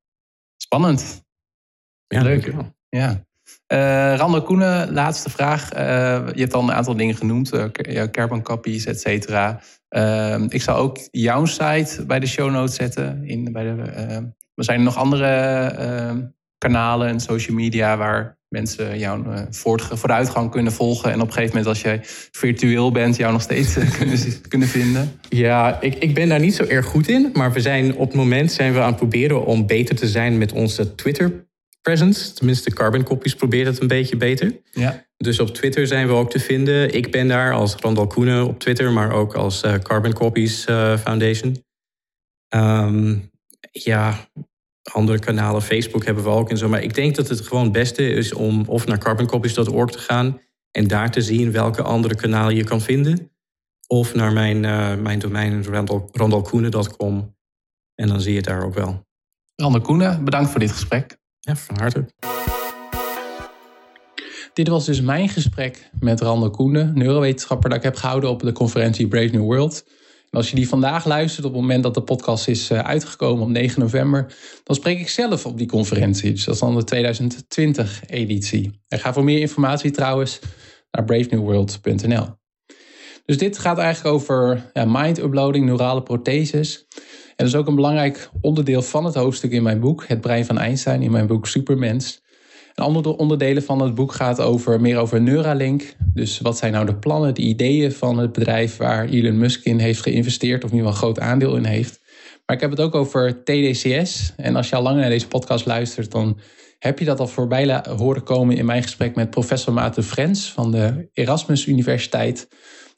spannend. 0.58 1.26
Ja, 2.08 2.22
leuk. 2.22 2.54
Ja. 2.90 3.26
Uh, 3.74 4.16
Randall 4.18 4.42
Koenen, 4.42 4.94
laatste 4.94 5.30
vraag. 5.30 5.74
Uh, 5.74 5.80
je 6.34 6.42
hebt 6.42 6.54
al 6.54 6.62
een 6.62 6.72
aantal 6.72 6.96
dingen 6.96 7.16
genoemd, 7.16 7.54
uh, 7.54 8.04
carbon 8.12 8.42
copies, 8.42 8.86
et 8.86 9.00
cetera. 9.00 9.62
Ik 10.48 10.62
zal 10.62 10.76
ook 10.76 10.98
jouw 11.12 11.46
site 11.46 12.04
bij 12.08 12.20
de 12.20 12.28
show 12.28 12.52
notes 12.52 12.76
zetten. 12.76 13.24
In, 13.26 13.52
bij 13.52 13.64
de, 13.64 13.82
er 14.56 14.64
zijn 14.64 14.84
nog 14.84 14.98
andere 14.98 16.32
kanalen 16.58 17.08
en 17.08 17.20
social 17.20 17.56
media 17.56 17.98
waar 17.98 18.38
mensen 18.50 19.00
jouw 19.00 19.24
vooruitgang 19.90 20.52
kunnen 20.52 20.74
volgen. 20.74 21.12
En 21.12 21.22
op 21.22 21.28
een 21.28 21.34
gegeven 21.34 21.58
moment, 21.58 21.68
als 21.68 21.82
jij 21.82 22.00
virtueel 22.32 22.92
bent, 22.92 23.16
jou 23.16 23.32
nog 23.32 23.42
steeds 23.42 23.74
kunnen, 23.98 24.20
kunnen 24.48 24.68
vinden. 24.68 25.12
Ja, 25.30 25.82
ik, 25.82 25.96
ik 25.96 26.14
ben 26.14 26.30
daar 26.30 26.40
niet 26.40 26.56
zo 26.56 26.64
erg 26.64 26.86
goed 26.86 27.08
in. 27.08 27.30
Maar 27.34 27.54
we 27.54 27.60
zijn 27.60 27.96
op 27.96 28.08
het 28.08 28.18
moment 28.18 28.52
zijn 28.52 28.74
we 28.74 28.80
aan 28.80 28.88
het 28.88 28.96
proberen 28.96 29.46
om 29.46 29.68
beter 29.68 29.96
te 29.96 30.08
zijn 30.08 30.38
met 30.38 30.52
onze 30.52 30.96
Twitter 30.96 31.43
presence. 31.84 32.34
Tenminste, 32.34 32.74
Carbon 32.74 33.04
Copies 33.04 33.36
probeert 33.36 33.68
het 33.68 33.82
een 33.82 33.88
beetje 33.88 34.18
beter. 34.18 34.62
Ja. 34.72 35.06
Dus 35.18 35.40
op 35.40 35.50
Twitter 35.50 35.88
zijn 35.88 36.08
we 36.08 36.14
ook 36.14 36.30
te 36.30 36.40
vinden. 36.40 36.94
Ik 36.94 37.12
ben 37.12 37.28
daar 37.28 37.54
als 37.54 37.76
Randall 37.76 38.08
Koenen 38.08 38.48
op 38.48 38.60
Twitter, 38.60 38.92
maar 38.92 39.12
ook 39.12 39.36
als 39.36 39.64
uh, 39.64 39.74
Carbon 39.74 40.14
Copies 40.14 40.68
uh, 40.68 40.98
Foundation. 40.98 41.64
Um, 42.56 43.32
ja, 43.72 44.30
andere 44.92 45.20
kanalen, 45.20 45.62
Facebook 45.62 46.06
hebben 46.06 46.24
we 46.24 46.30
ook 46.30 46.50
en 46.50 46.58
zo. 46.58 46.70
Maar 46.70 46.84
ik 46.84 46.94
denk 46.94 47.16
dat 47.16 47.28
het 47.28 47.42
gewoon 47.42 47.64
het 47.64 47.72
beste 47.72 48.10
is 48.10 48.34
om 48.34 48.64
of 48.68 48.86
naar 48.86 48.98
carboncopies.org 48.98 49.92
te 49.92 50.00
gaan. 50.00 50.42
En 50.72 50.88
daar 50.88 51.12
te 51.12 51.22
zien 51.22 51.52
welke 51.52 51.82
andere 51.82 52.16
kanalen 52.16 52.56
je 52.56 52.64
kan 52.64 52.82
vinden. 52.82 53.32
Of 53.88 54.14
naar 54.14 54.34
mijn, 54.34 54.64
uh, 54.64 54.96
mijn 54.96 55.20
domein 55.20 55.66
randalkoenen.com. 56.12 57.36
En 57.96 58.08
dan 58.08 58.22
zie 58.22 58.32
je 58.32 58.38
het 58.38 58.46
daar 58.48 58.64
ook 58.64 58.74
wel. 58.74 59.06
Randal 59.56 59.82
Koenen, 59.82 60.24
bedankt 60.24 60.50
voor 60.50 60.60
dit 60.60 60.72
gesprek. 60.72 61.22
Ja, 61.46 61.56
van 61.56 61.78
harte. 61.78 62.06
Dit 64.54 64.68
was 64.68 64.86
dus 64.86 65.02
mijn 65.02 65.30
gesprek 65.30 65.90
met 66.00 66.22
Randall 66.22 66.50
Koenen, 66.50 66.92
neurowetenschapper 66.96 67.70
dat 67.70 67.78
ik 67.78 67.84
heb 67.84 67.96
gehouden 67.96 68.30
op 68.30 68.42
de 68.42 68.52
conferentie 68.52 69.08
Brave 69.08 69.28
New 69.28 69.42
World. 69.42 69.84
En 70.30 70.40
als 70.40 70.50
je 70.50 70.56
die 70.56 70.68
vandaag 70.68 71.06
luistert, 71.06 71.46
op 71.46 71.52
het 71.52 71.62
moment 71.62 71.84
dat 71.84 71.94
de 71.94 72.02
podcast 72.02 72.48
is 72.48 72.70
eh, 72.70 72.80
uitgekomen 72.80 73.44
op 73.44 73.50
9 73.50 73.80
november, 73.80 74.36
dan 74.64 74.76
spreek 74.76 75.00
ik 75.00 75.10
zelf 75.10 75.46
op 75.46 75.58
die 75.58 75.68
conferentie. 75.68 76.32
Dus 76.32 76.46
dat 76.46 76.54
is 76.54 76.60
dan 76.60 76.76
de 76.76 77.16
2020-editie. 78.10 78.82
En 78.88 79.00
ga 79.00 79.14
voor 79.14 79.24
meer 79.24 79.40
informatie 79.40 79.92
trouwens 79.92 80.40
naar 80.92 81.06
bravenewworld.nl. 81.06 82.26
Dus 83.26 83.38
dit 83.38 83.58
gaat 83.58 83.78
eigenlijk 83.78 84.16
over 84.16 84.70
ja, 84.74 84.86
mind 84.88 85.20
uploading, 85.20 85.66
neurale 85.66 86.04
protheses. 86.04 86.88
En 87.36 87.46
dat 87.46 87.48
is 87.48 87.56
ook 87.56 87.68
een 87.68 87.76
belangrijk 87.76 88.30
onderdeel 88.42 88.82
van 88.82 89.06
het 89.06 89.16
hoofdstuk 89.16 89.52
in 89.52 89.64
mijn 89.64 89.80
boek, 89.80 90.08
Het 90.08 90.22
brein 90.22 90.46
van 90.46 90.58
Einstein, 90.58 91.02
in 91.02 91.12
mijn 91.12 91.28
boek 91.28 91.48
Supermens. 91.48 92.22
Een 92.76 92.84
andere 92.84 93.18
onderdelen 93.18 93.64
van 93.64 93.82
het 93.82 93.96
boek 93.96 94.12
gaat 94.12 94.42
over, 94.42 94.82
meer 94.82 94.98
over 94.98 95.22
Neuralink. 95.22 95.96
Dus 96.14 96.40
wat 96.40 96.58
zijn 96.58 96.72
nou 96.72 96.86
de 96.86 96.96
plannen, 96.96 97.34
de 97.34 97.42
ideeën 97.42 97.92
van 97.92 98.18
het 98.18 98.32
bedrijf 98.32 98.78
waar 98.78 99.06
Elon 99.06 99.38
Musk 99.38 99.66
in 99.66 99.80
heeft 99.80 100.02
geïnvesteerd, 100.02 100.64
of 100.64 100.72
ieder 100.72 100.88
geval 100.88 101.10
een 101.10 101.16
groot 101.16 101.20
aandeel 101.20 101.56
in 101.56 101.66
heeft. 101.66 102.02
Maar 102.46 102.56
ik 102.56 102.62
heb 102.62 102.72
het 102.72 102.82
ook 102.82 102.96
over 102.96 103.44
TDCS. 103.44 104.34
En 104.38 104.56
als 104.56 104.70
je 104.70 104.76
al 104.76 104.82
langer 104.82 105.02
naar 105.02 105.10
deze 105.10 105.28
podcast 105.28 105.66
luistert, 105.66 106.12
dan 106.12 106.40
heb 106.80 107.00
je 107.00 107.06
dat 107.06 107.20
al 107.20 107.28
voorbij 107.28 107.84
horen 107.98 108.24
komen 108.24 108.58
in 108.58 108.66
mijn 108.66 108.84
gesprek 108.84 109.16
met 109.16 109.30
professor 109.30 109.74
Maarten 109.74 110.04
Frens 110.04 110.52
van 110.52 110.72
de 110.72 111.10
Erasmus 111.14 111.68
Universiteit. 111.68 112.48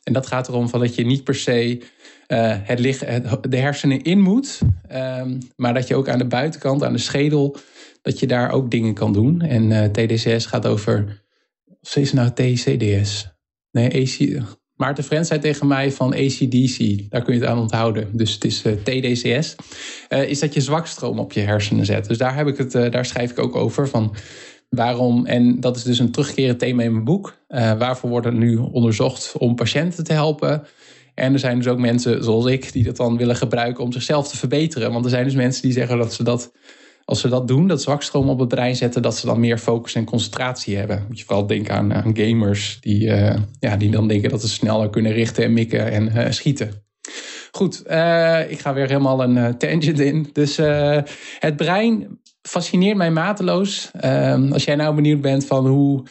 En 0.03 0.13
dat 0.13 0.27
gaat 0.27 0.47
erom 0.47 0.69
van 0.69 0.79
dat 0.79 0.95
je 0.95 1.05
niet 1.05 1.23
per 1.23 1.35
se 1.35 1.81
uh, 2.27 2.55
het, 2.63 3.37
de 3.49 3.57
hersenen 3.57 4.01
in 4.01 4.21
moet, 4.21 4.59
um, 4.91 5.37
maar 5.55 5.73
dat 5.73 5.87
je 5.87 5.95
ook 5.95 6.09
aan 6.09 6.17
de 6.17 6.25
buitenkant, 6.25 6.83
aan 6.83 6.93
de 6.93 6.99
schedel, 6.99 7.57
dat 8.01 8.19
je 8.19 8.27
daar 8.27 8.51
ook 8.51 8.71
dingen 8.71 8.93
kan 8.93 9.13
doen. 9.13 9.41
En 9.41 9.69
uh, 9.69 9.83
eh, 9.83 9.91
TDCS 9.91 10.45
gaat 10.45 10.65
over. 10.65 11.23
Of 11.81 11.95
is 11.95 12.11
het 12.11 12.13
nou 12.13 12.29
TCDS? 12.29 13.27
Nee, 13.71 14.01
AC. 14.01 14.43
Maarten 14.75 15.03
Frens 15.03 15.27
zei 15.27 15.39
tegen 15.39 15.67
mij 15.67 15.91
van 15.91 16.13
ACDC, 16.13 17.09
daar 17.09 17.21
kun 17.21 17.33
je 17.33 17.39
het 17.39 17.49
aan 17.49 17.59
onthouden. 17.59 18.09
Dus 18.11 18.33
het 18.33 18.45
is 18.45 18.61
eh, 18.61 18.73
TDCS. 18.73 19.55
Is 20.09 20.39
dat 20.39 20.53
je 20.53 20.61
zwakstroom 20.61 21.19
op 21.19 21.31
je 21.31 21.39
hersenen 21.39 21.85
zet. 21.85 22.07
Dus 22.07 22.17
daar, 22.17 22.35
heb 22.35 22.47
ik 22.47 22.57
het, 22.57 22.71
daar 22.71 23.05
schrijf 23.05 23.31
ik 23.31 23.39
ook 23.39 23.55
over. 23.55 23.87
Van 23.87 24.15
waarom, 24.69 25.25
en 25.25 25.59
dat 25.59 25.75
is 25.75 25.83
dus 25.83 25.99
een 25.99 26.11
terugkerend 26.11 26.59
thema 26.59 26.83
in 26.83 26.91
mijn 26.91 27.03
boek. 27.03 27.37
waarvoor 27.47 28.09
wordt 28.09 28.25
er 28.25 28.33
nu 28.33 28.57
onderzocht 28.57 29.37
om 29.37 29.55
patiënten 29.55 30.03
te 30.03 30.13
helpen? 30.13 30.67
En 31.15 31.33
er 31.33 31.39
zijn 31.39 31.57
dus 31.57 31.67
ook 31.67 31.79
mensen 31.79 32.23
zoals 32.23 32.45
ik 32.45 32.71
die 32.71 32.83
dat 32.83 32.95
dan 32.95 33.17
willen 33.17 33.35
gebruiken 33.35 33.83
om 33.83 33.91
zichzelf 33.91 34.27
te 34.27 34.37
verbeteren. 34.37 34.91
Want 34.91 35.05
er 35.05 35.11
zijn 35.11 35.23
dus 35.23 35.35
mensen 35.35 35.61
die 35.61 35.71
zeggen 35.71 35.97
dat 35.97 36.13
ze 36.13 36.23
dat 36.23 36.51
als 37.05 37.21
ze 37.21 37.29
dat 37.29 37.47
doen, 37.47 37.67
dat 37.67 37.81
zwakstroom 37.81 38.29
op 38.29 38.39
het 38.39 38.47
brein 38.47 38.75
zetten, 38.75 39.01
dat 39.01 39.17
ze 39.17 39.25
dan 39.25 39.39
meer 39.39 39.57
focus 39.57 39.95
en 39.95 40.05
concentratie 40.05 40.77
hebben. 40.77 41.05
Moet 41.07 41.19
je 41.19 41.25
vooral 41.25 41.47
denken 41.47 41.75
aan, 41.75 41.93
aan 41.93 42.17
gamers 42.17 42.77
die, 42.81 43.05
uh, 43.05 43.35
ja, 43.59 43.77
die 43.77 43.91
dan 43.91 44.07
denken 44.07 44.29
dat 44.29 44.41
ze 44.41 44.47
sneller 44.47 44.89
kunnen 44.89 45.11
richten 45.11 45.43
en 45.43 45.53
mikken 45.53 45.91
en 45.91 46.11
uh, 46.15 46.31
schieten. 46.31 46.83
Goed, 47.51 47.83
uh, 47.87 48.51
ik 48.51 48.59
ga 48.59 48.73
weer 48.73 48.87
helemaal 48.87 49.23
een 49.23 49.57
tangent 49.57 49.99
in. 49.99 50.29
Dus 50.33 50.57
het 51.39 51.55
brein 51.55 52.19
fascineert 52.41 52.97
mij 52.97 53.11
mateloos. 53.11 53.91
Ehm, 53.99 54.51
als 54.51 54.63
jij 54.63 54.75
nou 54.75 54.95
benieuwd 54.95 55.21
bent 55.21 55.45
van 55.45 55.67
hoe, 55.67 56.03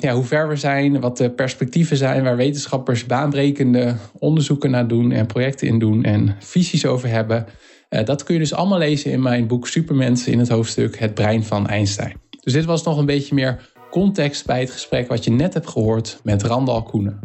ja, 0.00 0.12
hoe 0.12 0.24
ver 0.24 0.48
we 0.48 0.56
zijn, 0.56 1.00
wat 1.00 1.16
de 1.16 1.30
perspectieven 1.30 1.96
zijn, 1.96 2.22
waar 2.22 2.36
wetenschappers 2.36 3.06
baanbrekende 3.06 3.94
onderzoeken 4.18 4.70
naar 4.70 4.88
doen 4.88 5.12
en 5.12 5.26
projecten 5.26 5.66
in 5.66 5.78
doen 5.78 6.04
en 6.04 6.36
visies 6.38 6.86
over 6.86 7.08
hebben 7.08 7.46
uh, 7.90 8.04
dat 8.04 8.22
kun 8.22 8.34
je 8.34 8.40
dus 8.40 8.54
allemaal 8.54 8.78
lezen 8.78 9.10
in 9.10 9.22
mijn 9.22 9.46
boek 9.46 9.68
Supermensen 9.68 10.32
in 10.32 10.38
het 10.38 10.48
hoofdstuk 10.48 10.98
Het 10.98 11.14
brein 11.14 11.44
van 11.44 11.66
Einstein. 11.66 12.20
Dus 12.40 12.52
dit 12.52 12.64
was 12.64 12.82
nog 12.82 12.98
een 12.98 13.06
beetje 13.06 13.34
meer 13.34 13.70
context 13.90 14.46
bij 14.46 14.60
het 14.60 14.70
gesprek 14.70 15.08
wat 15.08 15.24
je 15.24 15.30
net 15.30 15.54
hebt 15.54 15.68
gehoord 15.68 16.20
met 16.22 16.42
Randal 16.42 16.82
Koenen. 16.82 17.20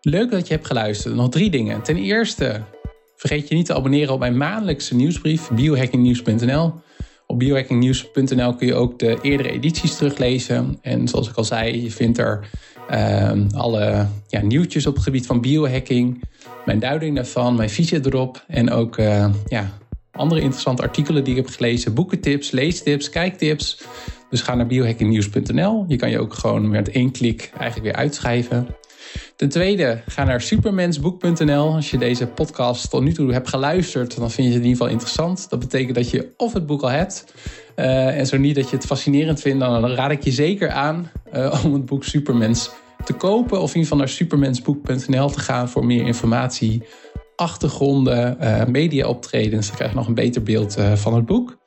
Leuk 0.00 0.30
dat 0.30 0.46
je 0.46 0.54
hebt 0.54 0.66
geluisterd. 0.66 1.14
Nog 1.14 1.28
drie 1.28 1.50
dingen. 1.50 1.82
Ten 1.82 1.96
eerste, 1.96 2.60
vergeet 3.16 3.48
je 3.48 3.54
niet 3.54 3.66
te 3.66 3.74
abonneren 3.74 4.14
op 4.14 4.18
mijn 4.18 4.36
maandelijkse 4.36 4.94
nieuwsbrief 4.94 5.50
biohackingnieuws.nl. 5.50 6.72
Op 7.30 7.38
biohackingnieuws.nl 7.38 8.54
kun 8.54 8.66
je 8.66 8.74
ook 8.74 8.98
de 8.98 9.18
eerdere 9.22 9.50
edities 9.50 9.96
teruglezen. 9.96 10.78
En 10.82 11.08
zoals 11.08 11.28
ik 11.28 11.36
al 11.36 11.44
zei, 11.44 11.82
je 11.82 11.90
vindt 11.90 12.18
er 12.18 12.48
uh, 12.90 13.32
alle 13.54 14.06
ja, 14.28 14.40
nieuwtjes 14.40 14.86
op 14.86 14.94
het 14.94 15.02
gebied 15.02 15.26
van 15.26 15.40
biohacking, 15.40 16.22
mijn 16.64 16.78
duiding 16.78 17.16
daarvan, 17.16 17.54
mijn 17.54 17.70
visie 17.70 18.06
erop 18.06 18.44
en 18.48 18.70
ook 18.70 18.98
uh, 18.98 19.26
ja, 19.46 19.78
andere 20.10 20.40
interessante 20.40 20.82
artikelen 20.82 21.24
die 21.24 21.36
ik 21.36 21.44
heb 21.44 21.54
gelezen, 21.54 21.94
boekentips, 21.94 22.50
leestips, 22.50 23.10
kijktips. 23.10 23.82
Dus 24.30 24.40
ga 24.40 24.54
naar 24.54 24.66
biohackingnieuws.nl. 24.66 25.84
Je 25.88 25.96
kan 25.96 26.10
je 26.10 26.18
ook 26.18 26.34
gewoon 26.34 26.68
met 26.68 26.90
één 26.90 27.10
klik 27.10 27.50
eigenlijk 27.58 27.84
weer 27.84 28.02
uitschrijven. 28.02 28.66
Ten 29.36 29.48
tweede, 29.48 30.00
ga 30.06 30.24
naar 30.24 30.40
supermensboek.nl. 30.40 31.74
Als 31.74 31.90
je 31.90 31.98
deze 31.98 32.26
podcast 32.26 32.90
tot 32.90 33.02
nu 33.02 33.12
toe 33.12 33.32
hebt 33.32 33.48
geluisterd, 33.48 34.16
dan 34.16 34.30
vind 34.30 34.46
je 34.46 34.52
het 34.54 34.62
in 34.62 34.68
ieder 34.68 34.70
geval 34.70 34.92
interessant. 34.92 35.50
Dat 35.50 35.58
betekent 35.58 35.94
dat 35.94 36.10
je 36.10 36.32
of 36.36 36.52
het 36.52 36.66
boek 36.66 36.82
al 36.82 36.90
hebt, 36.90 37.24
uh, 37.76 38.18
en 38.18 38.26
zo 38.26 38.36
niet 38.36 38.54
dat 38.54 38.70
je 38.70 38.76
het 38.76 38.86
fascinerend 38.86 39.40
vindt, 39.40 39.60
dan 39.60 39.86
raad 39.86 40.10
ik 40.10 40.24
je 40.24 40.30
zeker 40.30 40.70
aan 40.70 41.10
uh, 41.34 41.64
om 41.64 41.72
het 41.72 41.86
boek 41.86 42.04
Supermens 42.04 42.70
te 43.04 43.12
kopen. 43.12 43.60
Of 43.60 43.74
in 43.74 43.80
ieder 43.80 43.82
geval 43.82 43.98
naar 43.98 44.08
supermensboek.nl 44.08 45.30
te 45.30 45.40
gaan 45.40 45.68
voor 45.68 45.86
meer 45.86 46.06
informatie, 46.06 46.82
achtergronden, 47.36 48.36
uh, 48.40 48.64
media-optredens. 48.64 49.66
Dan 49.66 49.76
krijg 49.76 49.90
je 49.90 49.96
nog 49.96 50.06
een 50.06 50.14
beter 50.14 50.42
beeld 50.42 50.76
van 50.94 51.14
het 51.14 51.26
boek. 51.26 51.58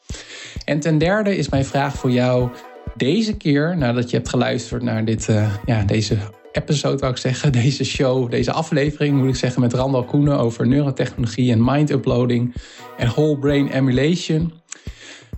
En 0.66 0.80
ten 0.80 0.98
derde 0.98 1.38
is 1.38 1.50
mijn 1.50 1.66
vraag 1.66 1.96
voor 1.96 2.12
jou 2.12 2.50
deze 2.96 3.38
keer, 3.38 3.78
nadat 3.78 4.10
je 4.10 4.16
hebt 4.16 4.30
geluisterd 4.30 4.82
naar 4.82 5.06
dit, 5.06 5.30
ja, 5.66 5.84
deze 5.84 6.18
episode, 6.56 6.98
wou 6.98 7.12
ik 7.12 7.18
zeggen, 7.18 7.52
deze 7.64 7.84
show, 7.84 8.32
deze 8.32 8.52
aflevering, 8.52 9.18
moet 9.18 9.30
ik 9.30 9.36
zeggen, 9.36 9.62
met 9.62 9.74
Randal 9.74 10.04
Koenen 10.04 10.40
over 10.40 10.68
neurotechnologie 10.68 11.52
en 11.52 11.64
mind 11.64 11.90
uploading 11.90 12.54
en 12.98 13.08
whole 13.08 13.38
brain 13.38 13.68
emulation. 13.68 14.54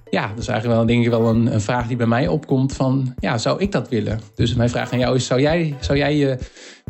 Ja, 0.10 0.28
dat 0.28 0.40
is 0.40 0.48
eigenlijk 0.48 0.78
wel, 0.78 0.88
denk 0.88 1.04
ik, 1.04 1.10
wel 1.10 1.30
een, 1.30 1.54
een, 1.54 1.62
vraag 1.62 1.88
die 1.88 1.98
bij 1.98 2.08
mij 2.08 2.28
opkomt 2.28 2.74
van, 2.74 3.14
ja, 3.20 3.38
zou 3.38 3.60
ik 3.60 3.72
dat 3.72 3.90
willen? 3.90 4.20
Dus 4.36 4.56
mijn 4.56 4.70
vraag 4.70 4.92
aan 4.92 5.00
jou 5.00 5.16
is, 5.16 5.26
zou 5.26 5.42
jij, 5.42 5.76
zou 5.80 5.98
jij 5.98 6.16
je 6.16 6.38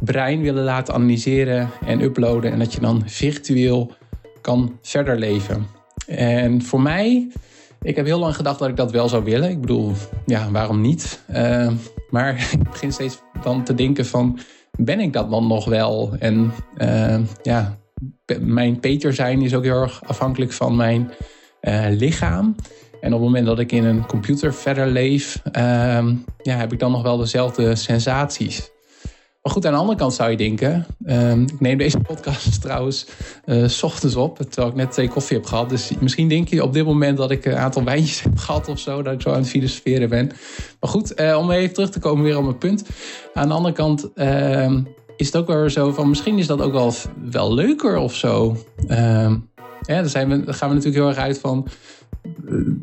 brein 0.04 0.42
willen 0.42 0.64
laten 0.64 0.94
analyseren 0.94 1.70
en 1.86 2.02
uploaden 2.02 2.52
en 2.52 2.60
dat 2.60 2.74
je 2.74 2.80
dan 2.80 3.04
virtueel 3.06 3.92
kan 4.42 4.78
verder 4.82 5.20
leven? 5.20 5.68
En 6.08 6.62
voor 6.62 6.82
mij, 6.82 7.28
ik 7.82 7.96
heb 7.96 8.06
heel 8.06 8.20
lang 8.20 8.36
gedacht 8.36 8.60
dat 8.60 8.70
ik 8.70 8.76
dat 8.76 8.92
wel 8.92 9.10
zou 9.10 9.24
willen. 9.24 9.50
Ik 9.50 9.62
bedoel, 9.62 9.94
ja, 10.26 10.52
waarom 10.52 10.82
niet? 10.82 11.20
Uh, 11.32 11.72
maar 12.10 12.48
ik 12.60 12.64
begin 12.64 12.92
steeds 12.92 13.22
dan 13.44 13.64
te 13.64 13.74
denken 13.74 14.06
van, 14.06 14.40
ben 14.78 15.00
ik 15.00 15.14
dat 15.14 15.30
dan 15.30 15.48
nog 15.48 15.66
wel? 15.66 16.16
En 16.20 16.52
uh, 16.78 17.20
ja, 17.42 17.78
mijn 18.40 18.80
Peter 18.80 19.14
zijn 19.14 19.42
is 19.42 19.56
ook 19.56 19.64
heel 19.64 19.82
erg 19.82 20.04
afhankelijk 20.04 20.52
van 20.52 20.76
mijn 20.76 21.12
uh, 21.62 21.86
lichaam. 21.90 22.56
En 23.02 23.14
op 23.14 23.20
het 23.20 23.30
moment 23.30 23.46
dat 23.46 23.60
ik 23.60 23.72
in 23.72 23.86
een 23.86 24.06
computer 24.06 24.54
verder 24.54 24.88
leef, 24.88 25.40
ehm, 25.52 26.16
ja, 26.42 26.56
heb 26.56 26.74
ik 26.74 26.80
dan 26.80 26.92
nog 26.92 27.02
wel 27.02 27.18
dezelfde 27.18 27.76
sensaties. 27.76 28.72
Maar 29.46 29.54
goed, 29.54 29.66
aan 29.66 29.74
de 29.74 29.80
andere 29.80 29.98
kant 29.98 30.14
zou 30.14 30.32
je 30.32 30.38
denken. 30.38 30.86
Ehm, 31.06 31.42
ik 31.42 31.60
neem 31.60 31.78
deze 31.78 32.00
podcast 32.00 32.62
trouwens 32.62 33.06
uh, 33.46 33.68
s 33.68 33.84
ochtends 33.84 34.16
op, 34.16 34.38
terwijl 34.38 34.68
ik 34.68 34.76
net 34.76 34.92
twee 34.92 35.08
koffie 35.08 35.38
heb 35.38 35.46
gehad. 35.46 35.70
Dus 35.70 35.92
misschien 36.00 36.28
denk 36.28 36.48
je 36.48 36.64
op 36.64 36.74
dit 36.74 36.86
moment 36.86 37.18
dat 37.18 37.32
ik 37.32 37.46
een 37.46 37.56
aantal 37.56 37.84
wijntjes 37.94 38.22
heb 38.22 38.38
gehad 38.38 38.68
of 38.68 38.80
zo, 38.80 39.02
dat 39.02 39.14
ik 39.14 39.22
zo 39.22 39.30
aan 39.30 39.40
het 39.40 39.50
filosoferen 39.50 40.10
ben. 40.10 40.28
Maar 40.80 40.90
goed, 40.90 41.20
uh, 41.20 41.38
om 41.38 41.52
even 41.52 41.74
terug 41.74 41.90
te 41.90 42.00
komen 42.00 42.24
weer 42.24 42.38
op 42.38 42.44
mijn 42.44 42.58
punt. 42.58 42.84
Aan 43.34 43.48
de 43.48 43.54
andere 43.54 43.74
kant 43.74 44.10
uh, 44.16 44.72
is 45.18 45.26
het 45.26 45.36
ook 45.36 45.48
wel 45.48 45.70
zo 45.70 45.92
van 45.92 46.10
misschien 46.10 46.38
is 46.38 46.48
dat 46.48 46.62
ook 46.62 46.74
wel, 46.74 46.94
wel 47.32 47.54
leuker 47.54 47.98
of 47.98 48.16
zo. 48.16 48.58
ja, 48.88 49.42
dan, 49.86 50.10
zijn 50.10 50.30
we, 50.30 50.44
dan 50.44 50.54
gaan 50.54 50.70
we 50.70 50.76
natuurlijk 50.76 51.04
heel 51.04 51.14
erg 51.14 51.24
uit 51.24 51.40
van 51.40 51.68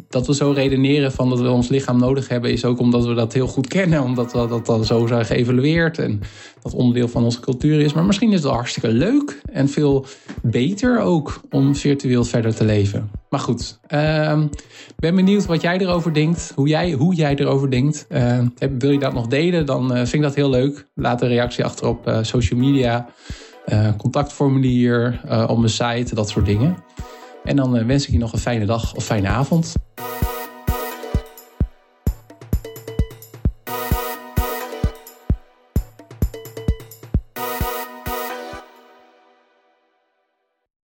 dat 0.08 0.26
we 0.26 0.34
zo 0.34 0.50
redeneren 0.50 1.12
van 1.12 1.28
dat 1.28 1.40
we 1.40 1.50
ons 1.50 1.68
lichaam 1.68 1.98
nodig 1.98 2.28
hebben, 2.28 2.52
is 2.52 2.64
ook 2.64 2.78
omdat 2.78 3.06
we 3.06 3.14
dat 3.14 3.32
heel 3.32 3.46
goed 3.46 3.66
kennen, 3.66 4.02
omdat 4.02 4.32
we 4.32 4.46
dat 4.46 4.66
dan 4.66 4.84
zo 4.84 5.06
zijn 5.06 5.24
geëvalueerd 5.24 5.98
en 5.98 6.20
dat 6.62 6.74
onderdeel 6.74 7.08
van 7.08 7.24
onze 7.24 7.40
cultuur 7.40 7.80
is. 7.80 7.92
Maar 7.92 8.04
misschien 8.04 8.32
is 8.32 8.42
het 8.42 8.52
hartstikke 8.52 8.88
leuk 8.88 9.40
en 9.52 9.68
veel 9.68 10.06
beter 10.42 11.00
ook 11.00 11.40
om 11.50 11.76
virtueel 11.76 12.24
verder 12.24 12.54
te 12.54 12.64
leven. 12.64 13.10
Maar 13.28 13.40
goed, 13.40 13.78
uh, 13.88 14.42
ben 14.96 15.14
benieuwd 15.14 15.46
wat 15.46 15.62
jij 15.62 15.78
erover 15.78 16.14
denkt, 16.14 16.52
hoe 16.54 16.68
jij, 16.68 16.92
hoe 16.92 17.14
jij 17.14 17.34
erover 17.34 17.70
denkt. 17.70 18.06
Uh, 18.08 18.38
wil 18.78 18.90
je 18.90 18.98
dat 18.98 19.14
nog 19.14 19.26
delen, 19.26 19.66
dan 19.66 19.90
uh, 19.90 19.96
vind 19.96 20.14
ik 20.14 20.22
dat 20.22 20.34
heel 20.34 20.50
leuk. 20.50 20.86
Laat 20.94 21.22
een 21.22 21.28
reactie 21.28 21.64
achter 21.64 21.86
op 21.86 22.08
uh, 22.08 22.18
social 22.22 22.60
media, 22.60 23.08
contactformulier 23.96 25.20
op 25.48 25.58
mijn 25.58 25.70
site, 25.70 26.14
dat 26.14 26.28
soort 26.28 26.46
dingen. 26.46 26.76
En 27.44 27.56
dan 27.56 27.76
eh, 27.76 27.84
wens 27.84 28.06
ik 28.06 28.12
je 28.12 28.18
nog 28.18 28.32
een 28.32 28.38
fijne 28.38 28.64
dag 28.64 28.94
of 28.94 29.04
fijne 29.04 29.28
avond. 29.28 29.74